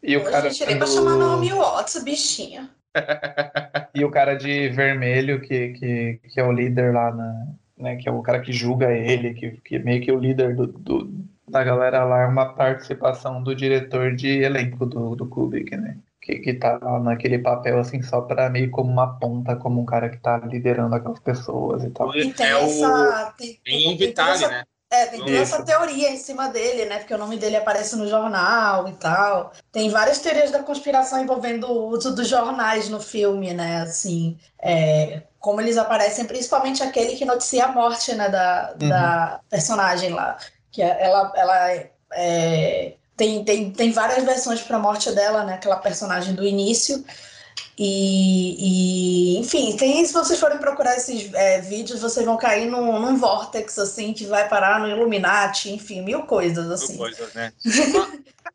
[0.02, 0.48] E o cara...
[0.48, 2.70] Gente, nem pra chamar Naomi Watts, bichinha.
[3.94, 7.46] e o cara de vermelho, que, que, que é o líder lá, na,
[7.76, 10.56] né, que é o cara que julga ele, que, que é meio que o líder
[10.56, 15.76] do, do, da galera lá, é uma participação do diretor de elenco do, do Kubrick,
[15.76, 15.96] né?
[16.20, 20.08] que, que tá naquele papel assim só para meio como uma ponta, como um cara
[20.08, 22.14] que tá liderando aquelas pessoas e tal.
[22.14, 23.34] E tem é essa.
[23.36, 24.64] Tem, tem, tem Vitale, né?
[24.92, 26.98] É, tem toda essa teoria em cima dele, né?
[26.98, 29.52] Porque o nome dele aparece no jornal e tal.
[29.70, 33.82] Tem várias teorias da conspiração envolvendo o uso dos jornais no filme, né?
[33.82, 38.28] Assim, é, como eles aparecem, principalmente aquele que noticia a morte, né?
[38.28, 38.88] Da, uhum.
[38.88, 40.36] da personagem lá.
[40.70, 41.70] Que é, ela, ela
[42.12, 45.54] é, tem, tem, tem várias versões para a morte dela, né?
[45.54, 47.04] Aquela personagem do início.
[47.82, 53.00] E, e, enfim, tem, se vocês forem procurar esses é, vídeos, vocês vão cair num,
[53.00, 56.92] num vortex assim que vai parar no Illuminati, enfim, mil coisas assim.
[56.92, 57.52] Mil coisas, né?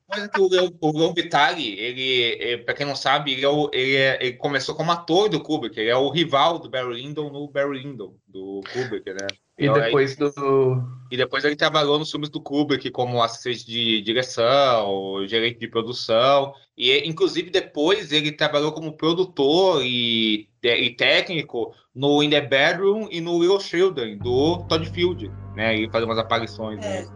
[0.08, 2.04] coisa que o, o Vitali, ele,
[2.40, 5.42] ele para quem não sabe, ele, é o, ele, é, ele, começou como ator do
[5.42, 9.28] Kubrick, ele é o rival do Barry Lyndon no Barry Lyndon, do Kubrick, né?
[9.58, 10.84] E então, depois aí, do.
[11.10, 16.54] E depois ele trabalhou nos filmes do Kubrick como assistente de direção, gerente de produção.
[16.78, 23.22] E inclusive depois ele trabalhou como produtor e, e técnico no In the Bedroom e
[23.22, 25.74] no Little Children, do Todd Field, né?
[25.76, 26.84] E fazer umas aparições.
[26.84, 27.04] É.
[27.04, 27.08] Né?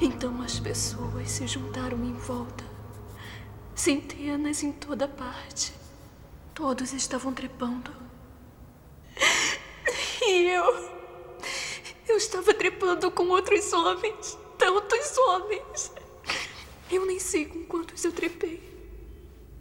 [0.00, 2.64] Então as pessoas se juntaram em volta.
[3.74, 5.72] Centenas em toda parte.
[6.54, 7.92] Todos estavam trepando.
[10.20, 10.97] E eu.
[12.08, 14.38] Eu estava trepando com outros homens.
[14.56, 15.92] Tantos homens.
[16.90, 18.66] Eu nem sei com quantos eu trepei.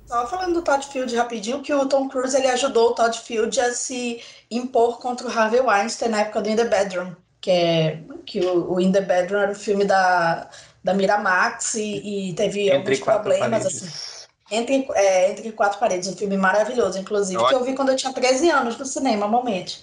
[0.06, 3.60] Só falando do Todd Field rapidinho, que o Tom Cruise ele ajudou o Todd Field
[3.60, 7.14] a se impor contra o Harvey Weinstein na época do In the Bedroom
[7.48, 10.49] que é que o, o In the Bedroom era o filme da,
[10.84, 13.84] da Miramax e, e teve entre alguns problemas paredes.
[13.84, 14.16] assim.
[14.49, 18.14] Entre, é, entre quatro paredes, um filme maravilhoso, inclusive, que eu vi quando eu tinha
[18.14, 19.82] 13 anos no cinema, momentos.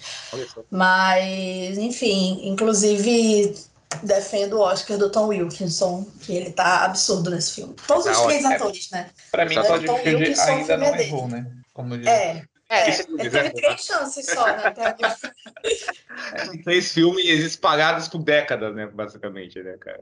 [0.71, 3.55] Mas, enfim, inclusive
[4.03, 7.75] defendo o Oscar do Tom Wilkinson, que ele tá absurdo nesse filme.
[7.87, 9.11] Todos os três é, atores, né?
[9.31, 11.47] Pra mim, Todd Field ainda não errou, né?
[11.73, 12.07] Como diz.
[12.07, 14.65] É, é, ele teve três chances só, né?
[14.65, 15.17] Até agora.
[16.65, 18.87] Três filmes espalhados por décadas, né?
[18.87, 20.01] Basicamente, né, cara?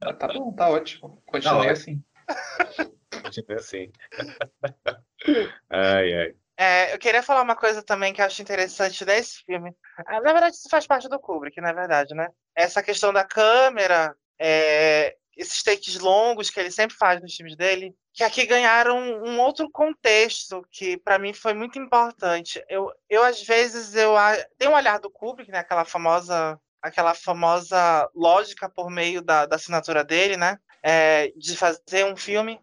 [0.00, 1.22] Ah, tá bom, tá ótimo.
[1.26, 2.02] Continue assim.
[3.20, 3.92] Continue assim.
[5.70, 6.34] ai, ai.
[6.56, 9.74] É, eu queria falar uma coisa também que eu acho interessante desse filme.
[10.06, 12.28] Ah, na verdade, isso faz parte do Kubrick, na verdade, né?
[12.54, 17.94] Essa questão da câmera, é, esses takes longos que ele sempre faz nos filmes dele,
[18.12, 22.62] que aqui ganharam um outro contexto que para mim foi muito importante.
[22.68, 24.14] Eu, eu às vezes eu
[24.58, 29.54] tenho um olhar do Kubrick, né, aquela famosa aquela famosa lógica por meio da, da
[29.54, 32.60] assinatura dele, né, é, de fazer um filme.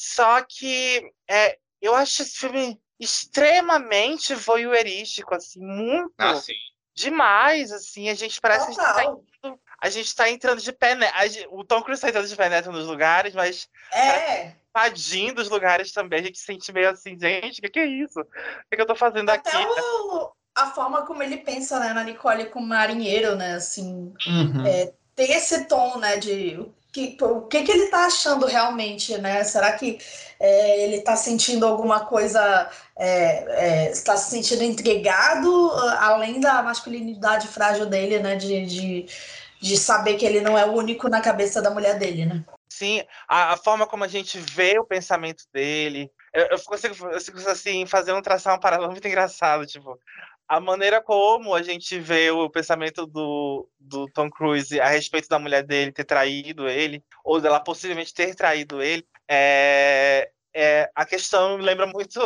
[0.00, 6.40] Só que é, eu acho esse filme extremamente voyeurístico, assim, muito ah,
[6.94, 8.08] demais, assim.
[8.08, 8.94] A gente parece Total.
[8.94, 10.96] que a gente tá indo a gente tá entrando de pé.
[11.50, 13.68] O Tom Cruise tá entrando de pé neto nos lugares, mas.
[13.92, 14.52] É.
[14.72, 16.20] Tadinho dos lugares também.
[16.20, 18.20] A gente sente meio assim, gente, o que, que é isso?
[18.20, 18.24] O
[18.70, 19.66] que, que eu tô fazendo Até aqui?
[19.66, 23.54] O, a forma como ele pensa, né, na Nicole como marinheiro, né?
[23.54, 24.12] Assim.
[24.26, 24.64] Uhum.
[24.64, 29.44] É, tem esse tom, né, de que, o que, que ele está achando realmente, né?
[29.44, 29.98] Será que
[30.40, 37.48] é, ele está sentindo alguma coisa, é, é, está se sentindo intrigado, além da masculinidade
[37.48, 38.36] frágil dele, né?
[38.36, 39.06] De, de,
[39.60, 42.44] de saber que ele não é o único na cabeça da mulher dele, né?
[42.68, 46.10] Sim, a, a forma como a gente vê o pensamento dele.
[46.32, 49.98] Eu, eu consigo, eu consigo assim, fazer um traçar um paralelo muito engraçado, tipo,
[50.48, 55.38] a maneira como a gente vê o pensamento do, do Tom Cruise a respeito da
[55.38, 61.56] mulher dele ter traído ele, ou dela possivelmente ter traído ele, é, é, a questão
[61.56, 62.18] lembra muito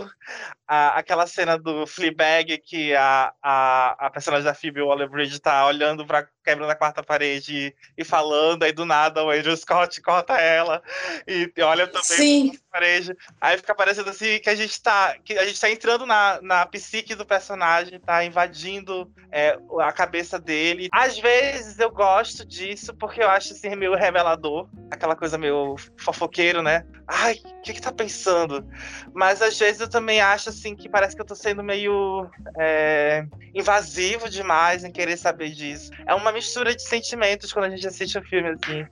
[0.66, 6.06] a, aquela cena do Fleabag que a, a, a personagem da Phoebe Waller-Bridge tá olhando
[6.06, 10.82] para quebrando a quarta parede e, falando, aí do nada o Andrew Scott corta ela
[11.26, 12.52] e olha também Sim.
[12.68, 13.16] a parede.
[13.40, 16.66] Aí fica parecendo assim que a gente tá, que a gente tá entrando na, na
[16.66, 20.88] psique do personagem, tá invadindo é, a cabeça dele.
[20.92, 26.62] Às vezes eu gosto disso porque eu acho assim meio revelador, aquela coisa meio fofoqueiro,
[26.62, 26.84] né?
[27.06, 28.66] Ai, o que que tá pensando?
[29.12, 32.28] Mas às vezes eu também acho assim que parece que eu tô sendo meio
[32.58, 33.24] é,
[33.54, 35.90] invasivo demais em querer saber disso.
[36.06, 38.86] É uma mistura de sentimentos quando a gente assiste o filme, assim.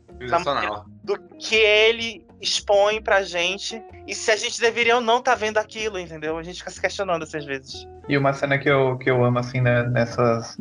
[1.03, 5.59] Do que ele expõe pra gente e se a gente deveria ou não tá vendo
[5.59, 6.39] aquilo, entendeu?
[6.39, 7.87] A gente fica se questionando essas vezes.
[8.09, 10.57] E uma cena que eu, que eu amo, assim, né, nessas,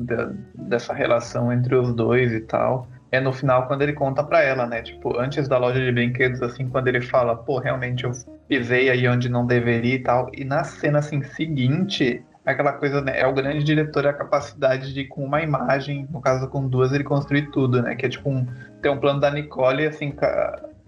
[0.54, 4.66] dessa relação entre os dois e tal, é no final quando ele conta pra ela,
[4.68, 4.82] né?
[4.82, 8.12] Tipo, antes da loja de brinquedos, assim, quando ele fala, pô, realmente eu
[8.48, 10.30] pisei aí onde não deveria e tal.
[10.34, 13.20] E na cena, assim, seguinte, aquela coisa, né?
[13.20, 17.04] É o grande diretor a capacidade de, com uma imagem, no caso com duas, ele
[17.04, 17.96] construir tudo, né?
[17.96, 18.46] Que é tipo um.
[18.82, 20.26] Tem um plano da Nicole, assim, que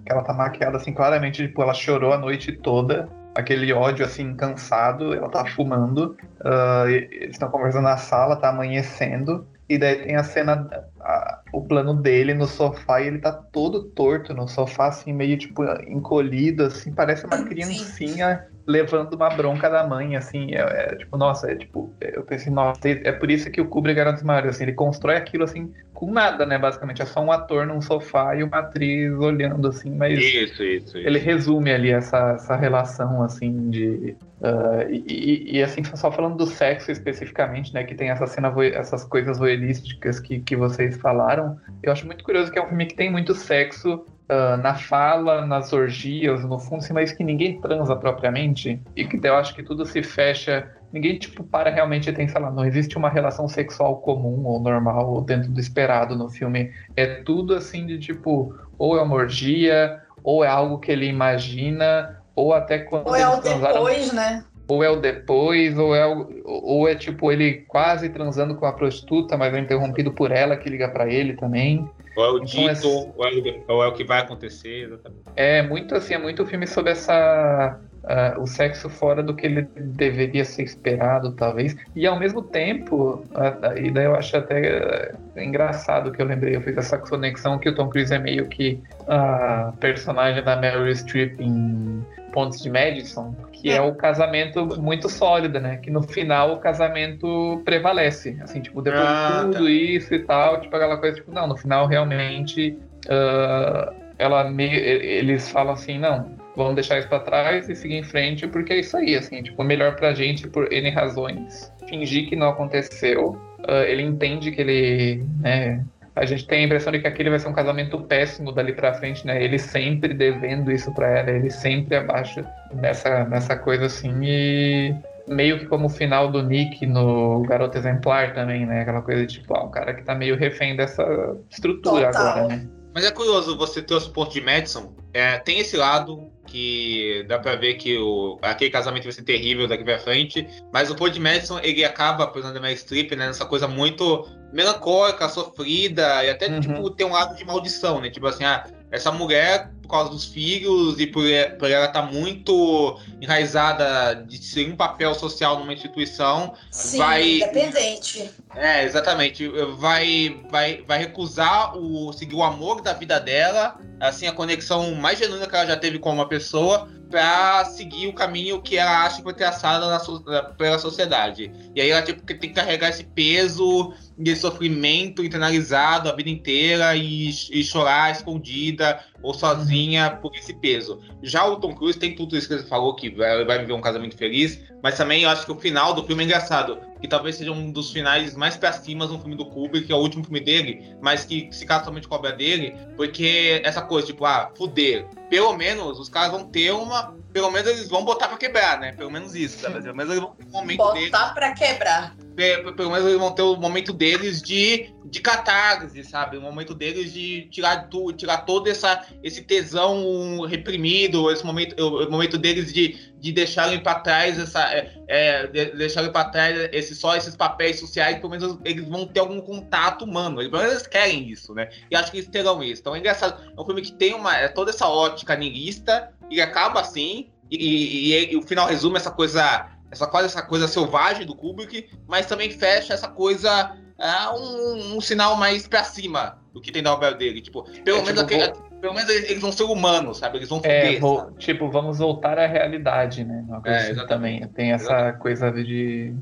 [0.06, 3.08] ela tá maquiada, assim, claramente, tipo, ela chorou a noite toda.
[3.36, 6.18] Aquele ódio, assim, cansado, ela tá fumando.
[6.42, 9.48] Uh, eles estão conversando na sala, tá amanhecendo.
[9.70, 10.68] E daí tem a cena,
[11.00, 15.38] a, o plano dele no sofá e ele tá todo torto no sofá, assim, meio
[15.38, 21.18] tipo encolhido, assim, parece uma criancinha levando uma bronca da mãe, assim, é, é, tipo,
[21.18, 24.24] nossa, é tipo, eu pensei, nossa, é por isso que o Kubrick era um dos
[24.24, 27.82] maiores, assim, ele constrói aquilo, assim, com nada, né, basicamente, é só um ator num
[27.82, 30.98] sofá e uma atriz olhando, assim, mas isso, isso, isso.
[30.98, 36.48] ele resume ali essa, essa relação, assim, de, uh, e, e, assim, só falando do
[36.48, 41.92] sexo especificamente, né, que tem essa cena, essas coisas voyeurísticas que, que vocês falaram, eu
[41.92, 45.74] acho muito curioso que é um filme que tem muito sexo, uh, na fala, nas
[45.74, 49.86] orgias, no fundo, assim, mas que ninguém transa propriamente e que eu acho que tudo
[49.86, 50.70] se fecha.
[50.92, 54.60] Ninguém, tipo, para realmente e tem, sei lá, não existe uma relação sexual comum ou
[54.60, 56.72] normal ou dentro do esperado no filme.
[56.96, 62.22] É tudo assim de tipo, ou é uma orgia, ou é algo que ele imagina,
[62.36, 63.08] ou até quando.
[63.08, 64.44] Ou é o depois, né?
[64.72, 68.72] ou é o depois, ou é, o, ou é tipo ele quase transando com a
[68.72, 71.90] prostituta, mas é interrompido por ela que liga para ele também.
[72.16, 72.90] Ou é o então, dito, é...
[72.90, 75.24] Ou, é, ou, é, o que vai acontecer, exatamente.
[75.36, 77.80] É muito assim, é muito filme sobre essa.
[78.02, 81.76] Uh, o sexo fora do que ele deveria ser esperado, talvez.
[81.96, 86.56] E ao mesmo tempo, uh, e daí eu acho até uh, engraçado que eu lembrei,
[86.56, 90.92] eu fiz essa conexão que o Tom Cruise é meio que a personagem da Meryl
[90.96, 93.76] Streep em Pontos de Madison, que é.
[93.76, 95.78] é o casamento muito sólido, né?
[95.78, 98.38] Que no final o casamento prevalece.
[98.42, 99.72] Assim, tipo, depois ah, de tudo tá.
[99.72, 105.50] isso e tal, tipo, aquela coisa, tipo, não, no final realmente uh, ela meio, eles
[105.50, 108.96] falam assim, não, vamos deixar isso para trás e seguir em frente, porque é isso
[108.98, 111.72] aí, assim, tipo, melhor pra gente por N razões.
[111.88, 113.40] Fingir que não aconteceu.
[113.60, 115.84] Uh, ele entende que ele, né,
[116.22, 118.94] a gente tem a impressão de que aquele vai ser um casamento péssimo dali para
[118.94, 119.44] frente, né?
[119.44, 124.96] Ele sempre devendo isso para ela, ele sempre abaixo nessa, nessa coisa assim e
[125.28, 128.82] meio que como o final do Nick no Garoto Exemplar também, né?
[128.82, 131.04] Aquela coisa de tipo, ah, um cara que tá meio refém dessa
[131.50, 132.28] estrutura Total.
[132.28, 132.68] agora, né?
[132.94, 134.94] Mas é curioso você ter os pontos de Madison.
[135.14, 139.68] É, tem esse lado que dá pra ver que o, aquele casamento vai ser terrível
[139.68, 140.46] daqui pra frente.
[140.72, 143.28] Mas o ponto de Madison, ele acaba, por exemplo, Mary Streep, né?
[143.28, 146.60] Nessa coisa muito melancólica, sofrida, e até, uhum.
[146.60, 148.10] tipo, tem um lado de maldição, né?
[148.10, 151.24] Tipo assim, ah, essa mulher, por causa dos filhos e por,
[151.58, 157.36] por ela estar tá muito enraizada de ser um papel social numa instituição, Sim, vai.
[157.38, 158.30] Independente.
[158.56, 159.48] É, exatamente.
[159.78, 165.18] Vai, vai, vai recusar o seguir o amor da vida dela, assim, a conexão mais
[165.18, 169.18] genuína que ela já teve com uma pessoa, para seguir o caminho que ela acha
[169.18, 171.52] que foi traçado na, pela sociedade.
[171.76, 176.96] E aí ela tipo, tem que carregar esse peso de sofrimento internalizado a vida inteira
[176.96, 181.00] e, e chorar escondida ou sozinha por esse peso.
[181.22, 183.82] Já o Tom Cruise tem tudo isso que ele falou, que vai, vai viver um
[183.82, 187.36] casamento feliz, mas também eu acho que o final do filme é engraçado, que talvez
[187.36, 190.24] seja um dos finais mais pra cima no filme do Kubrick, que é o último
[190.24, 194.26] filme dele, mas que se casa somente com a obra dele, porque essa coisa, tipo,
[194.26, 195.08] ah, fuder.
[195.32, 197.16] Pelo menos os caras vão ter uma.
[197.32, 198.92] Pelo menos eles vão botar pra quebrar, né?
[198.92, 199.82] Pelo menos isso, sabe?
[199.82, 201.10] Pelo menos eles vão ter um momento Botar deles.
[201.34, 202.16] pra quebrar.
[202.36, 206.36] Pe- Pelo menos eles vão ter o momento deles de, de catarse, sabe?
[206.36, 212.10] O momento deles de tirar, tu, tirar todo essa, esse tesão reprimido, esse momento, o,
[212.12, 214.62] momento deles de, de deixarem pra trás essa.
[214.74, 219.06] É, é, de, deixarem pra trás esse, só esses papéis sociais, pelo menos eles vão
[219.08, 220.38] ter algum contato humano.
[220.38, 221.70] Pelo menos eles querem isso, né?
[221.90, 222.82] E acho que eles terão isso.
[222.82, 223.42] Então é engraçado.
[223.58, 227.30] É um filme que tem uma, é toda essa ótica niilista e acaba assim.
[227.50, 229.68] E, e- e o final resume essa coisa.
[229.92, 233.76] Essa quase essa coisa selvagem do Kubrick, mas também fecha essa coisa.
[234.00, 237.40] é, um, um sinal mais pra cima do que tem na obra dele.
[237.40, 240.40] Tipo, pelo É, menos tipo, aquele- pelo menos eles eles vão ser humanos, sabe?
[240.40, 243.46] Eles vão É, fuder, vou- tipo, vamos voltar à realidade, né?
[243.64, 244.40] É, assim exatamente.
[244.40, 244.54] também.
[244.56, 246.16] Tem essa coisa de.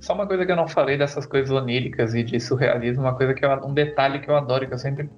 [0.00, 3.34] Só uma coisa que eu não falei dessas coisas oníricas e de surrealismo, uma coisa
[3.34, 5.08] que eu, um detalhe que eu adoro, que eu sempre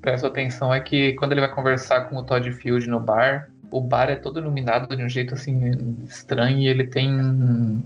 [0.00, 3.80] presto atenção, é que quando ele vai conversar com o Todd Field no bar, o
[3.80, 7.82] bar é todo iluminado de um jeito assim estranho e ele tem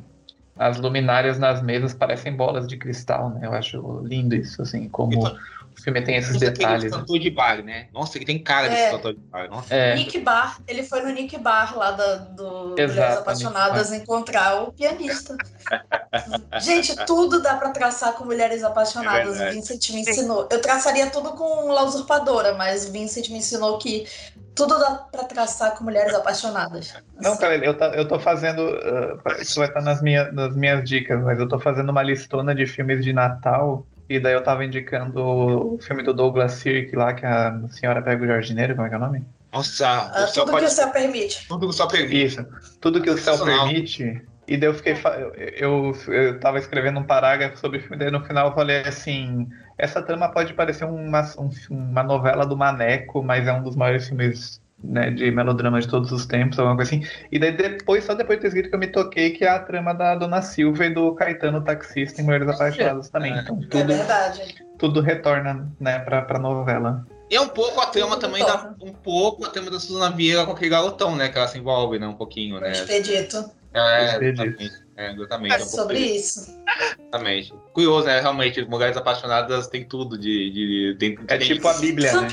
[0.57, 3.47] as luminárias nas mesas parecem bolas de cristal, né?
[3.47, 5.19] Eu acho lindo isso, assim, como
[5.81, 6.91] o filme tem esses aquele detalhes.
[6.93, 7.89] cantor de bar, né?
[7.93, 8.91] Nossa, ele tem cara de É.
[8.91, 9.49] cantor de bar.
[9.49, 9.75] Nossa.
[9.75, 9.95] É.
[9.95, 14.73] Nick Bar, ele foi no Nick Bar lá da, do Mulheres Exato, Apaixonadas encontrar o
[14.73, 15.37] pianista.
[16.61, 19.41] Gente, tudo dá pra traçar com Mulheres Apaixonadas.
[19.41, 19.51] É.
[19.51, 20.49] Vincent me ensinou.
[20.51, 24.07] Eu traçaria tudo com La Usurpadora, mas o Vincent me ensinou que
[24.55, 26.93] tudo dá pra traçar com Mulheres Apaixonadas.
[27.21, 28.61] Não, cara, eu, tá- eu tô fazendo.
[29.25, 32.55] ah, isso vai estar nas, minha, nas minhas dicas, mas eu tô fazendo uma listona
[32.55, 33.87] de filmes de Natal.
[34.11, 38.25] E daí eu tava indicando o filme do Douglas Sirk lá, que a senhora pega
[38.25, 39.25] o jardineiro, como é que é o nome?
[39.53, 40.67] Nossa, Ah, o céu tudo pode...
[40.67, 41.47] que o céu permite.
[41.49, 42.25] Tudo que o céu permite.
[42.25, 42.47] Isso.
[42.81, 44.21] Tudo que o céu permite.
[44.49, 44.97] E daí eu fiquei.
[44.97, 48.55] fa- Eu, eu, eu tava escrevendo um parágrafo sobre o filme, daí no final eu
[48.55, 49.49] falei assim.
[49.79, 54.09] Essa trama pode parecer uma, um- uma novela do Maneco, mas é um dos maiores
[54.09, 57.07] filmes né, de melodrama de todos os tempos, alguma coisa assim.
[57.31, 59.59] E daí depois, só depois de ter escrito que eu me toquei que é a
[59.59, 63.33] trama da Dona Silva e do Caetano Taxista em Mulheres Apaixonadas também.
[63.39, 64.55] Então É tudo, verdade.
[64.79, 67.07] tudo retorna né, pra, pra novela.
[67.31, 68.75] E é um pouco a trama também da.
[68.83, 71.29] Um pouco a trama da Suzana Vieira com aquele garotão, né?
[71.29, 72.07] Que ela se envolve, né?
[72.09, 72.73] Um pouquinho, né?
[72.73, 73.49] Expedito.
[73.73, 74.43] É, Expedito.
[74.43, 74.73] exatamente.
[74.97, 75.55] É, exatamente.
[75.55, 76.59] É um sobre isso.
[76.99, 77.55] Exatamente.
[77.73, 78.21] Curioso, né?
[78.21, 80.51] Realmente, Mulheres Apaixonadas tem tudo de.
[80.51, 82.29] de, tem- É tem- tipo a Bíblia, né?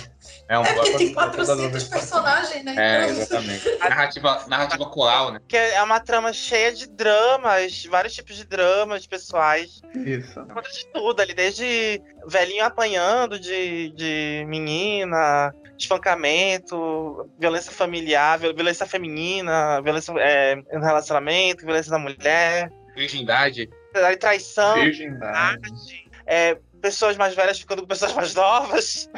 [0.49, 1.89] É, um É porque tem todas as 400 versões.
[2.01, 2.75] personagens, né?
[2.77, 3.77] É, exatamente.
[3.79, 5.41] Narrativa, narrativa coral, né?
[5.47, 9.81] Que é uma trama cheia de dramas, vários tipos de dramas pessoais.
[9.93, 10.33] Isso.
[10.45, 18.85] Conta de tudo ali, desde velhinho apanhando de, de menina, espancamento, violência familiar, viol- violência
[18.85, 23.69] feminina, violência é, no relacionamento, violência da mulher, Virgindade.
[23.93, 25.59] aí traição, Virgindade.
[26.25, 29.09] é, pessoas mais velhas ficando com pessoas mais novas.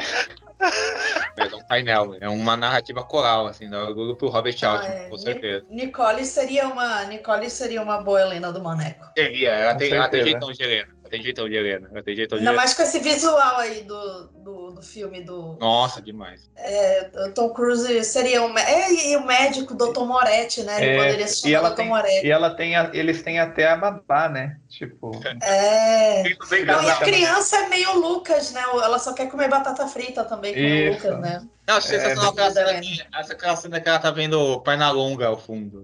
[1.38, 2.18] É um painel.
[2.19, 5.10] É uma narrativa coral, assim, do grupo Robert Altman, é.
[5.10, 5.65] com certeza.
[5.69, 9.06] Nicole seria uma, Nicole seria uma boa Helena do Maneco.
[9.18, 10.99] Seria, ela tem, ela tem jeitão de Helena.
[11.10, 11.90] Tem jeitão de Helena.
[12.03, 16.02] Tem jeitão de Ainda mais com esse visual aí do, do, do filme do Nossa,
[16.02, 16.49] demais.
[16.56, 20.02] é, o Tom Cruise seria um é, e o médico Dr.
[20.06, 20.81] Moretti, né?
[20.81, 21.76] Ele É, poderia se e chamar ela Dr.
[21.77, 22.26] tem, Moretti.
[22.27, 24.57] e ela tem a- eles têm até a babá, né?
[24.69, 25.11] Tipo,
[25.41, 26.23] É.
[26.65, 28.61] Não, e a criança é meio Lucas, né?
[28.61, 30.94] Ela só quer comer batata frita também com o.
[30.94, 31.41] Lucas, né?
[31.68, 35.38] Não, sensacional É, aquela, cena que, aquela cena que ela tá vendo perna longa ao
[35.40, 35.84] fundo.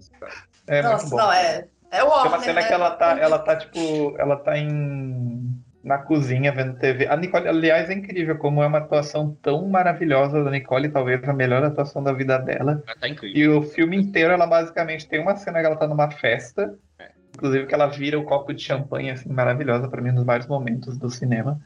[0.68, 1.18] é Nossa, muito bom.
[1.18, 1.68] não, é.
[1.96, 2.68] É o Tem Warner, uma cena né?
[2.68, 7.08] que ela tá, ela tá tipo, ela tá em na cozinha vendo TV.
[7.08, 11.32] A Nicole, aliás, é incrível como é uma atuação tão maravilhosa da Nicole, talvez a
[11.34, 12.84] melhor atuação da vida dela.
[12.88, 13.38] Ela tá incrível.
[13.38, 17.12] E o filme inteiro ela basicamente tem uma cena que ela tá numa festa, É.
[17.36, 20.48] inclusive que ela vira o copo de champanhe assim maravilhosa para mim um dos vários
[20.48, 21.62] momentos do cinema.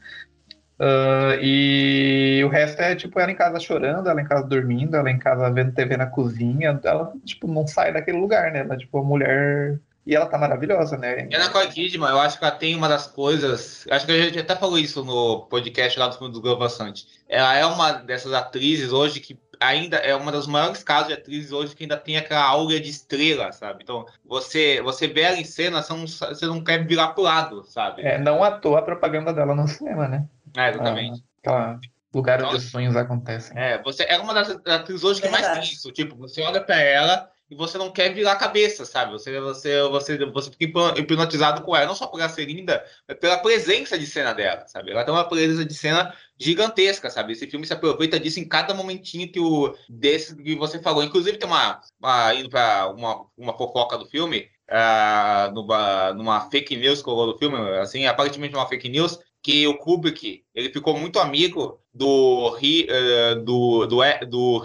[0.78, 5.10] Ah, e o resto é tipo ela em casa chorando, ela em casa dormindo, ela
[5.10, 8.60] em casa vendo TV na cozinha, ela tipo não sai daquele lugar, né?
[8.60, 11.28] Ela tipo uma mulher e ela tá maravilhosa, né?
[11.30, 13.86] E a Nicole Kidman, eu acho que ela tem uma das coisas.
[13.90, 17.06] Acho que a gente até falou isso no podcast lá do filme do Globo Sante.
[17.28, 21.52] Ela é uma dessas atrizes hoje que ainda é uma dos maiores casos de atrizes
[21.52, 23.80] hoje que ainda tem aquela aura de estrela, sabe?
[23.82, 27.62] Então, você, você vê ela em cena, você não, você não quer virar pro lado,
[27.64, 28.02] sabe?
[28.02, 30.26] É, não à toa a propaganda dela no cinema, né?
[30.56, 31.22] É, exatamente.
[31.42, 31.78] Aquela
[32.12, 33.56] lugar onde os sonhos acontecem.
[33.56, 35.92] É, você é uma das atrizes hoje que mais tem isso.
[35.92, 39.12] Tipo, você olha pra ela e você não quer virar a cabeça, sabe?
[39.12, 40.64] Você, você, você, você fica
[40.96, 44.66] hipnotizado com ela, não só por ela ser linda, mas pela presença de cena dela,
[44.68, 44.92] sabe?
[44.92, 47.32] Ela tem uma presença de cena gigantesca, sabe?
[47.32, 51.02] Esse filme se aproveita disso em cada momentinho que o desse que você falou.
[51.02, 56.76] Inclusive tem uma, uma indo para uma, uma fofoca do filme, uh, numa, numa fake
[56.76, 60.96] news que rolou do filme, assim, aparentemente uma fake news que o Kubrick ele ficou
[60.96, 64.64] muito amigo do uh, do do, do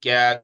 [0.00, 0.42] que é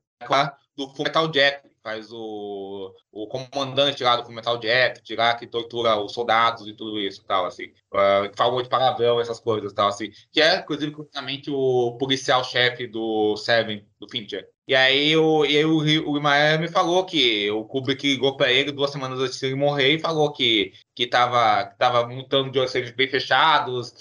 [0.77, 6.12] do Fullmetal Jack, faz o, o comandante lá do Fullmetal Jack, lá que tortura os
[6.12, 10.11] soldados e tudo isso, tal, assim, uh, que fala muito palavrão, essas coisas, tal, assim,
[10.31, 14.49] que é, inclusive, curiosamente, o policial-chefe do Seven, do Fincher.
[14.66, 18.53] E aí, o, e aí o, o Imael me falou que o Kubrick ligou para
[18.53, 22.51] ele duas semanas antes de ele morrer e falou que, que, tava, que tava montando
[22.51, 23.93] de orçamentos bem fechados,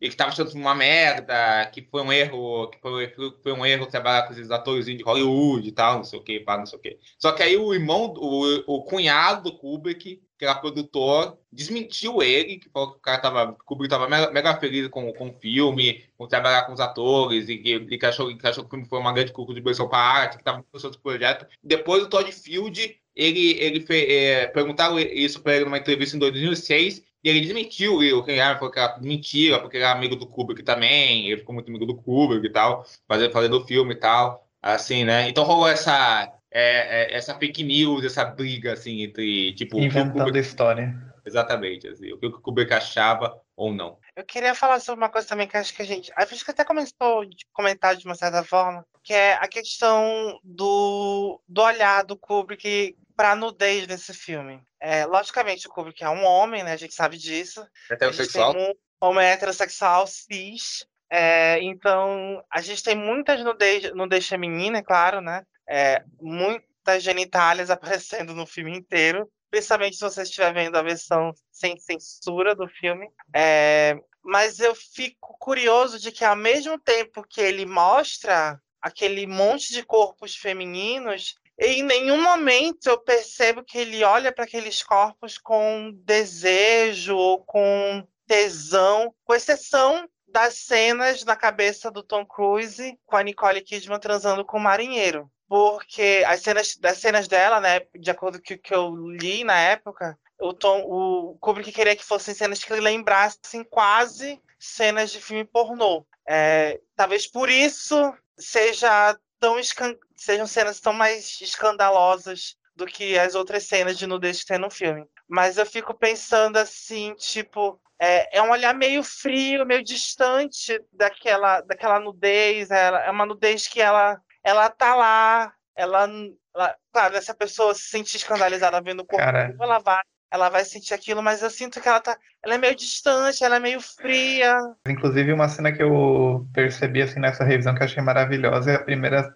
[0.00, 3.12] e que tava achando uma merda, que foi um erro, que foi,
[3.42, 6.40] foi um erro trabalhar com esses atores de Hollywood e tal, não sei o que,
[6.40, 6.98] pá, não sei o que.
[7.18, 12.58] Só que aí o irmão, o, o cunhado do Kubrick, que era produtor, desmentiu ele,
[12.58, 15.32] que falou que o cara tava, o Kubrick tava mega, mega, feliz com, com o
[15.32, 18.86] filme, com trabalhar com os atores, e que, que, achou, que achou que o filme
[18.86, 21.46] foi uma grande contribuição para a arte, que tava com outros projetos.
[21.62, 27.02] Depois o Todd Field, ele, ele é, perguntaram isso para ele numa entrevista em 2006,
[27.26, 30.62] e ele desmentiu o Kenyan, falou que era mentira, porque ele era amigo do Kubrick
[30.62, 34.48] também, ele ficou muito amigo do Kubrick e tal, fazendo, fazendo o filme e tal,
[34.62, 35.28] assim, né?
[35.28, 39.76] Então rolou essa, é, é, essa fake news, essa briga, assim, entre, tipo...
[39.76, 40.38] Inventando Kubrick...
[40.38, 40.94] história.
[41.26, 43.98] Exatamente, assim, o que o Kubrick achava ou não.
[44.14, 46.12] Eu queria falar sobre uma coisa também que acho que a gente...
[46.14, 51.40] A gente até começou a comentar de uma certa forma, que é a questão do,
[51.48, 54.62] do olhar do Kubrick para nudez nesse filme.
[54.80, 56.72] É, logicamente, o Kubrick é um homem, né?
[56.72, 57.66] A gente sabe disso.
[57.90, 58.54] Heterossexual.
[58.54, 60.86] Um homem heterossexual, cis.
[61.10, 65.44] É, então, a gente tem muitas nudez, nudez feminina, é claro, né?
[65.68, 69.30] É, muitas genitálias aparecendo no filme inteiro.
[69.50, 73.08] Principalmente se você estiver vendo a versão sem censura do filme.
[73.34, 79.72] É, mas eu fico curioso de que, ao mesmo tempo que ele mostra aquele monte
[79.72, 85.92] de corpos femininos, em nenhum momento eu percebo que ele olha para aqueles corpos com
[86.04, 93.22] desejo ou com tesão, com exceção das cenas na cabeça do Tom Cruise com a
[93.22, 95.30] Nicole Kidman transando com o marinheiro.
[95.48, 99.58] Porque as cenas, das cenas dela, né, de acordo com o que eu li na
[99.58, 105.44] época, o, Tom, o Kubrick queria que fossem cenas que lembrassem quase cenas de filme
[105.44, 106.04] pornô.
[106.28, 109.16] É, talvez por isso seja
[109.46, 109.94] tão escan...
[110.16, 114.68] sejam cenas tão mais escandalosas do que as outras cenas de nudez que tem no
[114.68, 115.06] filme.
[115.28, 121.60] Mas eu fico pensando assim, tipo, é, é um olhar meio frio, meio distante daquela,
[121.60, 122.72] daquela nudez.
[122.72, 126.08] Ela, é uma nudez que ela, ela tá lá, ela,
[126.52, 129.54] ela claro, essa pessoa se sente escandalizada vendo o corpo, Cara...
[129.60, 130.02] ela vai
[130.36, 133.56] ela vai sentir aquilo, mas eu sinto que ela tá, ela é meio distante, ela
[133.56, 134.56] é meio fria.
[134.88, 138.82] Inclusive uma cena que eu percebi assim nessa revisão que eu achei maravilhosa é a
[138.82, 139.34] primeira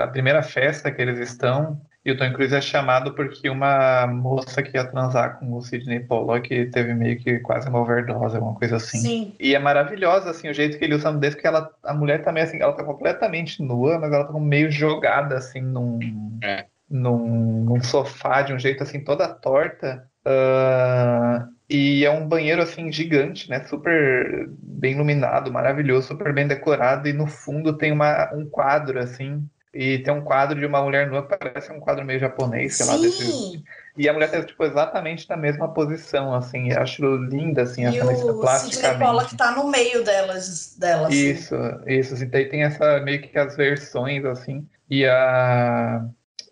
[0.00, 4.62] a primeira festa que eles estão e o Tom Cruise é chamado porque uma moça
[4.62, 8.76] que ia transar com o Sidney Pollock teve meio que quase uma overdose, alguma coisa
[8.76, 8.98] assim.
[8.98, 9.34] Sim.
[9.40, 12.44] E é maravilhosa, assim, o jeito que ele usa nudez, porque ela, a mulher também,
[12.44, 15.98] assim, ela tá completamente nua, mas ela tá meio jogada, assim, num,
[16.44, 16.66] é.
[16.88, 20.08] num, num sofá, de um jeito, assim, toda torta.
[20.26, 23.64] Uh, e é um banheiro assim gigante, né?
[23.64, 27.08] Super bem iluminado, maravilhoso, super bem decorado.
[27.08, 29.48] E no fundo tem uma, um quadro assim.
[29.72, 32.86] E tem um quadro de uma mulher nua que parece um quadro meio japonês, sei
[32.86, 32.96] lá.
[32.96, 33.62] Desse...
[33.96, 36.72] E a mulher tá tipo, exatamente na mesma posição, assim.
[36.72, 41.30] Eu acho linda, assim, e essa o Sidney Pollack tá no meio delas, dela, assim.
[41.30, 41.54] Isso,
[41.86, 42.14] isso.
[42.14, 44.66] Assim, tem, tem essa meio que as versões, assim.
[44.88, 46.06] E a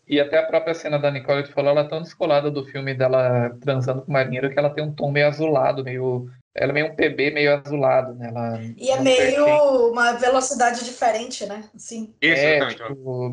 [0.06, 2.94] e até a própria cena da Nicole, tu falou, ela é tão descolada do filme
[2.94, 6.30] dela transando com o marinheiro que ela tem um tom meio azulado, meio.
[6.54, 8.28] Ela é meio um PB meio azulado, né?
[8.28, 11.68] Ela e é meio uma velocidade diferente, né?
[11.74, 12.14] Assim.
[12.20, 13.32] É, tipo,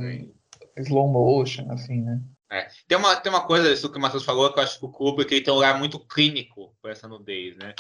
[0.78, 2.20] slow motion, assim, né?
[2.52, 2.68] É.
[2.88, 4.90] Tem, uma, tem uma coisa, isso que o Matheus falou, que eu acho que o
[4.90, 7.74] Kubrick ele tem um olhar muito clínico para essa nudez, né?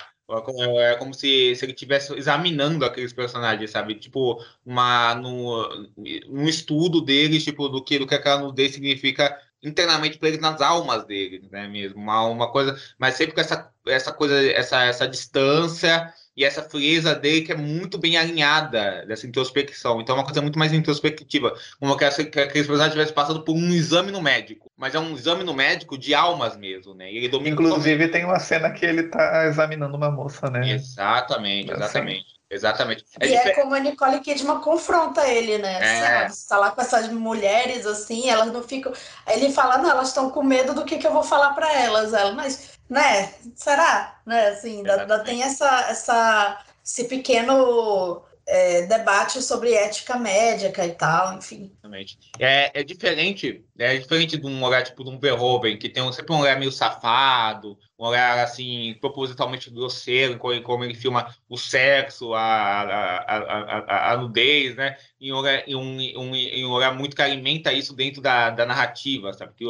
[0.80, 3.96] É como se, se ele estivesse examinando aqueles personagens, sabe?
[3.96, 5.90] Tipo, uma, no,
[6.30, 10.62] um estudo deles, tipo, do que, do que aquela nudez significa internamente para eles nas
[10.62, 11.68] almas deles, né?
[11.68, 12.00] Mesmo.
[12.02, 17.14] Uma, uma coisa, mas sempre com essa, essa coisa, essa, essa distância e essa frieza
[17.14, 20.00] dele que é muito bem alinhada dessa introspecção.
[20.00, 23.70] Então é uma coisa muito mais introspectiva, como que, aqueles personagens estivessem passando por um
[23.70, 27.12] exame no médico, mas é um exame no médico de almas mesmo, né?
[27.12, 30.72] Inclusive tem uma cena que ele tá examinando uma moça, né?
[30.72, 32.26] Exatamente, exatamente.
[32.28, 32.31] Assim.
[32.52, 33.06] Exatamente.
[33.18, 35.78] É e é como a Nicole Kidman confronta ele, né?
[35.78, 36.26] Assim, é.
[36.26, 38.92] Assim, tá lá com essas mulheres, assim, elas não ficam.
[39.26, 42.14] Ele fala, não, elas estão com medo do que, que eu vou falar para elas.
[42.14, 43.34] Ela, mas, né?
[43.56, 44.20] Será?
[44.26, 44.50] Né?
[44.50, 51.38] Assim, ainda, ainda tem essa, essa, esse pequeno é, debate sobre ética médica e tal,
[51.38, 51.72] enfim.
[51.72, 52.18] Exatamente.
[52.38, 56.12] É, é diferente, é diferente de um olhar tipo de um Verhoeven, que tem um,
[56.12, 61.56] sempre um olhar meio safado, um olhar assim, propositalmente grosseiro, como, como ele filma o
[61.56, 64.98] sexo, a, a, a, a, nudez, né?
[65.20, 69.54] E um, olhar, um, olhar muito que alimenta isso dentro da, da narrativa, sabe?
[69.54, 69.66] Que,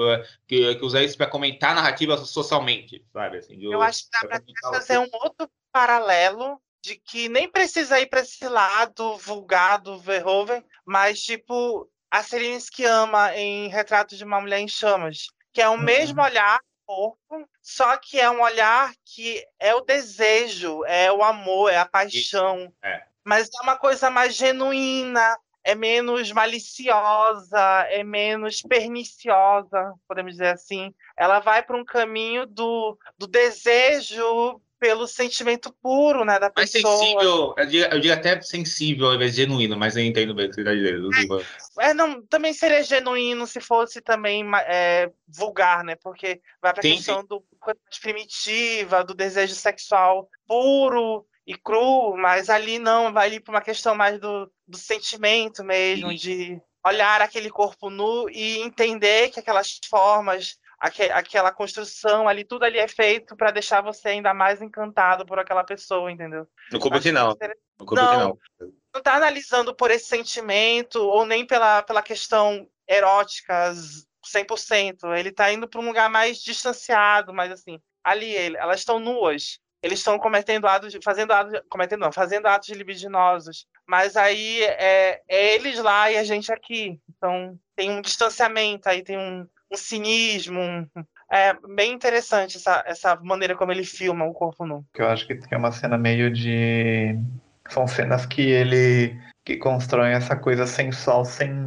[0.48, 3.40] que, que usa isso para comentar a narrativa socialmente, sabe?
[3.40, 4.42] Assim, eu, acho que dá para
[4.72, 10.64] fazer um outro paralelo de que nem precisa ir para esse lado vulgar do Verhoeven,
[10.86, 12.24] mas tipo a
[12.74, 15.84] que ama em Retrato de uma Mulher em Chamas, que é o uhum.
[15.84, 16.60] mesmo olhar
[16.92, 21.86] corpo, só que é um olhar que é o desejo, é o amor, é a
[21.86, 22.72] paixão.
[22.84, 23.02] É.
[23.24, 27.60] Mas é uma coisa mais genuína, é menos maliciosa,
[27.90, 30.94] é menos perniciosa, podemos dizer assim.
[31.16, 36.82] Ela vai para um caminho do, do desejo pelo sentimento puro, né, da pessoa.
[36.84, 40.34] Mais sensível, eu diria, eu diria, até sensível ao invés de genuíno, mas eu entendo
[40.34, 41.08] bem a que dele.
[41.80, 46.82] É, é, não, também seria genuíno se fosse também é, vulgar, né, porque vai pra
[46.82, 47.28] sim, questão sim.
[47.28, 47.44] do
[48.02, 53.94] primitiva, do desejo sexual puro e cru, mas ali não, vai ali para uma questão
[53.94, 56.16] mais do, do sentimento mesmo, sim.
[56.16, 62.80] de olhar aquele corpo nu e entender que aquelas formas aquela construção ali, tudo ali
[62.80, 66.48] é feito para deixar você ainda mais encantado por aquela pessoa, entendeu?
[66.72, 67.38] No Kubrick não.
[67.80, 68.20] No Kubrick não.
[68.60, 73.74] Não, não tá analisando por esse sentimento ou nem pela, pela questão erótica
[74.26, 75.16] 100%.
[75.16, 79.60] Ele tá indo para um lugar mais distanciado, mas assim, ali ele, elas estão nuas.
[79.84, 83.68] Eles estão cometendo atos, fazendo atos, cometendo não, fazendo atos libidinosos.
[83.88, 87.00] Mas aí é, é eles lá e a gente aqui.
[87.10, 90.60] Então tem um distanciamento, aí tem um, um cinismo.
[90.60, 90.88] Um...
[91.32, 94.86] É bem interessante essa, essa maneira como ele filma o corpo nu.
[94.96, 97.18] Eu acho que tem uma cena meio de.
[97.70, 101.66] São cenas que ele que constrói essa coisa sensual sem,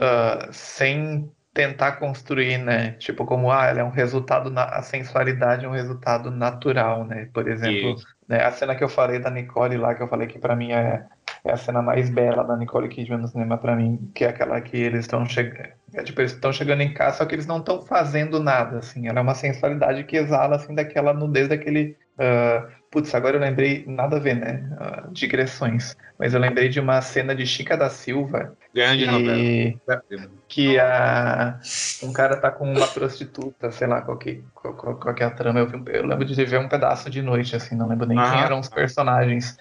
[0.00, 2.92] uh, sem tentar construir, né?
[2.92, 4.64] Tipo, como ah, ela é um resultado, na...
[4.64, 7.30] a sensualidade é um resultado natural, né?
[7.32, 7.96] Por exemplo,
[8.28, 10.72] né, a cena que eu falei da Nicole lá, que eu falei que para mim
[10.72, 11.06] é,
[11.44, 14.60] é a cena mais bela da Nicole Kidman no cinema para mim, que é aquela
[14.62, 17.58] que eles estão chegando, é, tipo, eles estão chegando em casa, só que eles não
[17.58, 19.06] estão fazendo nada, assim.
[19.06, 21.96] Ela é uma sensualidade que exala, assim, daquela nudez, daquele...
[22.14, 24.68] Uh, putz, agora eu lembrei, nada a ver, né?
[24.72, 25.94] Uh, digressões.
[26.18, 28.56] Mas eu lembrei de uma cena de Chica da Silva.
[28.74, 30.30] Grande que, novela.
[30.48, 31.60] Que a,
[32.02, 35.30] um cara tá com uma prostituta, sei lá qual que, qual, qual que é a
[35.30, 35.60] trama.
[35.60, 38.30] Eu, eu lembro de ver um pedaço de noite, assim, não lembro nem ah.
[38.30, 39.56] quem eram os personagens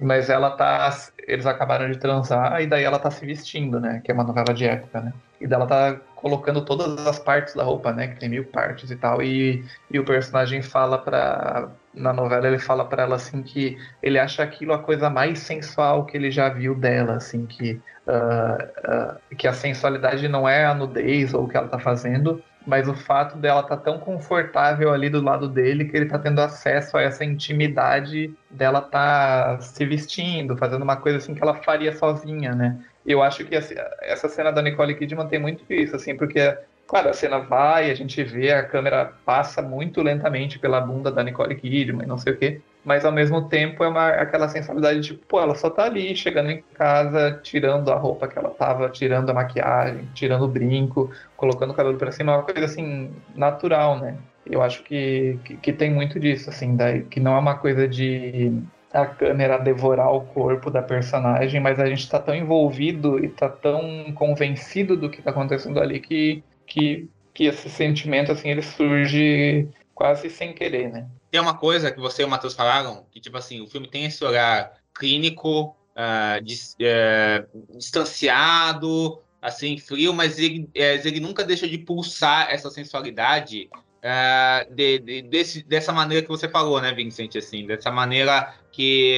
[0.00, 0.96] mas ela tá.
[1.26, 4.00] Eles acabaram de transar e daí ela tá se vestindo, né?
[4.04, 5.12] Que é uma novela de época, né?
[5.40, 8.08] E daí ela tá colocando todas as partes da roupa, né?
[8.08, 9.22] Que tem mil partes e tal.
[9.22, 11.68] E, e o personagem fala pra.
[11.92, 16.04] Na novela ele fala para ela assim que ele acha aquilo a coisa mais sensual
[16.04, 20.74] que ele já viu dela, assim, que, uh, uh, que a sensualidade não é a
[20.74, 24.92] nudez ou o que ela tá fazendo, mas o fato dela estar tá tão confortável
[24.92, 29.84] ali do lado dele que ele está tendo acesso a essa intimidade dela tá se
[29.84, 32.78] vestindo, fazendo uma coisa assim que ela faria sozinha, né?
[33.04, 37.14] Eu acho que essa cena da Nicole Kidman tem muito isso, assim, porque Claro, a
[37.14, 42.06] cena vai, a gente vê, a câmera passa muito lentamente pela bunda da Nicole Kidman,
[42.06, 45.54] não sei o quê mas ao mesmo tempo é uma, aquela sensualidade de, pô, ela
[45.54, 50.08] só tá ali, chegando em casa, tirando a roupa que ela tava, tirando a maquiagem,
[50.14, 54.16] tirando o brinco, colocando o cabelo pra cima, é uma coisa assim, natural, né?
[54.44, 56.76] Eu acho que, que, que tem muito disso, assim,
[57.10, 58.52] que não é uma coisa de
[58.92, 63.48] a câmera devorar o corpo da personagem, mas a gente tá tão envolvido e tá
[63.48, 69.68] tão convencido do que tá acontecendo ali que, que, que esse sentimento, assim, ele surge
[69.94, 71.08] quase sem querer, né?
[71.30, 74.04] Tem uma coisa que você e o Matheus falaram, que, tipo assim, o filme tem
[74.04, 81.78] esse olhar clínico, uh, uh, distanciado, assim, frio, mas ele, é, ele nunca deixa de
[81.78, 87.66] pulsar essa sensualidade uh, de, de, desse, dessa maneira que você falou, né, Vincent, assim,
[87.66, 89.14] dessa maneira que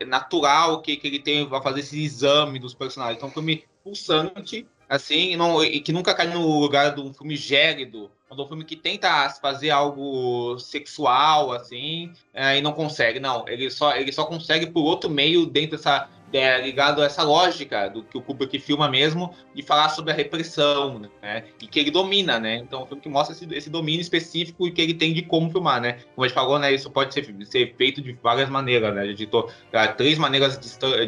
[0.00, 3.16] é natural que, que ele tem a fazer esse exame dos personagens.
[3.16, 7.36] Então, um filme pulsante, assim, não, e que nunca cai no lugar de um filme
[7.36, 13.20] gélido, Quando é um filme que tenta fazer algo sexual, assim, é, e não consegue.
[13.20, 17.22] Não, ele só, ele só consegue por outro meio dentro dessa é, ligado a essa
[17.22, 21.44] lógica do que o Kubrick filma mesmo, de falar sobre a repressão, né?
[21.62, 22.56] E que ele domina, né?
[22.56, 25.22] Então, é um filme que mostra esse, esse domínio específico e que ele tem de
[25.22, 25.98] como filmar, né?
[26.14, 26.72] Como a gente falou, né?
[26.72, 29.02] Isso pode ser, ser feito de várias maneiras, né?
[29.02, 29.48] A gente citou
[29.96, 30.58] três maneiras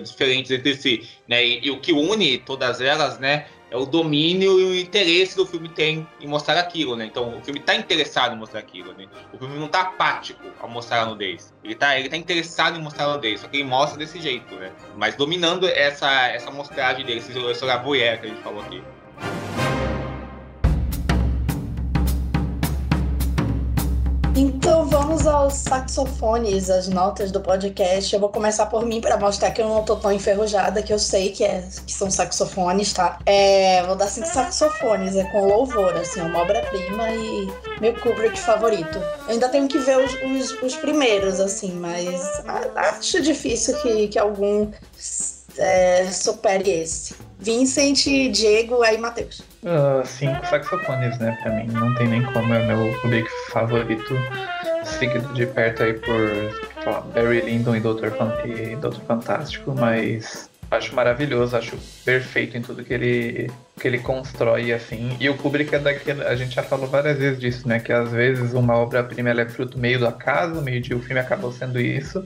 [0.05, 1.45] diferentes entre si, né?
[1.45, 3.47] E, e o que une todas elas, né?
[3.71, 7.07] É o domínio e o interesse do filme tem em mostrar aquilo, né?
[7.07, 9.07] Então o filme está interessado em mostrar aquilo, né?
[9.33, 11.53] O filme não está apático ao mostrar a nudez.
[11.65, 14.55] Ele está ele tá interessado em mostrar a nudez, só que ele mostra desse jeito,
[14.55, 14.73] né?
[14.97, 18.83] Mas dominando essa, essa mostragem dele, esse, voyeur que a gente falou aqui.
[24.39, 28.13] Então vamos aos saxofones, as notas do podcast.
[28.13, 30.99] Eu vou começar por mim para mostrar que eu não tô tão enferrujada, que eu
[30.99, 33.19] sei que, é, que são saxofones, tá?
[33.25, 37.49] É, vou dar cinco saxofones, é com louvor, assim, uma obra-prima e
[37.81, 38.99] meu Kubrick favorito.
[38.99, 42.43] Eu ainda tenho que ver os, os, os primeiros, assim, mas
[42.77, 44.71] acho difícil que, que algum
[45.59, 47.15] é, supere esse.
[47.39, 49.41] Vincent, Diego, aí Matheus.
[49.63, 51.37] Uh, cinco saxofones, né?
[51.43, 54.15] Pra mim não tem nem como, é meu Kubrick favorito,
[54.85, 58.13] seguido de perto aí por lá, Barry Lyndon e Doutor,
[58.47, 63.51] e Doutor Fantástico, mas acho maravilhoso, acho perfeito em tudo que ele,
[63.81, 65.17] que ele constrói, assim.
[65.21, 66.23] E o Kubrick é daquele.
[66.25, 67.79] A gente já falou várias vezes disso, né?
[67.79, 71.53] Que às vezes uma obra-prima é fruto meio do acaso, meio de o filme acabou
[71.53, 72.25] sendo isso.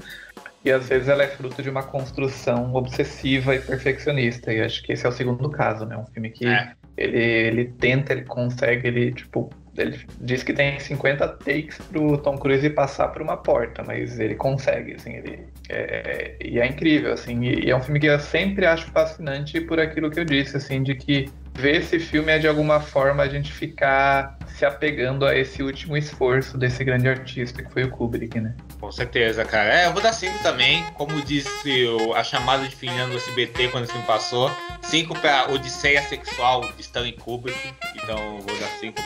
[0.65, 4.53] E às vezes ela é fruto de uma construção obsessiva e perfeccionista.
[4.53, 5.97] E acho que esse é o segundo caso, né?
[5.97, 6.73] Um filme que é.
[6.97, 12.37] ele, ele tenta, ele consegue, ele, tipo, ele diz que tem 50 takes pro Tom
[12.37, 17.43] Cruise passar por uma porta, mas ele consegue, assim, ele é, e é incrível, assim,
[17.45, 20.57] e, e, é um filme que eu sempre acho fascinante por aquilo que eu disse,
[20.57, 25.24] assim, de que ver esse filme é de alguma forma a gente ficar se apegando
[25.24, 28.55] a esse último esforço desse grande artista que foi o Kubrick, né?
[28.81, 29.82] Com certeza, cara.
[29.82, 33.69] É, eu vou dar 5 também, como disse o, a chamada de fim do SBT
[33.69, 34.51] quando esse filme passou.
[34.82, 37.74] 5 para Odisseia Sexual de Stanley Kubrick.
[37.94, 38.97] Então vou dar 5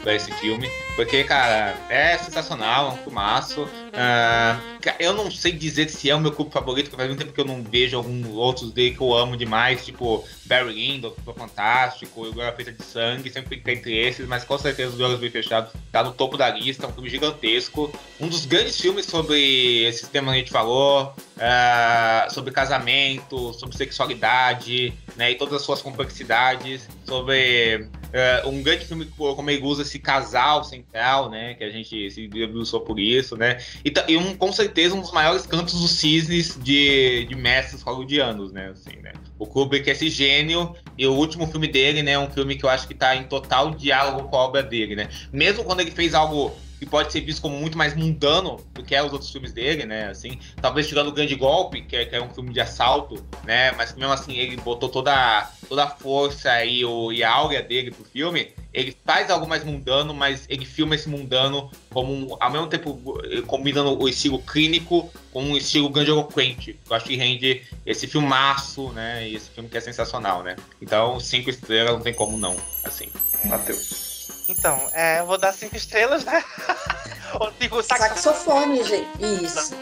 [0.00, 0.68] para esse filme.
[0.96, 3.68] Porque, cara, é sensacional, é um filmaço.
[3.88, 7.32] Uh, eu não sei dizer se é o meu clube favorito, porque faz muito tempo
[7.32, 11.22] que eu não vejo alguns outros dele que eu amo demais, tipo Barry Lyndon, que
[11.22, 15.04] foi fantástico, e Glória Feita de Sangue, sempre fica entre esses, mas com certeza o
[15.04, 17.92] Olhos Bem Fechados tá no topo da lista, é um filme gigantesco.
[18.20, 23.76] Um dos grandes filmes sobre esses temas que a gente falou, uh, sobre casamento, sobre
[23.76, 29.82] sexualidade, né, e todas as suas complexidades, sobre uh, um grande filme como ele usa
[29.82, 34.36] esse casal central, né, que a gente se debruçou por isso, né, e, e, um,
[34.36, 39.12] com certeza um dos maiores cantos dos cisnes de, de mestres hollywoodianos, né, assim, né.
[39.38, 42.64] O Kubrick é esse gênio e o último filme dele, né, é um filme que
[42.64, 45.08] eu acho que está em total diálogo com a obra dele, né.
[45.32, 48.94] Mesmo quando ele fez algo que pode ser visto como muito mais mundano do que
[48.94, 50.08] é os outros filmes dele, né?
[50.08, 53.72] Assim, talvez tirando o Grande Golpe, que é, que é, um filme de assalto, né?
[53.72, 57.90] Mas mesmo assim ele botou toda, toda a força e, o, e a áurea dele
[57.90, 58.52] pro filme.
[58.72, 63.00] Ele faz algo mais mundano, mas ele filma esse mundano como, ao mesmo tempo,
[63.46, 66.78] combinando o estilo clínico com um estilo grandiloquente.
[66.88, 69.28] Eu acho que rende esse filmaço, né?
[69.28, 70.54] E esse filme que é sensacional, né?
[70.80, 73.08] Então, cinco estrelas não tem como não, assim.
[73.44, 74.07] Matheus.
[74.48, 76.42] Então, é, eu vou dar cinco estrelas, né?
[77.38, 79.44] Ou cinco saxofone, gente.
[79.44, 79.76] Isso.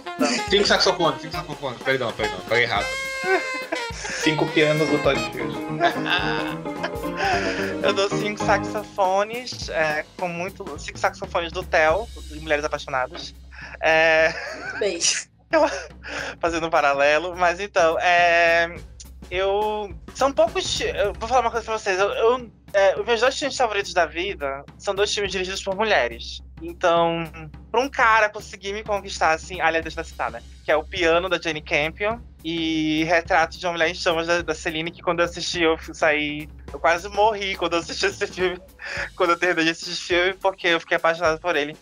[0.51, 1.81] Cinco saxofones, cinco saxofones.
[1.83, 2.87] Perdão, perdão, falei errado.
[3.93, 5.57] Cinco pianos do Todd Field.
[7.83, 10.65] eu dou cinco saxofones, é, com muito.
[10.79, 13.33] Cinco saxofones do Theo, de Mulheres Apaixonadas.
[13.81, 14.35] É...
[14.81, 15.29] Beijo.
[16.41, 18.75] Fazendo um paralelo, mas então, é.
[19.31, 19.95] Eu.
[20.15, 20.81] São poucos.
[20.81, 21.99] Eu vou falar uma coisa pra vocês.
[21.99, 25.75] Eu, eu é, os meus dois filmes favoritos da vida são dois filmes dirigidos por
[25.75, 26.43] mulheres.
[26.61, 27.25] Então,
[27.71, 30.43] pra um cara conseguir me conquistar, assim, aliás, deixa eu citar, né?
[30.63, 34.43] Que é o Piano da Jane Campion e Retrato de uma Mulher em Chamas da,
[34.43, 36.51] da Celine, que quando eu assisti, eu saí.
[36.71, 38.61] Eu quase morri quando eu assisti esse filme,
[39.17, 41.75] quando eu terminei esse filme, porque eu fiquei apaixonado por ele.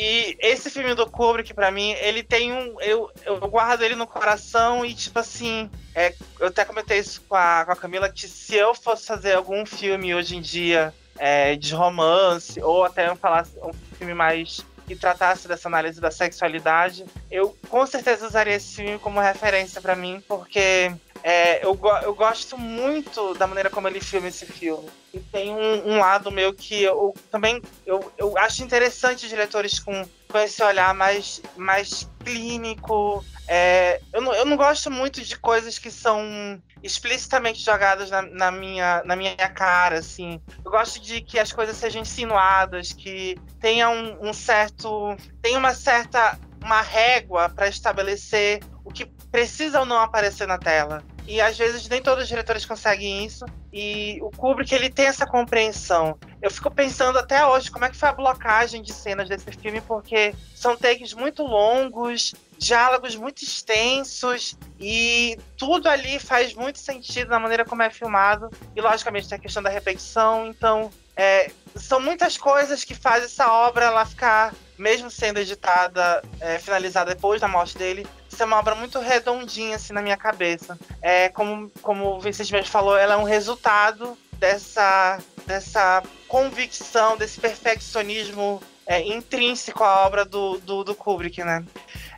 [0.00, 2.80] E esse filme do Kubrick, para mim, ele tem um.
[2.80, 5.68] Eu, eu guardo ele no coração e, tipo assim.
[5.92, 9.34] É, eu até comentei isso com a, com a Camila, que se eu fosse fazer
[9.34, 14.94] algum filme hoje em dia é, de romance, ou até falar um filme mais que
[14.94, 20.22] tratasse dessa análise da sexualidade, eu com certeza usaria esse filme como referência para mim,
[20.28, 20.92] porque
[21.22, 24.88] é, eu, eu gosto muito da maneira como ele filma esse filme.
[25.12, 30.06] E tem um, um lado meu que eu também eu, eu acho interessante diretores com,
[30.28, 33.24] com esse olhar mais, mais clínico.
[33.46, 38.50] É, eu, não, eu não gosto muito de coisas que são explicitamente jogadas na, na,
[38.50, 40.40] minha, na minha cara, assim.
[40.64, 45.16] Eu gosto de que as coisas sejam insinuadas, que tenha um, um certo.
[45.42, 46.38] tenha uma certa.
[46.62, 51.02] uma régua para estabelecer o que precisa ou não aparecer na tela.
[51.28, 53.44] E às vezes nem todos os diretores conseguem isso.
[53.70, 56.18] E o Kubrick ele tem essa compreensão.
[56.40, 59.82] Eu fico pensando até hoje como é que foi a blocagem de cenas desse filme,
[59.82, 67.38] porque são takes muito longos, diálogos muito extensos e tudo ali faz muito sentido na
[67.38, 68.48] maneira como é filmado.
[68.74, 73.52] E logicamente tem a questão da repetição, então é, são muitas coisas que fazem essa
[73.52, 78.06] obra ela ficar, mesmo sendo editada, é, finalizada depois da morte dele,
[78.38, 80.78] ser uma obra muito redondinha assim na minha cabeça.
[81.02, 88.62] É como, como o Vincent falou, ela é um resultado dessa, dessa convicção, desse perfeccionismo
[88.86, 91.64] é, intrínseco à obra do, do, do Kubrick, né?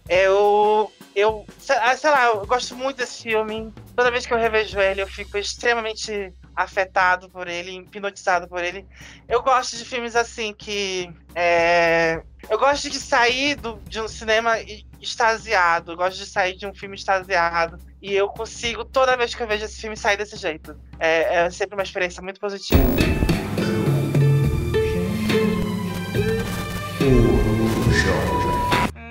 [0.09, 3.73] Eu, eu, sei lá, eu gosto muito desse filme.
[3.97, 8.85] Toda vez que eu revejo ele, eu fico extremamente afetado por ele, hipnotizado por ele.
[9.29, 11.11] Eu gosto de filmes assim que.
[11.35, 12.23] É...
[12.49, 14.57] Eu gosto de sair do, de um cinema
[15.01, 15.97] extasiado.
[15.97, 17.79] Gosto de sair de um filme extasiado.
[18.01, 20.79] E eu consigo, toda vez que eu vejo esse filme, sair desse jeito.
[20.99, 22.81] É, é sempre uma experiência muito positiva.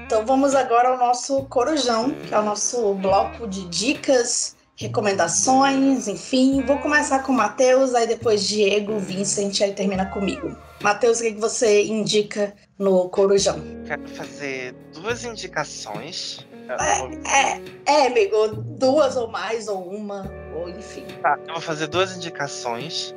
[0.06, 6.62] Então vamos agora ao nosso Corujão, que é o nosso bloco de dicas recomendações, enfim.
[6.62, 10.56] Vou começar com o Matheus, aí depois Diego, Vincent, aí termina comigo.
[10.82, 13.62] Matheus, o que, você indica no Corujão?
[13.86, 16.48] Quero fazer duas indicações.
[16.70, 18.48] É, é, é, amigo,
[18.78, 21.06] duas ou mais, ou uma, ou enfim.
[21.22, 23.14] Tá, eu vou fazer duas indicações.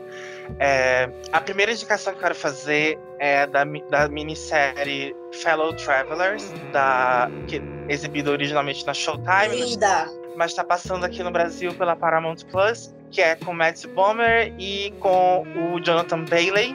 [0.59, 7.30] É, a primeira indicação que eu quero fazer é da, da minissérie Fellow Travelers, da,
[7.47, 9.55] que, exibida originalmente na Showtime.
[9.55, 10.22] Linda!
[10.36, 14.93] mas está passando aqui no Brasil pela Paramount Plus, que é com Matt Bomer e
[15.01, 16.74] com o Jonathan Bailey,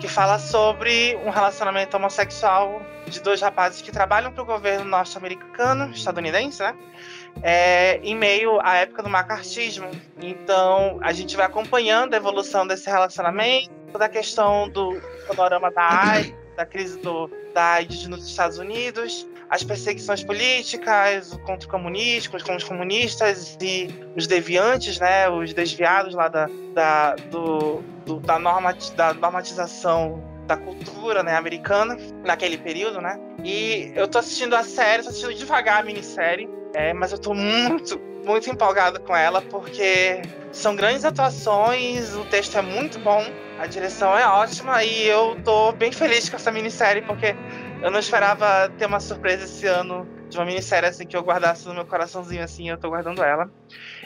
[0.00, 5.90] que fala sobre um relacionamento homossexual de dois rapazes que trabalham para o governo norte-americano,
[5.92, 6.74] estadunidense, né?
[7.42, 9.90] É, em meio à época do macartismo.
[10.20, 16.45] Então, a gente vai acompanhando a evolução desse relacionamento, da questão do panorama da AIDS,
[16.56, 22.64] da crise do, da AIDS nos Estados Unidos, as perseguições políticas contra comunistas, com os
[22.64, 29.14] comunistas e os deviantes, né, os desviados lá da, da, do, do, da, normati da
[29.14, 33.18] normatização da cultura né, americana naquele período, né?
[33.44, 37.34] E eu tô assistindo a série, tô assistindo devagar a minissérie, é, mas eu tô
[37.34, 40.22] muito, muito empolgado com ela porque
[40.52, 43.24] são grandes atuações, o texto é muito bom,
[43.58, 47.34] a direção é ótima e eu tô bem feliz com essa minissérie porque
[47.82, 51.66] eu não esperava ter uma surpresa esse ano de uma minissérie assim que eu guardasse
[51.66, 53.50] no meu coraçãozinho assim, eu tô guardando ela.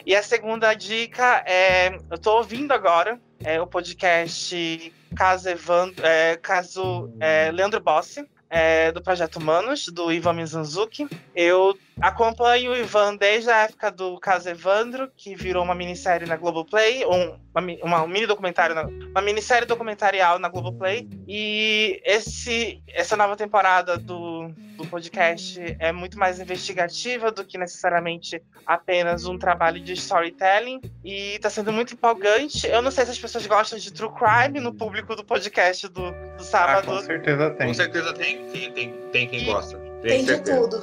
[0.05, 6.37] E a segunda dica é, eu tô ouvindo agora é, o podcast Caso, Evandro, é,
[6.37, 11.07] Caso é, Leandro Bossi, é, do Projeto Humanos, do Ivan Mizanzuki.
[11.35, 16.35] Eu acompanho o Ivan desde a época do caso Evandro, que virou uma minissérie na
[16.35, 21.07] Globoplay, um, uma, uma, um mini documentário, na, uma minissérie documentarial na Globoplay.
[21.27, 28.41] E esse, essa nova temporada do, do podcast é muito mais investigativa do que necessariamente
[28.65, 30.81] apenas um trabalho de storytelling.
[31.03, 32.67] E está sendo muito empolgante.
[32.67, 36.11] Eu não sei se as pessoas gostam de true crime no público do podcast do,
[36.37, 36.91] do sábado.
[36.91, 37.67] Ah, com certeza tem.
[37.67, 38.45] Com certeza tem.
[38.47, 39.77] Tem, tem, tem quem gosta.
[40.01, 40.81] Tem, tem de tudo.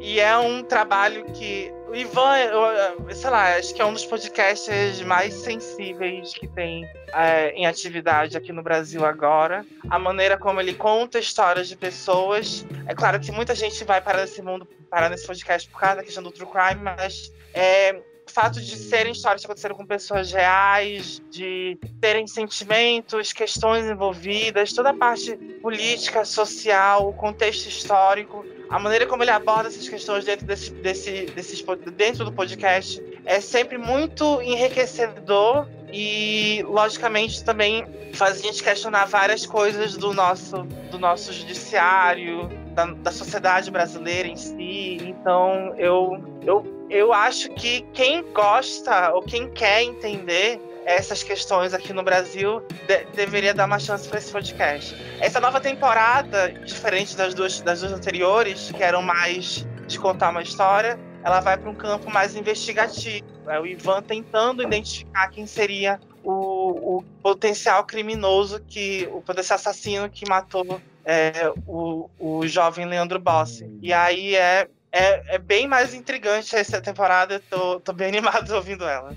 [0.00, 4.04] E é um trabalho que o Ivan, eu, sei lá, acho que é um dos
[4.04, 9.64] podcasts mais sensíveis que tem é, em atividade aqui no Brasil agora.
[9.88, 12.66] A maneira como ele conta histórias de pessoas.
[12.86, 16.02] É claro que muita gente vai para esse mundo, para nesse podcast por causa da
[16.02, 20.32] questão do true crime, mas é, o fato de serem histórias que aconteceram com pessoas
[20.32, 28.78] reais, de terem sentimentos, questões envolvidas, toda a parte política, social, o contexto histórico, a
[28.78, 31.64] maneira como ele aborda essas questões dentro desse, desse, desse
[31.96, 39.46] dentro do podcast é sempre muito enriquecedor e logicamente também faz a gente questionar várias
[39.46, 46.74] coisas do nosso do nosso judiciário da, da sociedade brasileira em si então eu eu
[46.90, 53.04] eu acho que quem gosta ou quem quer entender essas questões aqui no Brasil de
[53.16, 54.94] deveria dar uma chance para esse podcast.
[55.18, 60.42] Essa nova temporada, diferente das duas, das duas anteriores, que eram mais de contar uma
[60.42, 63.26] história, ela vai para um campo mais investigativo.
[63.46, 70.08] É o Ivan tentando identificar quem seria o, o potencial criminoso que o potencial assassino
[70.08, 73.70] que matou é, o, o jovem Leandro Bossi.
[73.82, 77.42] E aí é é, é bem mais intrigante essa temporada.
[77.50, 79.12] Tô, tô bem animado ouvindo ela.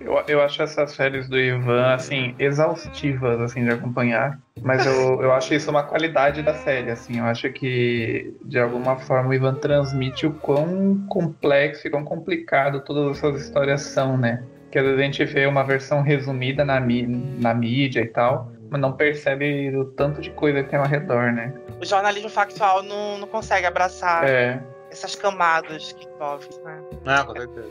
[0.00, 4.38] Eu, eu acho essas séries do Ivan, assim, exaustivas, assim, de acompanhar.
[4.62, 7.18] Mas eu, eu acho isso uma qualidade da série, assim.
[7.18, 12.80] Eu acho que, de alguma forma, o Ivan transmite o quão complexo e quão complicado
[12.82, 14.44] todas essas histórias são, né?
[14.70, 18.92] Que às vezes a gente vê uma versão resumida na, na mídia e tal, não
[18.92, 21.52] percebe o tanto de coisa que tem ao redor, né?
[21.80, 24.62] O jornalismo factual não, não consegue abraçar É.
[24.90, 26.80] essas camadas que envolvem, né?
[27.06, 27.68] Ah, com certeza.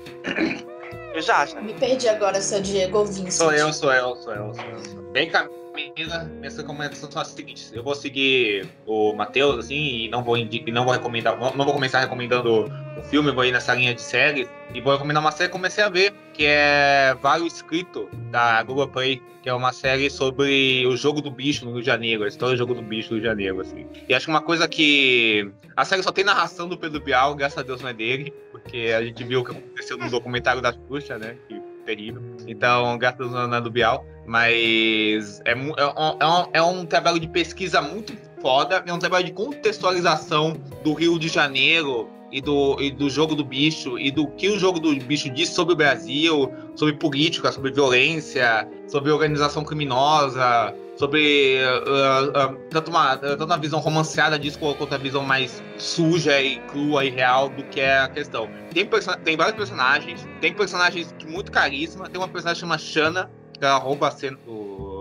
[1.13, 1.61] Eu já acho, né?
[1.61, 3.31] Me perdi agora, seu Diego ou Vincent.
[3.31, 5.11] Sou eu, sou eu, sou eu, sou eu.
[5.11, 7.71] Bem, Camila, minhas recomendações são as seguintes.
[7.73, 11.65] Eu vou seguir o Matheus, assim, e não vou, indi- e não vou recomendar, não
[11.65, 12.65] vou começar recomendando
[12.97, 14.47] um filme, vou ir nessa linha de séries.
[14.73, 18.87] E vou recomendar uma série que comecei a ver, que é Vale Escrito, da Google
[18.87, 22.27] Play, que é uma série sobre o jogo do bicho no Rio de Janeiro, a
[22.27, 23.85] história do jogo do bicho no Rio de Janeiro, assim.
[24.09, 25.49] E acho que uma coisa que.
[25.77, 28.93] A série só tem narração do Pedro Bial, graças a Deus não é dele, porque
[28.97, 31.35] a gente viu o que aconteceu no documentário da Xuxa, né?
[31.47, 32.21] Que terrível.
[32.47, 34.03] Então, graças a Deus não é do Bial.
[34.25, 38.97] Mas é, é um- é um, é um trabalho de pesquisa muito foda, é um
[38.99, 40.53] trabalho de contextualização
[40.83, 44.59] do Rio de Janeiro e do, e do jogo do bicho e do que o
[44.59, 51.57] jogo do bicho diz sobre o Brasil, sobre política, sobre violência, sobre organização criminosa, sobre
[51.63, 56.59] ah, ah, tanto, uma, tanto uma visão romanceada disso quanto a visão mais suja e
[56.67, 58.49] crua e real do que é a questão.
[58.73, 58.87] Tem,
[59.23, 63.77] tem vários personagens, tem personagens de muito carisma, tem uma personagem chamada Shana, que ela
[63.77, 64.94] rouba a cena do,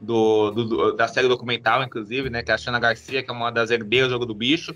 [0.00, 2.42] do, do, do- da série documental, inclusive, né?
[2.42, 4.74] Que é a Shana Garcia, que é uma das herdeiras do jogo do bicho.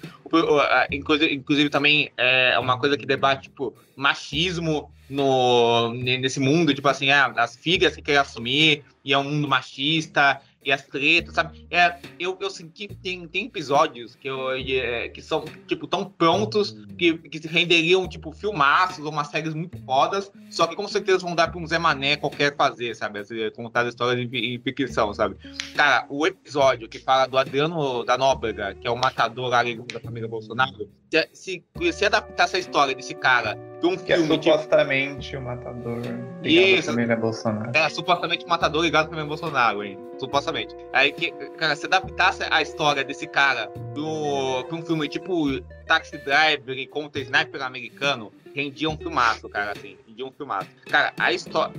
[0.91, 6.89] Inclusive, inclusive também é uma coisa que debate, tipo, machismo no, ne- nesse mundo, tipo
[6.89, 11.35] assim, ah, as filhas que querem assumir, e é um mundo machista, e as tretas,
[11.35, 11.66] sabe?
[11.70, 16.05] É, eu, eu senti que tem, tem episódios que, eu, é, que são, tipo, tão
[16.05, 21.19] prontos que, que renderiam, tipo, filmaços ou umas séries muito fodas, só que com certeza
[21.19, 23.20] vão dar pra um Zé Mané qualquer fazer, sabe?
[23.53, 25.37] Contar histórias em, em ficção, sabe?
[25.74, 30.01] Cara, o episódio que fala do Adriano da Nóbrega, que é o matador alegre da
[30.01, 30.89] família Bolsonaro,
[31.32, 35.43] se, se, adaptar essa história desse cara pra um Que é filme, tipo, supostamente o
[35.43, 36.01] matador
[36.43, 36.91] ligado à Isso.
[36.91, 37.71] família Bolsonaro.
[37.75, 39.99] é, supostamente matador ligado com o Bolsonaro, hein?
[40.19, 40.75] Supostamente.
[40.93, 46.19] Aí que, cara, se adaptasse a história desse cara pro, pra um filme tipo Taxi
[46.19, 49.97] Driver e Contra Sniper americano, rendia um filmaço, cara, assim.
[50.21, 50.69] Rendia um filmaço.
[50.87, 51.73] Cara, a história.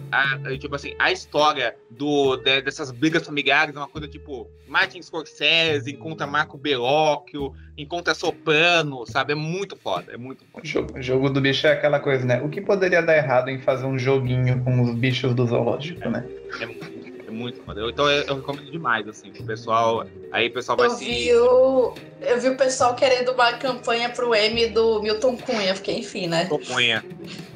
[0.60, 5.92] Tipo assim, a história do, de- dessas brigas familiares é uma coisa tipo Martin Scorsese
[5.92, 9.34] encontra Marco Bellocchio, encontra Soprano, sabe?
[9.34, 10.64] É muito foda, é muito foda.
[10.64, 12.42] O jogo, o jogo do bicho é aquela coisa, né?
[12.42, 16.26] O que poderia dar errado em fazer um joguinho com os bichos do zoológico, né?
[16.60, 16.90] É muito, é
[17.32, 17.82] muito foda.
[17.90, 20.06] Então eu, eu recomendo demais, assim, pro pessoal.
[20.32, 21.06] Aí o pessoal vai Eu se.
[21.06, 26.00] vi, o, eu vi o pessoal querendo uma campanha pro M do Milton Cunha, fiquei
[26.00, 26.48] enfim, né?
[26.68, 27.04] Cunha.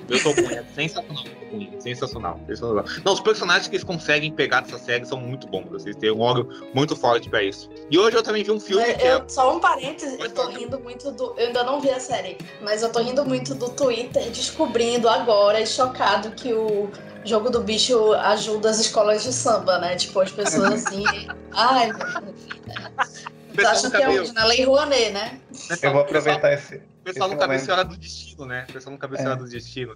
[0.10, 0.66] Eu sou Cunha.
[0.74, 1.24] Sensacional.
[1.50, 1.80] Cunha.
[1.80, 2.40] Sensacional.
[2.48, 2.86] Sensacional.
[3.06, 5.70] Não, os personagens que eles conseguem pegar dessa série são muito bons.
[5.70, 7.70] Vocês têm um óleo muito forte pra isso.
[7.90, 9.14] E hoje eu também vi um filme É, que é.
[9.14, 11.34] eu- só um parênteses, eu tô rindo muito do.
[11.38, 15.60] Eu ainda não vi a série, mas eu tô rindo muito do Twitter descobrindo agora
[15.62, 16.90] e chocado que o
[17.26, 19.96] jogo do bicho ajuda as escolas de samba, né?
[19.96, 21.04] Tipo, as pessoas assim.
[21.52, 21.90] Ai,
[23.66, 24.34] acham nunca que é onde?
[24.34, 25.40] Na Lei Rouanet, né?
[25.82, 27.60] Eu vou aproveitar esse, O pessoal esse momento.
[27.62, 28.66] Senhora do Destino, né?
[28.70, 29.38] O pessoal viu Senhora É.
[29.38, 29.88] do Destino.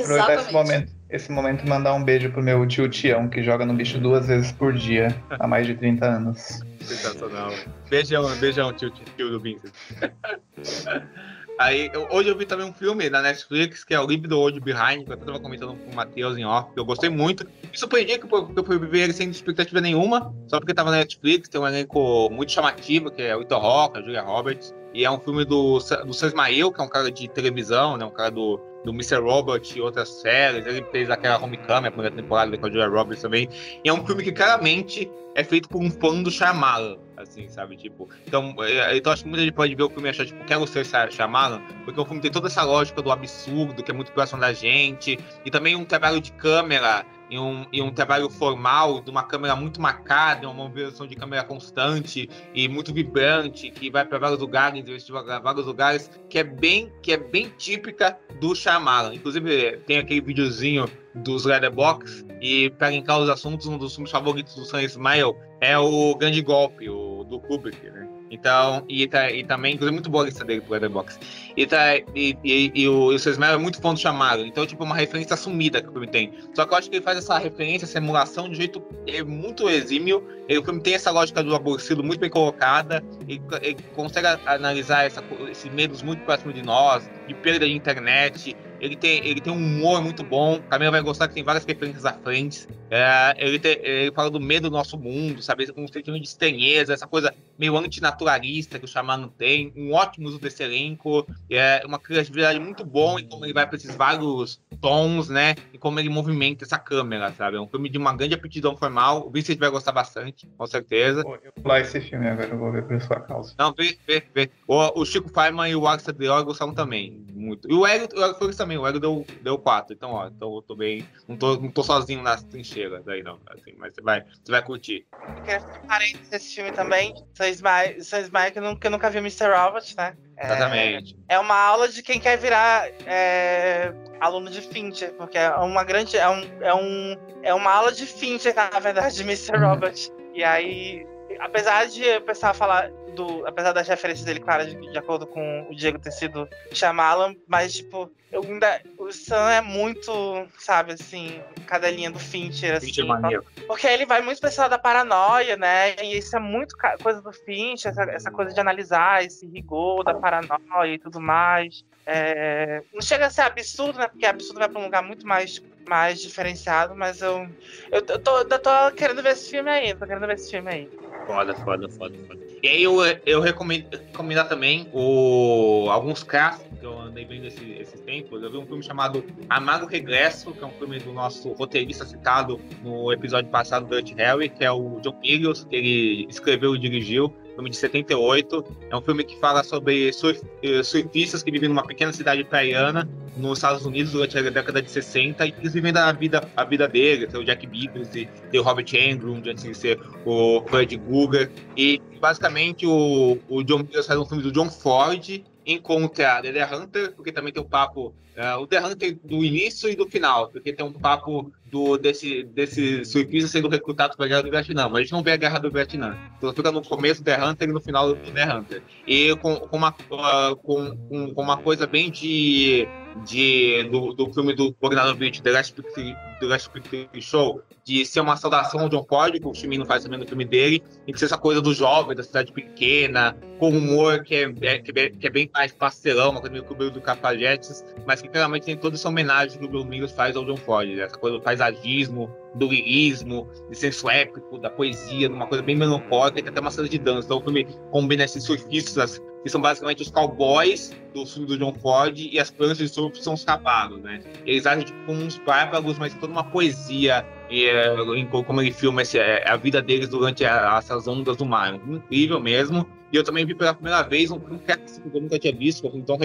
[0.00, 0.52] esse Exatamente.
[0.52, 3.98] momento, esse momento e mandar um beijo pro meu tio Tião, que joga no bicho
[3.98, 6.60] duas vezes por dia, há mais de 30 anos.
[6.80, 7.52] Sensacional.
[7.88, 9.72] Beijão, beijão, tio, tio, tio do Vincent.
[11.60, 14.34] Aí, eu- hoje eu vi também um filme da Netflix, que é o Leave the
[14.34, 17.44] World Behind, que eu tava comentando com o Matheus em off, que eu gostei muito.
[17.44, 20.90] Me surpreendi que eu, que eu fui ver ele sem expectativa nenhuma, só porque tava
[20.90, 24.74] na Netflix, tem um elenco muito chamativo, que é o Ethan Rock, a Julia Roberts,
[24.94, 28.10] e é um filme do, do Sam que é um cara de televisão, né, um
[28.10, 29.16] cara do, do Mr.
[29.20, 33.22] Robot e outras séries, ele fez aquela Homecoming, a primeira temporada com a Julia Roberts
[33.22, 33.48] também,
[33.84, 37.76] e é um filme que claramente é feito por um fã do Shyamalan, assim, sabe?
[37.76, 40.44] Tipo, então, é, então acho que muita gente pode ver o filme e achar, tipo,
[40.44, 43.94] quero ser Shy- Shyamalan, porque o filme tem toda essa lógica do absurdo, que é
[43.94, 49.00] muito próximo da gente, e também um trabalho de câmera e um, um trabalho formal
[49.00, 54.04] de uma câmera muito marcada, uma movimentação de câmera constante e muito vibrante, que vai
[54.04, 59.14] para vários lugares, investiga vários lugares, que é bem, que é bem típica do Shyamalan.
[59.14, 64.54] Inclusive, tem aquele videozinho dos Letterboxd e para linkar os assuntos, um dos filmes favoritos
[64.54, 67.99] do Sam Ismail é o Grande Golpe, o do Kubrick, né?
[68.30, 71.20] Então, e, tá, e também, inclusive, muito boa a lista dele pro Letterboxd.
[71.56, 74.46] E, tá, e, e, e o, e o Sesmel é muito fã do chamado.
[74.46, 76.32] Então, tipo, uma referência sumida que o filme tem.
[76.54, 79.22] Só que eu acho que ele faz essa referência, essa emulação de um jeito é,
[79.24, 80.24] muito exímio.
[80.48, 83.02] Ele, o filme tem essa lógica do aborrecido muito bem colocada.
[83.26, 88.96] Ele consegue analisar essa, esses medos muito próximos de nós, de perda de internet, ele
[88.96, 90.60] tem, ele tem um humor muito bom.
[90.68, 92.66] Camila vai gostar que tem várias referências à frente.
[92.90, 95.70] É, ele, tem, ele fala do medo do nosso mundo, sabe?
[95.72, 99.72] Com um sentimento de estranheza, essa coisa meio antinaturalista que o Xamã tem.
[99.76, 101.26] Um ótimo uso desse elenco.
[101.50, 105.54] É uma criatividade muito bom em como ele vai para esses vários tons, né?
[105.72, 107.58] E como ele movimenta essa câmera, sabe?
[107.58, 109.26] É um filme de uma grande aptidão formal.
[109.26, 111.22] O Vincent vai gostar bastante, com certeza.
[111.22, 113.54] Pô, eu vou lá esse filme agora, eu vou ver por sua causa.
[113.58, 114.50] Não, vê, vê, vê.
[114.66, 117.24] O, o Chico Feynman e o Alex Adriel gostaram também.
[117.40, 117.70] Muito.
[117.70, 118.76] E o Hélio, o Hélio também.
[118.76, 119.94] O Hélio deu, deu quatro.
[119.94, 121.08] Então, ó, então eu tô bem.
[121.26, 123.40] Não tô, não tô sozinho nas trincheiras aí, não.
[123.46, 125.06] Assim, mas você vai, você vai curtir.
[125.26, 127.14] Eu queria fazer parênteses desse filme também.
[127.32, 129.48] São Smile que, nunca, nunca viu Mr.
[129.48, 130.14] Robot, né?
[130.38, 131.16] Exatamente.
[131.28, 135.82] É, é uma aula de quem quer virar é, aluno de Fincher, porque é uma
[135.82, 136.18] grande.
[136.18, 139.56] É, um, é, um, é uma aula de Fincher, na verdade, de Mr.
[139.56, 140.12] Robot.
[140.34, 141.06] E aí,
[141.38, 143.46] apesar de o pessoal falar do.
[143.46, 147.74] Apesar das referências dele, claro, de, de acordo com o Diego ter sido Shyamalan, mas,
[147.74, 148.80] tipo, eu ainda.
[148.98, 150.12] O Sam é muito,
[150.58, 152.92] sabe, assim, cadelinha do Fincher, assim.
[152.92, 153.42] Fincher.
[153.66, 155.94] Porque ele vai muito lado da paranoia, né?
[156.02, 160.14] E isso é muito coisa do Fincher, essa, essa coisa de analisar esse rigor da
[160.14, 161.84] paranoia e tudo mais.
[162.06, 164.08] É, não chega a ser absurdo, né?
[164.08, 167.48] Porque absurdo vai pra um lugar muito mais, mais diferenciado, mas eu,
[167.92, 170.70] eu, eu, tô, eu tô querendo ver esse filme aí, tô querendo ver esse filme
[170.70, 170.90] aí.
[171.30, 172.40] Foda, foda, foda, foda.
[172.60, 177.72] E aí eu, eu recomendo recomendar também o, alguns clássicos que eu andei vendo esse,
[177.72, 178.42] esses tempos.
[178.42, 182.60] Eu vi um filme chamado Amado Regresso, que é um filme do nosso roteirista citado
[182.82, 186.78] no episódio passado do Dutch Harry, que é o John Milius, que ele escreveu e
[186.78, 188.64] dirigiu filme de 78.
[188.90, 190.40] É um filme que fala sobre surf,
[190.84, 195.46] surfistas que vivem numa pequena cidade praiana nos Estados Unidos durante a década de 60
[195.46, 198.62] e eles vivem a vida, a vida dele, tem o Jack Biggles e tem o
[198.62, 201.50] Robert Englund, antes de ser o Fred Guger.
[201.76, 207.12] E basicamente o, o John Milius faz um filme do John Ford encontra The Hunter,
[207.12, 210.48] porque também tem o um papo, uh, o The Hunter do início e do final,
[210.48, 214.88] porque tem um papo do, desse, desse surfista sendo recrutado para a Guerra do Vietnã,
[214.88, 216.16] mas a gente não vê a Guerra do Vietnã.
[216.36, 218.82] Então fica no começo do The Hunter e no final do The Hunter.
[219.06, 222.88] E com, com, uma, uh, com, com, com uma coisa bem de
[223.24, 228.20] de, do, do filme do Bogdanovich, The Last Picture, The Last Picture Show, de ser
[228.20, 231.26] uma saudação John Ford, que o Chimino faz também no filme dele, e de ser
[231.26, 235.26] essa coisa do jovem, da cidade pequena, com humor que é, é, que é, que
[235.26, 238.96] é bem mais pastelão, uma coisa meio clube do Capajetes, mas que claramente tem toda
[238.96, 241.02] essa homenagem que o Bill Mingos faz ao John Ford, né?
[241.02, 245.76] essa coisa do paisagismo, do lirismo, de senso épico, da poesia, de uma coisa bem
[245.76, 247.26] melancólica, tem até uma cena de dança.
[247.26, 251.72] Então o filme combina esses surfistas que são basicamente os cowboys do filme do John
[251.80, 254.22] Ford e as plantas de surf são os cavalos, né?
[254.44, 258.72] Eles agem tipo como uns bárbaros, mas toda uma poesia e, é, em como ele
[258.72, 261.74] filma esse, é, a vida deles durante a, essas ondas do mar.
[261.74, 262.86] Incrível mesmo.
[263.12, 265.90] E eu também vi pela primeira vez um filme que eu nunca tinha visto, um
[265.90, 266.18] filme tão,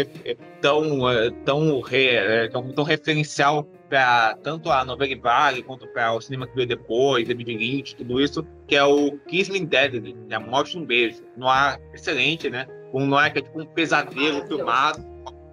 [0.62, 1.00] tão,
[1.44, 6.56] tão, re, tão, tão referencial para tanto a novela Vale quanto para o cinema que
[6.56, 10.86] veio depois, David Lynch, tudo isso, que é o Kiss Me Deadly, A Morte um
[10.86, 11.24] Beijo.
[11.36, 12.68] No ar excelente, né?
[12.94, 15.04] Um noir que é tipo um pesadelo filmado,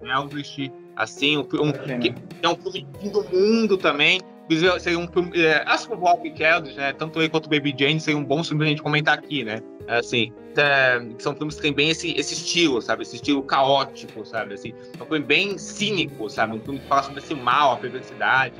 [0.03, 4.21] Elvis, assim, um, um, que é um filme do mundo também.
[4.79, 5.31] Seria um filme.
[5.41, 6.93] É, acho que o Walk Eldridge, né?
[6.93, 9.61] Tanto ele quanto o Baby Jane seria um bom filme pra gente comentar aqui, né?
[9.87, 13.03] Assim, é, são filmes que têm bem esse, esse estilo, sabe?
[13.03, 14.53] Esse estilo caótico, sabe?
[14.53, 16.55] Assim, é um filme bem cínico, sabe?
[16.55, 18.55] Um filme que fala sobre esse mal, a perversidade.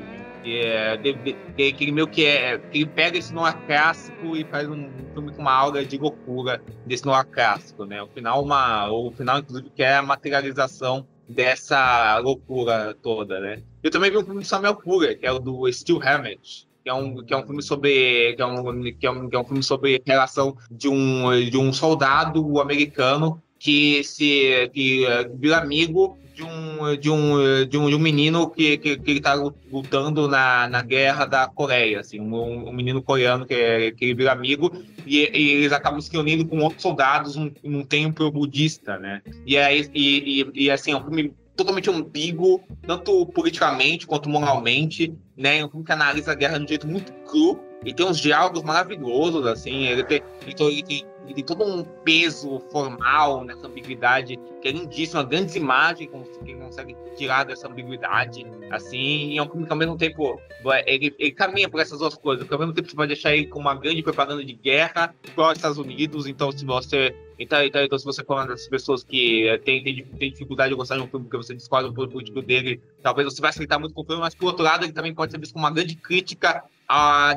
[0.45, 2.57] É, de, de, que ele meio que é.
[2.57, 6.61] Que ele pega esse noir clássico e faz um filme com uma aura de loucura
[6.85, 8.01] desse noir clássico, né?
[8.01, 13.61] O final, uma, o final, inclusive, que é a materialização dessa loucura toda, né?
[13.83, 16.89] Eu também vi um filme de Samuel Fuller, que é o do Steel Hammett, que
[16.89, 19.39] é um, que é um filme sobre que é um, que é um, que é
[19.39, 25.05] um filme sobre relação de um, de um soldado americano que se que
[25.35, 29.21] vira amigo de um, de um, de um, de um menino que, que, que ele
[29.21, 29.33] tá
[29.71, 34.15] lutando na, na guerra da Coreia, assim, um, um menino coreano que, é, que ele
[34.15, 34.71] vira amigo
[35.05, 39.21] e, e eles acabam se reunindo com outros soldados num, num templo budista, né?
[39.45, 45.13] E, aí, e, e, e assim, é um filme totalmente ambíguo, tanto politicamente quanto moralmente,
[45.37, 45.59] né?
[45.59, 48.19] É um filme que analisa a guerra de um jeito muito cru, e tem uns
[48.19, 53.67] diálogos maravilhosos, assim, ele tem, então, ele tem e tem todo um peso formal nessa
[53.67, 59.43] ambiguidade, que é lindíssima, grandes imagens que ele consegue tirar dessa ambiguidade, assim, e é
[59.43, 60.39] um filme que ao mesmo tempo
[60.85, 63.47] ele, ele caminha por essas duas coisas, porque ao mesmo tempo você vai deixar ele
[63.47, 67.81] com uma grande propaganda de guerra para os Estados Unidos, então se você então, então,
[67.81, 70.97] então, se você for uma dessas pessoas que eh, tem, tem, tem, dificuldade de gostar
[70.97, 74.01] de um filme porque você discorda do político dele, talvez você vai aceitar muito com
[74.01, 76.63] o filme, mas por outro lado, ele também pode ser visto como uma grande crítica
[76.87, 77.31] à,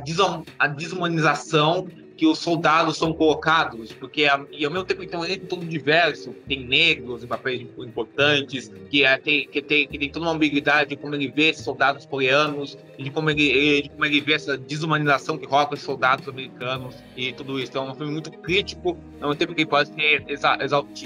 [0.58, 5.66] à desumanização que os soldados são colocados, porque e ao mesmo tempo então tem todo
[5.66, 10.32] diverso, tem negros em papéis importantes, que é, tem que tem que tem toda uma
[10.32, 14.34] ambiguidade de como ele vê esses soldados coreanos, de como ele de como ele vê
[14.34, 17.70] essa desumanização que rola com os soldados americanos e tudo isso.
[17.70, 20.56] Então é um filme muito crítico, ao mesmo tempo que ele pode ser exa,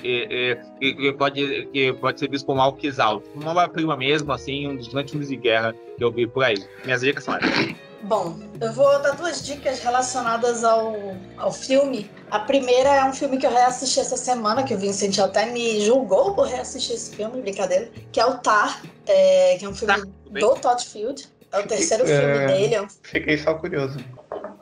[0.05, 2.91] é, é, pode que pode ser visto como algo que.
[3.35, 6.57] Uma prima mesmo, assim, um dos grandes filmes de guerra que eu vi por aí.
[6.85, 7.90] Minhas dicas são essas.
[8.03, 10.95] Bom, eu vou dar duas dicas relacionadas ao,
[11.37, 12.11] ao filme.
[12.31, 15.81] A primeira é um filme que eu reassisti essa semana, que o Vincent até me
[15.85, 19.95] julgou por reassistir esse filme, brincadeira, que é o Tar, é, que é um filme
[19.95, 21.29] tá, do Todd Field.
[21.53, 22.47] É o terceiro filme é...
[22.47, 22.75] dele.
[22.77, 23.99] É Fiquei só curioso.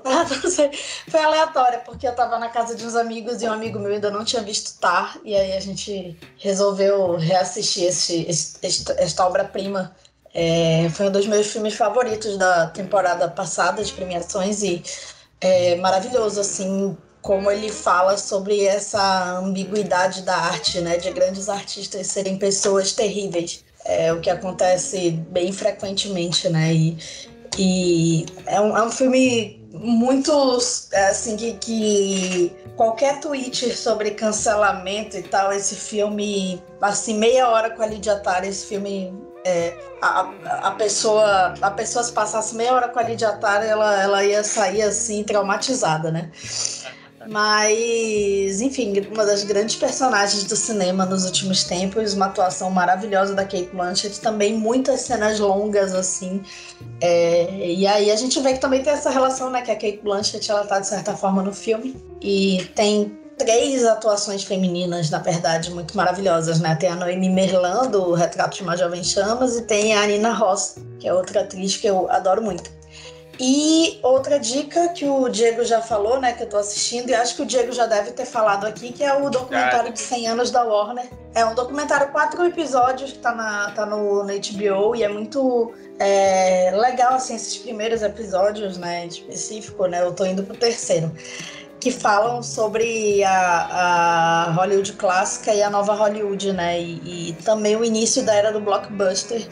[0.05, 0.25] Ah,
[1.11, 4.11] Foi aleatório, porque eu tava na casa de uns amigos e um amigo meu ainda
[4.11, 8.59] não tinha visto Tar, e aí a gente resolveu reassistir esse, esse,
[8.97, 9.95] esta obra-prima
[10.35, 14.83] é, foi um dos meus filmes favoritos da temporada passada de premiações e
[15.41, 20.97] é maravilhoso, assim, como ele fala sobre essa ambiguidade da arte, né?
[20.97, 23.65] De grandes artistas serem pessoas terríveis.
[23.85, 26.75] É o que acontece bem frequentemente, né?
[26.75, 26.99] E,
[27.57, 30.33] e é, um, é um filme muito
[31.11, 37.83] assim que, que, qualquer tweet sobre cancelamento e tal, esse filme, assim, meia hora com
[37.83, 39.13] a Lidia Tara, esse filme
[39.45, 40.31] é, a,
[40.63, 44.43] a pessoa a pessoa se passasse meia hora com a Lidia Tara, ela, ela ia
[44.45, 46.31] sair assim traumatizada, né?
[47.29, 53.43] Mas, enfim, uma das grandes personagens do cinema nos últimos tempos, uma atuação maravilhosa da
[53.43, 56.43] Kate Blanchett, também muitas cenas longas, assim.
[57.03, 59.61] É, e aí a gente vê que também tem essa relação, né?
[59.61, 61.95] Que a Kate Blanchett, ela tá de certa forma no filme.
[62.23, 66.75] E tem três atuações femininas, na verdade, muito maravilhosas, né?
[66.75, 70.77] Tem a Noemi Merlan, do Retrato de uma Jovem Chamas, e tem a Nina Ross,
[70.99, 72.71] que é outra atriz que eu adoro muito.
[73.41, 77.37] E outra dica que o Diego já falou, né, que eu tô assistindo, e acho
[77.37, 80.51] que o Diego já deve ter falado aqui, que é o documentário de 100 anos
[80.51, 81.09] da Warner.
[81.37, 85.73] É um documentário, quatro episódios, que tá, na, tá no, no HBO, e é muito
[86.01, 91.13] é, legal, assim, esses primeiros episódios, né, em específico, né, eu tô indo pro terceiro
[91.89, 96.79] que falam sobre a, a, Hollywood clássica e a nova Hollywood, né?
[96.79, 99.49] E, e, também o início da era do blockbuster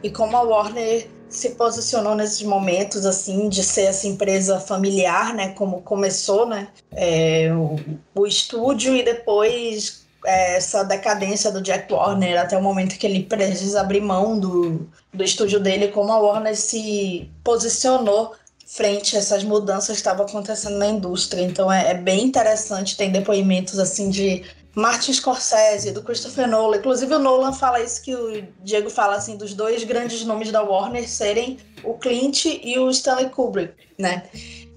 [0.00, 5.48] e como a Warner se posicionou nesses momentos assim de ser essa empresa familiar, né?
[5.54, 6.68] Como começou, né?
[6.92, 7.76] É, o,
[8.14, 13.24] o estúdio e depois é, essa decadência do Jack Warner até o momento que ele
[13.24, 18.32] precisa abrir mão do, do estúdio dele, como a Warner se posicionou
[18.70, 21.42] frente a essas mudanças que estavam acontecendo na indústria.
[21.42, 24.44] Então é, é, bem interessante, tem depoimentos assim de
[24.76, 26.76] Martin Scorsese, do Christopher Nolan.
[26.76, 30.62] Inclusive o Nolan fala isso que o Diego fala assim dos dois grandes nomes da
[30.62, 34.22] Warner serem o Clint e o Stanley Kubrick, né?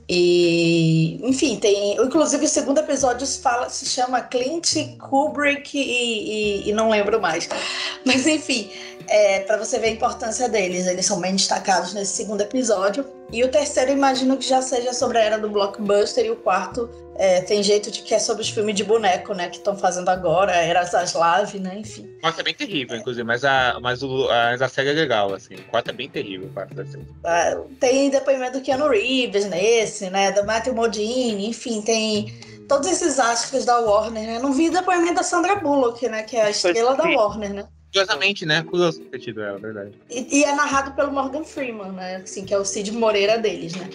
[0.09, 1.95] E, enfim, tem.
[1.95, 7.47] Inclusive, o segundo episódio fala, se chama Clint, Kubrick e, e, e não lembro mais.
[8.05, 8.69] Mas, enfim,
[9.07, 13.05] é, para você ver a importância deles, eles são bem destacados nesse segundo episódio.
[13.31, 16.25] E o terceiro, imagino que já seja sobre a era do blockbuster.
[16.25, 19.49] E o quarto é, tem jeito de que é sobre os filmes de boneco, né?
[19.49, 21.79] Que estão fazendo agora, a Era Zaslav, né?
[21.79, 22.09] Enfim.
[22.17, 25.33] O quarto é bem terrível, inclusive, mas a, mas o, a, a série é legal,
[25.33, 25.55] assim.
[25.55, 27.07] O quarto é bem terrível, o quarto da série.
[27.25, 30.31] É, tem depoimento do Keanu Reeves nesse, né?
[30.31, 32.33] Do Matthew Modine, enfim, tem
[32.67, 34.39] todos esses astros da Warner, né?
[34.39, 36.23] Não vi depoimento da Sandra Bullock, né?
[36.23, 37.65] Que é a estrela da Warner, né?
[37.93, 38.63] Curiosamente, né?
[38.63, 39.91] Curioso ter tido ela, verdade.
[40.09, 42.15] E, e, é narrado pelo Morgan Freeman, né?
[42.15, 43.87] Assim, que é o Cid Moreira deles, né?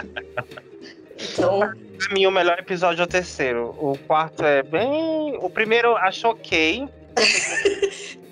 [1.20, 1.60] então.
[1.60, 3.76] Pra mim, o melhor episódio é o terceiro.
[3.78, 5.36] O quarto é bem.
[5.42, 6.88] O primeiro acho ok.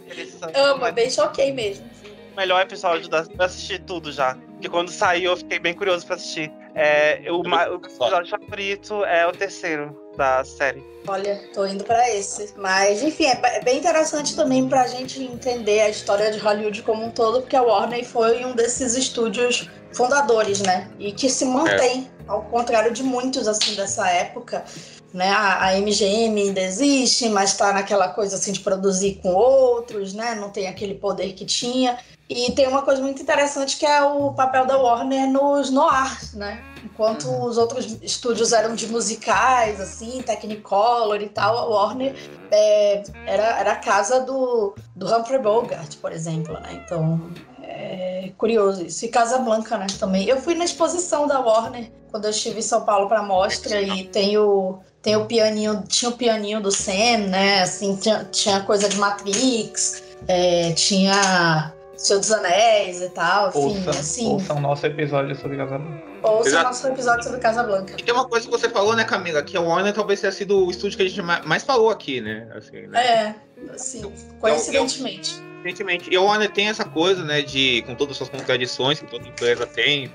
[0.55, 1.84] Amo, é bem choquei mesmo.
[2.32, 3.26] O melhor episódio da.
[3.39, 4.39] Eu assisti tudo já.
[4.62, 6.48] Porque quando saiu eu fiquei bem curioso pra assistir.
[6.72, 10.80] É, o, o episódio favorito é o terceiro da série.
[11.09, 12.55] Olha, tô indo para esse.
[12.56, 17.10] Mas, enfim, é bem interessante também pra gente entender a história de Hollywood como um
[17.10, 20.89] todo, porque a Warner foi um desses estúdios fundadores, né?
[20.97, 22.30] E que se mantém, é.
[22.30, 24.64] ao contrário de muitos, assim, dessa época.
[25.12, 25.28] né?
[25.28, 30.36] A, a MGM ainda existe, mas está naquela coisa assim de produzir com outros, né?
[30.36, 31.98] Não tem aquele poder que tinha.
[32.32, 36.62] E tem uma coisa muito interessante que é o papel da Warner nos noirs, né?
[36.84, 37.44] Enquanto uhum.
[37.44, 42.14] os outros estúdios eram de musicais, assim, Technicolor e tal, a Warner
[42.50, 46.82] é, era, era a casa do, do Humphrey Bogart, por exemplo, né?
[46.84, 47.30] Então,
[47.62, 49.04] é curioso isso.
[49.04, 50.26] E Casablanca, né, também.
[50.26, 54.04] Eu fui na exposição da Warner quando eu estive em São Paulo para mostra e
[54.04, 57.62] tem o tem o pianinho, tinha o pianinho do Sam, né?
[57.62, 61.72] Assim, tinha, tinha coisa de Matrix, é, tinha
[62.02, 64.26] Senhor dos Anéis e tal, enfim, ouça, assim.
[64.26, 66.02] Ouça o nosso episódio sobre Casablanca.
[66.22, 67.94] Ouça o nosso episódio sobre Casablanca.
[67.96, 70.66] E tem uma coisa que você falou, né, Camila, que a Warner talvez tenha sido
[70.66, 72.50] o estúdio que a gente mais falou aqui, né?
[72.56, 73.06] Assim, né?
[73.06, 73.34] É,
[73.72, 75.40] assim, coincidentemente.
[75.62, 76.10] Evidentemente.
[76.12, 79.26] E a Warner tem essa coisa, né, de, com todas as suas contradições que toda
[79.26, 80.10] empresa tem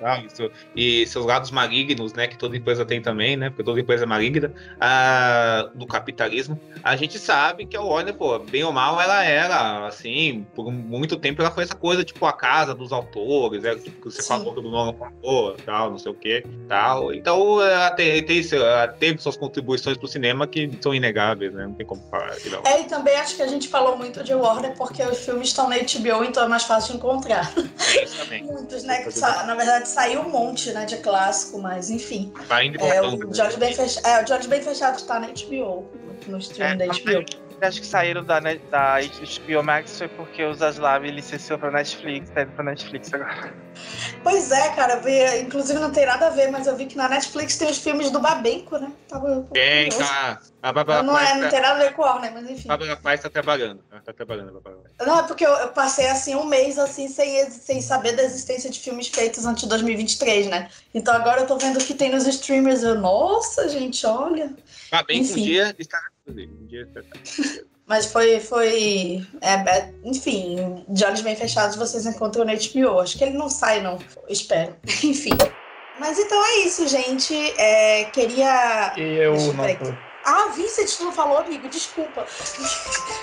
[0.76, 4.04] e, e seus lados malignos, né, que toda empresa tem também, né, porque toda empresa
[4.04, 6.60] é maligna, a, do capitalismo.
[6.84, 11.16] A gente sabe que a Warner, pô, bem ou mal, ela era, assim, por muito
[11.16, 14.28] tempo ela foi essa coisa, tipo, a casa dos autores, era, tipo, que você Sim.
[14.28, 17.14] falou do Nolan falou, tal, não sei o que, tal.
[17.14, 21.74] Então, ela, tem, tem, ela teve suas contribuições pro cinema que são inegáveis, né, não
[21.74, 22.36] tem como falar.
[22.66, 25.50] É, e também acho que a gente falou muito de Warner porque os filmes filmes
[25.50, 27.54] estão na HBO, então é mais fácil de encontrar.
[28.44, 29.04] Muitos, né?
[29.04, 32.34] Que na verdade saiu um monte né, de clássico, mas enfim.
[32.80, 35.90] É, o George Bem Fechado, é, o George Bem Fechado está na HBO,
[36.28, 40.54] no stream é, da HBO acho que saíram da, da HBO Max foi porque o
[40.54, 43.54] Zaslav licenciou pra Netflix, tá indo pra Netflix agora.
[44.24, 47.10] Pois é, cara, vi, inclusive não tem nada a ver, mas eu vi que na
[47.10, 48.92] Netflix tem os filmes do Babenco, né?
[49.08, 50.40] Tava, tem, tá.
[50.62, 52.32] A Bárbara não, é, não tem nada a ver com o né?
[52.34, 52.70] Mas enfim.
[52.70, 53.84] A Bárbara Paz tá trabalhando.
[54.04, 54.62] tá trabalhando,
[55.00, 58.70] Não, é porque eu, eu, passei assim um mês assim sem, sem saber da existência
[58.70, 60.70] de filmes feitos antes de 2023, né?
[60.94, 62.82] Então agora eu tô vendo o que tem nos streamers.
[62.82, 64.56] Eu, nossa, gente, olha.
[64.90, 66.00] Babenco um dia está
[67.86, 68.40] mas foi.
[68.40, 73.00] foi é, é, enfim, de olhos bem fechados vocês encontram no HBO.
[73.00, 74.00] Acho que ele não sai, não.
[74.28, 74.76] Espero.
[75.04, 75.38] enfim.
[76.00, 77.36] Mas então é isso, gente.
[77.60, 78.94] É, queria.
[78.98, 79.64] E eu não
[80.28, 81.70] Ah, Vincent não falou, amigo.
[81.70, 82.28] Desculpa.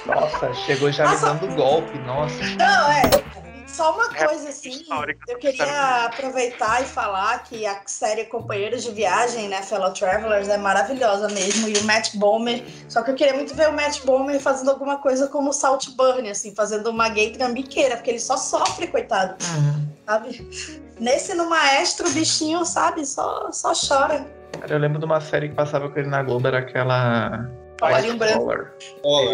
[0.07, 2.43] Nossa, chegou já me dando golpe, nossa.
[2.57, 3.03] Não, é.
[3.67, 4.87] Só uma é, coisa assim,
[5.29, 10.57] eu queria aproveitar e falar que a série Companheiros de Viagem, né, Fellow Travelers, é
[10.57, 11.69] maravilhosa mesmo.
[11.69, 14.99] E o Matt Bomer, só que eu queria muito ver o Matt Bomer fazendo alguma
[14.99, 19.37] coisa como o Saltburn, assim, fazendo uma gay trambiqueira, porque ele só sofre, coitado.
[19.45, 19.89] Uhum.
[20.07, 20.81] Sabe?
[21.01, 24.25] Nesse no Maestro, o bichinho, sabe, só, só chora.
[24.69, 28.71] Eu lembro de uma série que passava com ele na Globo, era aquela Cavalinho branco.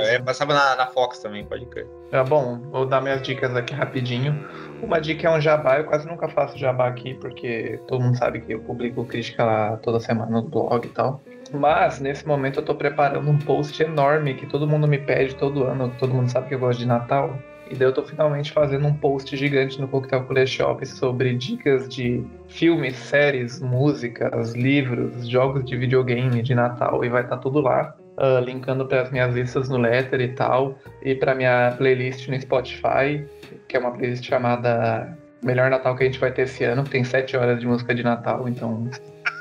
[0.01, 1.87] é, passava na, na, Fox também, pode crer.
[2.11, 4.49] É bom, vou dar minhas dicas aqui rapidinho.
[4.83, 8.41] Uma dica é um jabá, eu quase nunca faço jabá aqui, porque todo mundo sabe
[8.41, 11.23] que eu publico crítica lá toda semana no blog e tal.
[11.53, 15.65] Mas, nesse momento, eu tô preparando um post enorme que todo mundo me pede todo
[15.65, 17.37] ano, todo mundo sabe que eu gosto de Natal.
[17.71, 21.89] E daí eu tô finalmente fazendo um post gigante no Coquetel Cooler Shop sobre dicas
[21.89, 27.61] de filmes, séries, músicas, livros, jogos de videogame de Natal e vai estar tá tudo
[27.61, 32.29] lá uh, linkando para as minhas listas no Letter e tal, e para minha playlist
[32.29, 33.25] no Spotify,
[33.69, 36.91] que é uma playlist chamada Melhor Natal que a gente vai ter esse ano, que
[36.91, 38.91] tem sete horas de música de Natal, então.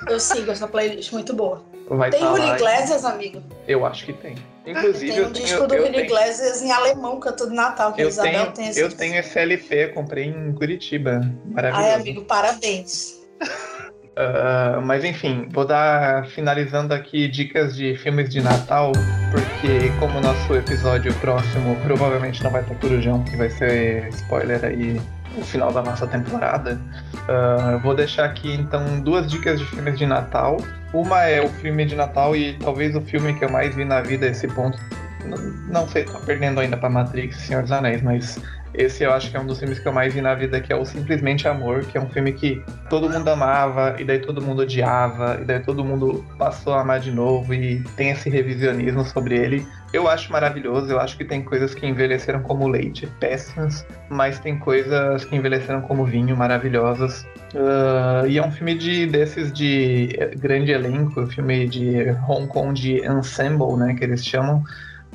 [0.07, 1.63] Eu sigo essa playlist, muito boa.
[1.89, 3.41] Vai tem Julio Iglesias, amigo?
[3.67, 4.35] Eu acho que tem.
[4.69, 8.31] Inclusive, tem um disco do Julio Iglesias em alemão, cantando Natal, que eu a Isabel
[8.31, 11.21] tenho, tem esse Eu tenho esse LP, comprei em Curitiba.
[11.45, 11.87] Maravilhoso.
[11.87, 13.19] Ai, amigo, parabéns.
[13.41, 18.91] Uh, mas enfim, vou dar finalizando aqui dicas de filmes de Natal,
[19.31, 24.63] porque como o nosso episódio próximo provavelmente não vai ter Corujão, que vai ser spoiler
[24.63, 24.99] aí
[25.37, 26.79] no final da nossa temporada,
[27.27, 30.57] uh, vou deixar aqui então duas dicas de filmes de Natal.
[30.93, 34.01] Uma é o filme de Natal e talvez o filme que eu mais vi na
[34.01, 34.77] vida a esse ponto.
[35.25, 35.37] Não,
[35.81, 38.39] não sei, tô perdendo ainda para Matrix e Senhor dos Anéis, mas
[38.73, 40.71] esse eu acho que é um dos filmes que eu mais vi na vida, que
[40.71, 44.41] é o Simplesmente Amor, que é um filme que todo mundo amava, e daí todo
[44.41, 49.03] mundo odiava, e daí todo mundo passou a amar de novo, e tem esse revisionismo
[49.03, 49.65] sobre ele.
[49.91, 54.59] Eu acho maravilhoso, eu acho que tem coisas que envelheceram como leite, péssimas, mas tem
[54.59, 57.25] coisas que envelheceram como vinho, maravilhosas.
[57.55, 63.03] Uh, e é um filme de desses de grande elenco, filme de Hong Kong de
[63.03, 64.63] ensemble, né, que eles chamam.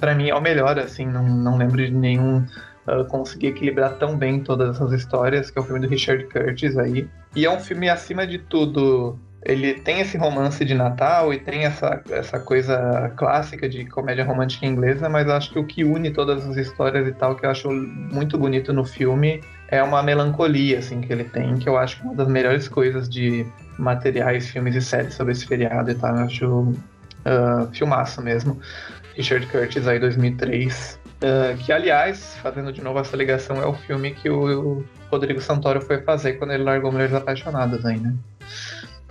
[0.00, 2.44] Para mim é o melhor, assim, não, não lembro de nenhum
[2.86, 6.76] uh, conseguir equilibrar tão bem todas essas histórias, que é o filme do Richard Curtis
[6.76, 7.08] aí.
[7.34, 11.64] E é um filme, acima de tudo, ele tem esse romance de Natal e tem
[11.64, 16.46] essa, essa coisa clássica de comédia romântica inglesa, mas acho que o que une todas
[16.48, 21.00] as histórias e tal, que eu acho muito bonito no filme, é uma melancolia, assim,
[21.00, 23.44] que ele tem, que eu acho que é uma das melhores coisas de
[23.78, 26.16] materiais, filmes e séries sobre esse feriado e tal.
[26.16, 26.74] Eu acho
[27.24, 28.60] Uh, filmaço mesmo.
[29.16, 31.00] Richard Curtis aí 2003.
[31.22, 35.40] Uh, que, aliás, fazendo de novo essa ligação, é o filme que o, o Rodrigo
[35.40, 38.14] Santoro foi fazer quando ele largou Mulheres Apaixonadas aí, né?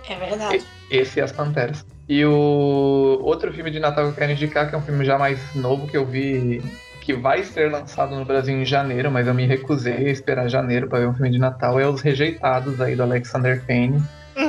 [0.08, 0.64] É verdade.
[0.90, 1.84] Esse e As Panteras.
[2.08, 5.18] E o outro filme de Natal que eu quero indicar, que é um filme já
[5.18, 6.62] mais novo que eu vi,
[7.00, 10.86] que vai ser lançado no Brasil em janeiro, mas eu me recusei a esperar janeiro
[10.88, 14.02] para ver um filme de Natal, é Os Rejeitados aí do Alexander Payne.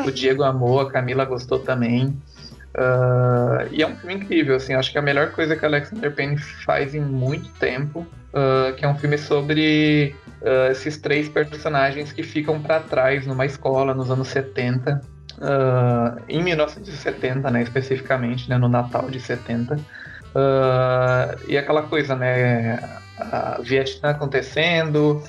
[0.06, 2.16] O Diego amou, a Camila gostou também.
[2.76, 6.14] Uh, e é um filme incrível, assim, acho que é a melhor coisa que Alexander
[6.14, 8.00] Payne faz em muito tempo,
[8.34, 13.46] uh, que é um filme sobre uh, esses três personagens que ficam para trás numa
[13.46, 15.02] escola nos anos 70,
[16.30, 19.78] em 1970, né, especificamente, né, no Natal de 70.
[21.46, 22.80] e aquela coisa, né,
[23.20, 25.22] a Vietnã acontecendo,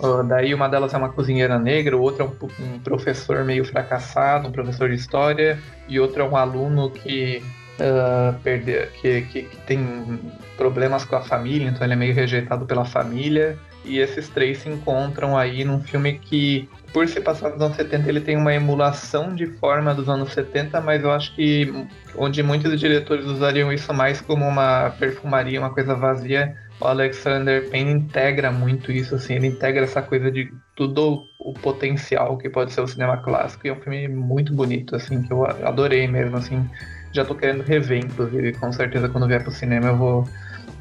[0.00, 3.64] Uh, daí uma delas é uma cozinheira negra, o outro é um, um, professor meio
[3.64, 5.58] fracassado, um professor de história,
[5.88, 7.42] e outro é um aluno que,
[7.80, 10.20] uh, perde, que, que, que, tem
[10.56, 13.58] problemas com a família, então ele é meio rejeitado pela família.
[13.84, 18.08] E esses três se encontram aí num filme que, por se passar nos anos 70,
[18.08, 21.72] ele tem uma emulação de forma dos anos 70, mas eu acho que
[22.14, 27.92] onde muitos diretores usariam isso mais como uma perfumaria, uma coisa vazia, o Alexander Payne
[27.92, 32.80] integra muito isso, assim, ele integra essa coisa de tudo o potencial que pode ser
[32.80, 36.68] o cinema clássico, e é um filme muito bonito, assim, que eu adorei mesmo, assim,
[37.12, 40.28] já tô querendo rever, inclusive, com certeza quando vier pro cinema eu vou,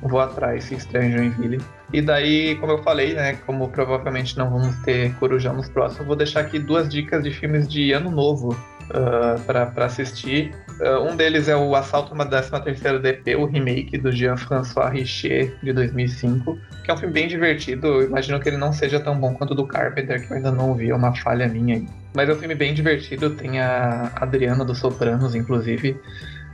[0.02, 1.62] vou atrás se estreia em Joinville.
[1.92, 6.16] E daí, como eu falei, né, como provavelmente não vamos ter Corujão nos próximos, vou
[6.16, 8.56] deixar aqui duas dicas de filmes de ano novo
[8.90, 10.54] uh, para assistir.
[10.80, 15.74] Uh, um deles é o Assalto uma 13ª DP, o remake do Jean-François Richer, de
[15.74, 17.88] 2005, que é um filme bem divertido.
[17.88, 20.52] Eu imagino que ele não seja tão bom quanto o do Carpenter, que eu ainda
[20.52, 21.84] não vi, é uma falha minha.
[22.14, 26.00] Mas é um filme bem divertido, tem a Adriana dos Sopranos, inclusive,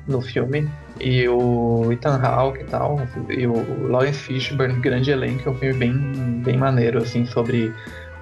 [0.08, 0.70] no filme,
[1.00, 5.74] e o Ethan Hawke e tal, e o Lawrence Fishburne, grande elenco, é um filme
[5.78, 7.74] bem, bem maneiro, assim, sobre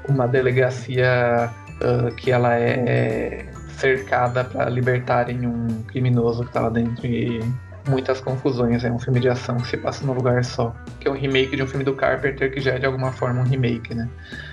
[0.08, 1.52] uma delegacia
[1.82, 3.51] uh, que ela é
[3.82, 7.42] cercada para libertarem um criminoso que estava dentro e
[7.88, 8.84] muitas confusões.
[8.84, 10.74] É um filme de ação que se passa num lugar só.
[11.00, 13.42] Que é um remake de um filme do Carpenter, que já é de alguma forma
[13.42, 14.08] um remake, né?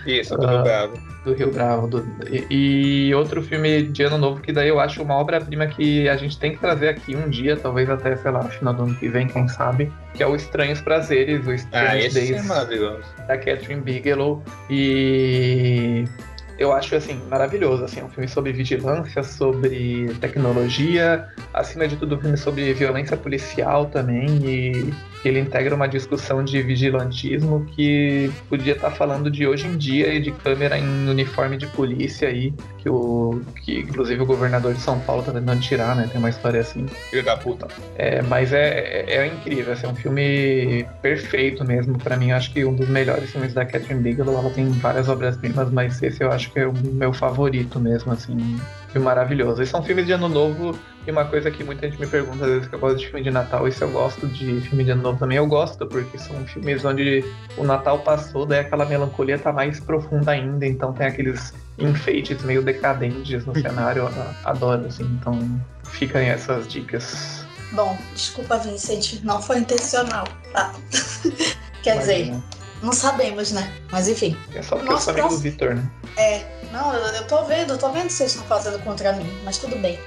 [0.07, 0.99] Isso, do uh, Rio Bravo.
[1.25, 1.87] Do Rio Bravo.
[1.89, 6.09] Do, e, e, outro filme de ano novo, que daí eu acho uma obra-prima que
[6.09, 8.95] a gente tem que trazer aqui um dia, talvez até, sei lá, final do ano
[8.95, 13.05] que vem, quem sabe, que é o Estranhos Prazeres, o Estranhos ah, Days é maravilhoso.
[13.27, 14.43] da Catherine Bigelow.
[14.71, 16.05] E
[16.59, 22.21] eu acho assim maravilhoso, assim, um filme sobre vigilância, sobre tecnologia, acima de tudo um
[22.21, 24.93] filme sobre violência policial também e
[25.25, 30.13] ele integra uma discussão de vigilantismo que podia estar tá falando de hoje em dia
[30.15, 34.81] e de câmera em uniforme de polícia aí, que o que inclusive o governador de
[34.81, 36.09] São Paulo tá tentando tirar, né?
[36.11, 36.87] Tem uma história assim.
[37.11, 37.67] Filho da puta.
[37.97, 42.53] É, mas é, é, é incrível, assim, é um filme perfeito mesmo para mim, acho
[42.53, 46.31] que um dos melhores filmes da Catherine Bigelow, ela tem várias obras-primas, mas esse eu
[46.31, 48.57] acho que é o meu favorito mesmo, assim,
[48.89, 49.63] filme maravilhoso.
[49.63, 50.79] E são filmes de ano novo
[51.09, 53.23] e uma coisa que muita gente me pergunta às vezes que eu gosto de filme
[53.23, 56.19] de Natal, e se eu gosto de filme de Ano Novo também, eu gosto, porque
[56.19, 57.25] são filmes onde
[57.57, 62.63] o Natal passou, daí aquela melancolia tá mais profunda ainda, então tem aqueles enfeites meio
[62.63, 65.39] decadentes no cenário, eu adoro, assim, então
[65.85, 67.43] ficam essas dicas.
[67.73, 70.75] Bom, desculpa, Vincent, não foi intencional, tá?
[71.83, 72.37] Quer Imagina.
[72.37, 73.73] dizer, não sabemos, né?
[73.91, 74.37] Mas enfim.
[74.55, 75.39] É só porque Nosso eu sou amigo próximo...
[75.39, 75.91] do Victor, né?
[76.17, 79.31] É, não, eu, eu tô vendo, eu tô vendo que vocês estão fazendo contra mim,
[79.45, 79.99] mas tudo bem.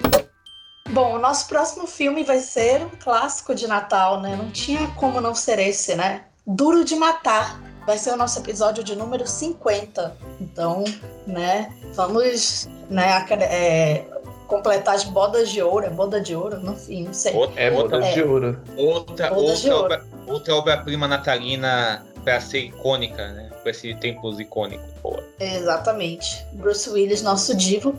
[0.90, 4.36] Bom, o nosso próximo filme vai ser um clássico de Natal, né?
[4.36, 6.26] Não tinha como não ser esse, né?
[6.46, 7.62] Duro de Matar.
[7.86, 10.16] Vai ser o nosso episódio de número 50.
[10.40, 10.84] Então,
[11.26, 14.06] né, vamos né, é,
[14.48, 15.86] completar as bodas de ouro.
[15.86, 16.62] É boda de ouro?
[16.62, 17.34] Enfim, não sei.
[17.34, 18.62] Outra, é, bodas é, de ouro.
[18.78, 23.50] Outra, outra, obra, outra obra-prima natalina para ser icônica, né?
[23.62, 24.84] Para esse tempos icônico.
[25.02, 25.22] Pô.
[25.40, 26.46] Exatamente.
[26.54, 27.98] Bruce Willis, nosso divo.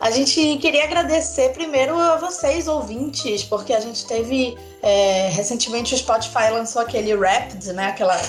[0.00, 5.98] A gente queria agradecer primeiro a vocês, ouvintes, porque a gente teve é, recentemente o
[5.98, 7.86] Spotify lançou aquele Rapid, né?
[7.86, 8.20] Aquela,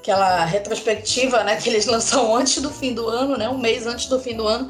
[0.00, 1.56] aquela retrospectiva, né?
[1.56, 3.48] Que eles lançam antes do fim do ano, né?
[3.48, 4.68] Um mês antes do fim do ano.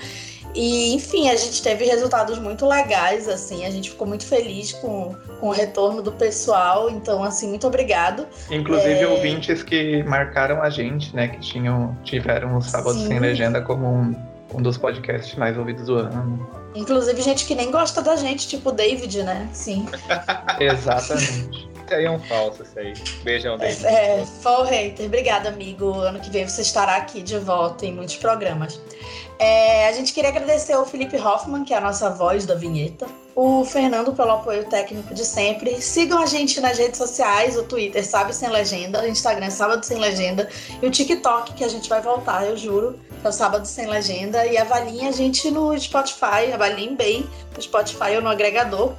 [0.54, 5.14] E, enfim, a gente teve resultados muito legais, assim, a gente ficou muito feliz com,
[5.38, 8.26] com o retorno do pessoal, então, assim, muito obrigado.
[8.50, 9.06] Inclusive, é...
[9.06, 13.06] ouvintes que marcaram a gente, né, que tinham, tiveram o Sábado Sim.
[13.06, 14.16] Sem Legenda como um,
[14.54, 16.60] um dos podcasts mais ouvidos do ano.
[16.74, 19.48] Inclusive, gente que nem gosta da gente, tipo o David, né?
[19.52, 19.86] Sim.
[20.58, 21.68] Exatamente.
[21.84, 22.94] Esse aí é um falso, esse aí.
[23.24, 23.76] Beijão dele.
[23.84, 25.06] É, for hater.
[25.06, 25.92] Obrigada, amigo.
[25.94, 28.80] Ano que vem você estará aqui de volta em muitos programas.
[29.42, 33.06] É, a gente queria agradecer ao Felipe Hoffman, que é a nossa voz da vinheta.
[33.34, 35.80] O Fernando pelo apoio técnico de sempre.
[35.80, 39.96] Sigam a gente nas redes sociais, o Twitter Sábado Sem Legenda, o Instagram Sábado Sem
[39.96, 40.46] Legenda
[40.82, 44.44] e o TikTok, que a gente vai voltar, eu juro, é o Sábado Sem Legenda.
[44.44, 47.26] E avaliem a gente no Spotify, avaliem bem
[47.56, 48.92] no Spotify ou no agregador.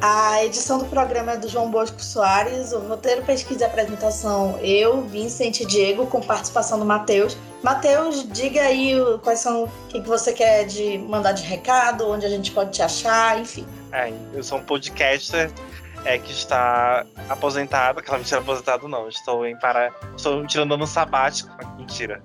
[0.00, 5.02] A edição do programa é do João Bosco Soares, o roteiro, pesquisa e apresentação eu,
[5.02, 7.36] Vincent e Diego, com participação do Matheus.
[7.62, 12.28] Matheus, diga aí quais são o que você quer de mandar de recado, onde a
[12.28, 13.66] gente pode te achar, enfim.
[13.92, 15.50] É, eu sou um podcaster
[16.04, 19.92] é, que está aposentado, aquela mentira aposentado não, estou em para.
[20.16, 21.50] Estou tirando no sabático.
[21.76, 22.22] Mentira.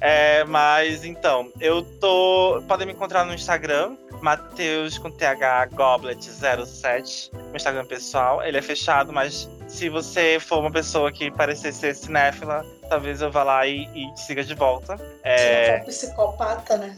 [0.00, 2.62] É, mas então, eu tô.
[2.66, 8.42] Podem me encontrar no Instagram, Mateus com TH Goblet 07, meu Instagram pessoal.
[8.42, 13.30] Ele é fechado, mas se você for uma pessoa que parecer ser cinéfila, talvez eu
[13.30, 14.98] vá lá e, e siga de volta.
[15.22, 15.80] É...
[15.82, 16.96] Um psicopata, né?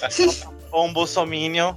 [0.72, 1.74] Ou um bolsominion.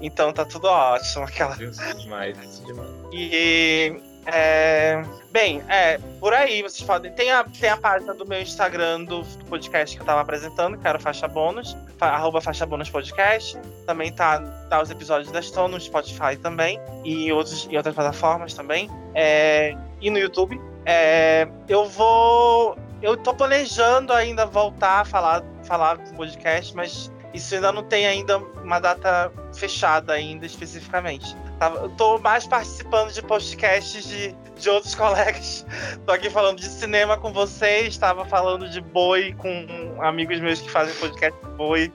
[0.00, 1.24] Então tá tudo ótimo.
[1.24, 1.56] Aquela...
[1.56, 2.90] demais, demais.
[3.12, 7.12] E é, bem, é, por aí vocês podem.
[7.12, 10.86] Tem a, tem a página do meu Instagram do, podcast que eu tava apresentando, que
[10.86, 13.58] era o Faixa Bônus, fa, arroba Faixa Bônus Podcast.
[13.84, 14.40] Também tá,
[14.70, 18.88] tá os episódios da Stone no Spotify também, e outros, em outras plataformas também.
[19.14, 20.60] É, e no YouTube.
[20.84, 22.76] É, eu vou.
[23.00, 28.06] Eu tô planejando ainda voltar a falar, falar do podcast, mas isso ainda não tem
[28.06, 31.36] ainda uma data fechada ainda especificamente.
[31.66, 35.64] Eu tô mais participando de podcasts de, de outros colegas.
[36.04, 40.70] Tô aqui falando de cinema com vocês, estava falando de boi com amigos meus que
[40.70, 41.92] fazem podcast de boi,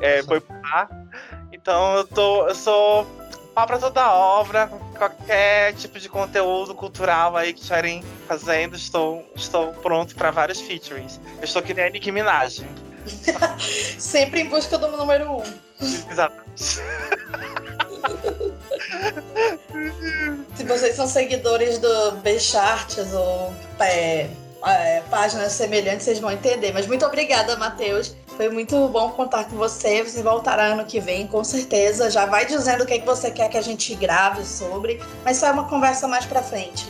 [0.00, 0.42] é, boi.
[1.52, 2.48] Então eu tô.
[2.48, 3.06] Eu sou
[3.54, 9.72] pau pra toda obra, qualquer tipo de conteúdo cultural aí que estiverem fazendo, estou, estou
[9.74, 11.20] pronto para vários featurings.
[11.38, 12.64] Eu estou que nem a Nicki Minaj.
[13.98, 15.42] Sempre em busca do número um.
[15.80, 16.80] Exatamente.
[20.56, 24.28] Se vocês são seguidores do B-Charts ou é,
[24.66, 26.72] é, páginas semelhantes, vocês vão entender.
[26.72, 28.16] Mas muito obrigada, Matheus.
[28.36, 30.02] Foi muito bom contar com você.
[30.02, 32.10] Você voltará ano que vem, com certeza.
[32.10, 35.00] Já vai dizendo o que, é que você quer que a gente grave sobre.
[35.24, 36.86] Mas isso é uma conversa mais pra frente.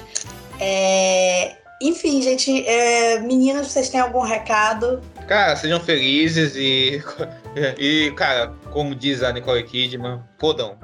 [0.60, 1.56] É...
[1.80, 3.20] Enfim, gente, é...
[3.20, 5.00] meninas, vocês têm algum recado?
[5.26, 7.02] Cara, sejam felizes e,
[7.78, 10.78] e, cara, como diz a Nicole Kidman, fodão.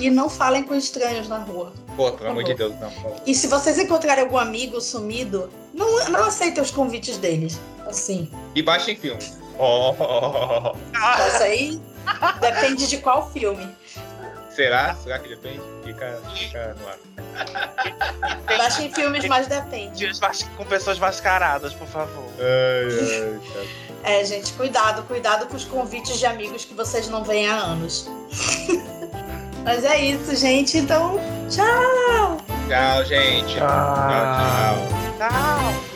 [0.00, 1.74] E não falem com estranhos na rua.
[1.94, 2.90] Pô, pelo amor de Deus, não.
[3.26, 7.60] E se vocês encontrarem algum amigo sumido, não, não aceitem os convites deles.
[7.86, 8.30] Assim.
[8.54, 9.38] E baixem filmes.
[9.58, 9.92] Oh.
[11.28, 11.80] Isso aí
[12.40, 13.68] depende de qual filme.
[14.54, 14.94] Será?
[14.94, 15.60] Será que depende?
[15.82, 18.56] Fica, fica no ar.
[18.56, 19.98] Baixem filmes, mas depende.
[19.98, 20.20] Filmes
[20.56, 22.30] com pessoas mascaradas, por favor.
[22.38, 23.84] Ai, ai, cara.
[24.04, 28.08] É, gente, cuidado, cuidado com os convites de amigos que vocês não veem há anos.
[29.64, 30.78] mas é isso, gente.
[30.78, 31.18] Então,
[31.50, 32.38] tchau!
[32.68, 33.56] Tchau, gente.
[33.56, 33.66] Tchau,
[35.18, 35.28] tchau.
[35.28, 35.93] Tchau.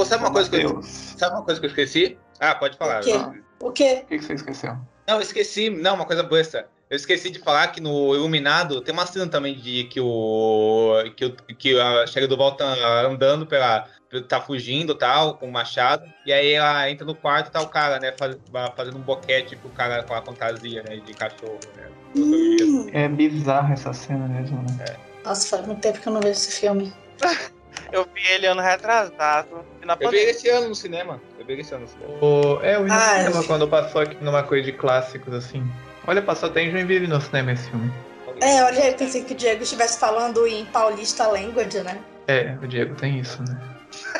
[0.00, 2.18] Pô, sabe uma, coisa que eu, sabe uma coisa que eu esqueci?
[2.38, 3.00] Ah, pode falar.
[3.00, 3.42] O quê?
[3.60, 4.02] O quê?
[4.04, 4.74] O que você esqueceu?
[5.06, 5.68] Não, eu esqueci.
[5.68, 6.66] Não, uma coisa besta.
[6.88, 10.94] Eu esqueci de falar que no Iluminado tem uma cena também de que o.
[11.14, 12.64] que, o, que a Chega do Volta
[13.06, 13.86] andando pela.
[14.26, 16.10] tá fugindo tal, com o machado.
[16.24, 18.14] E aí ela entra no quarto e tá o cara, né?
[18.18, 18.38] Faz,
[18.74, 20.96] fazendo um boquete pro cara com a fantasia, né?
[20.96, 21.88] De cachorro, né?
[22.16, 22.88] Hum.
[22.94, 24.86] É bizarra essa cena mesmo, né?
[24.88, 24.96] É.
[25.28, 26.90] Nossa, faz muito tempo que eu não vejo esse filme.
[27.92, 29.64] Eu vi ele ano retrasado.
[29.98, 31.20] Eu vi esse ano no cinema.
[31.38, 32.12] Eu vi esse ano no cinema.
[32.24, 32.60] O...
[32.62, 33.46] É, eu vi no Ah, cinema é.
[33.46, 35.68] quando passou aqui numa coisa de clássicos, assim.
[36.06, 37.92] Olha, passou até em Joinville no cinema esse filme.
[38.40, 41.98] É, olha, eu pensei que o Diego estivesse falando em paulista language, né?
[42.26, 43.60] É, o Diego tem isso, né?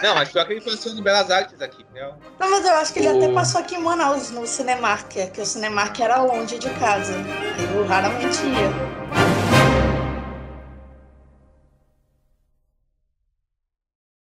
[0.03, 2.11] Não, mas pior que ele passou no Belas Artes aqui, né?
[2.39, 5.41] Não, mas eu acho que ele até passou aqui em Manaus, no Cinemark, é que
[5.41, 7.15] o Cinemark era longe de casa.
[7.75, 9.40] Eu raramente ia.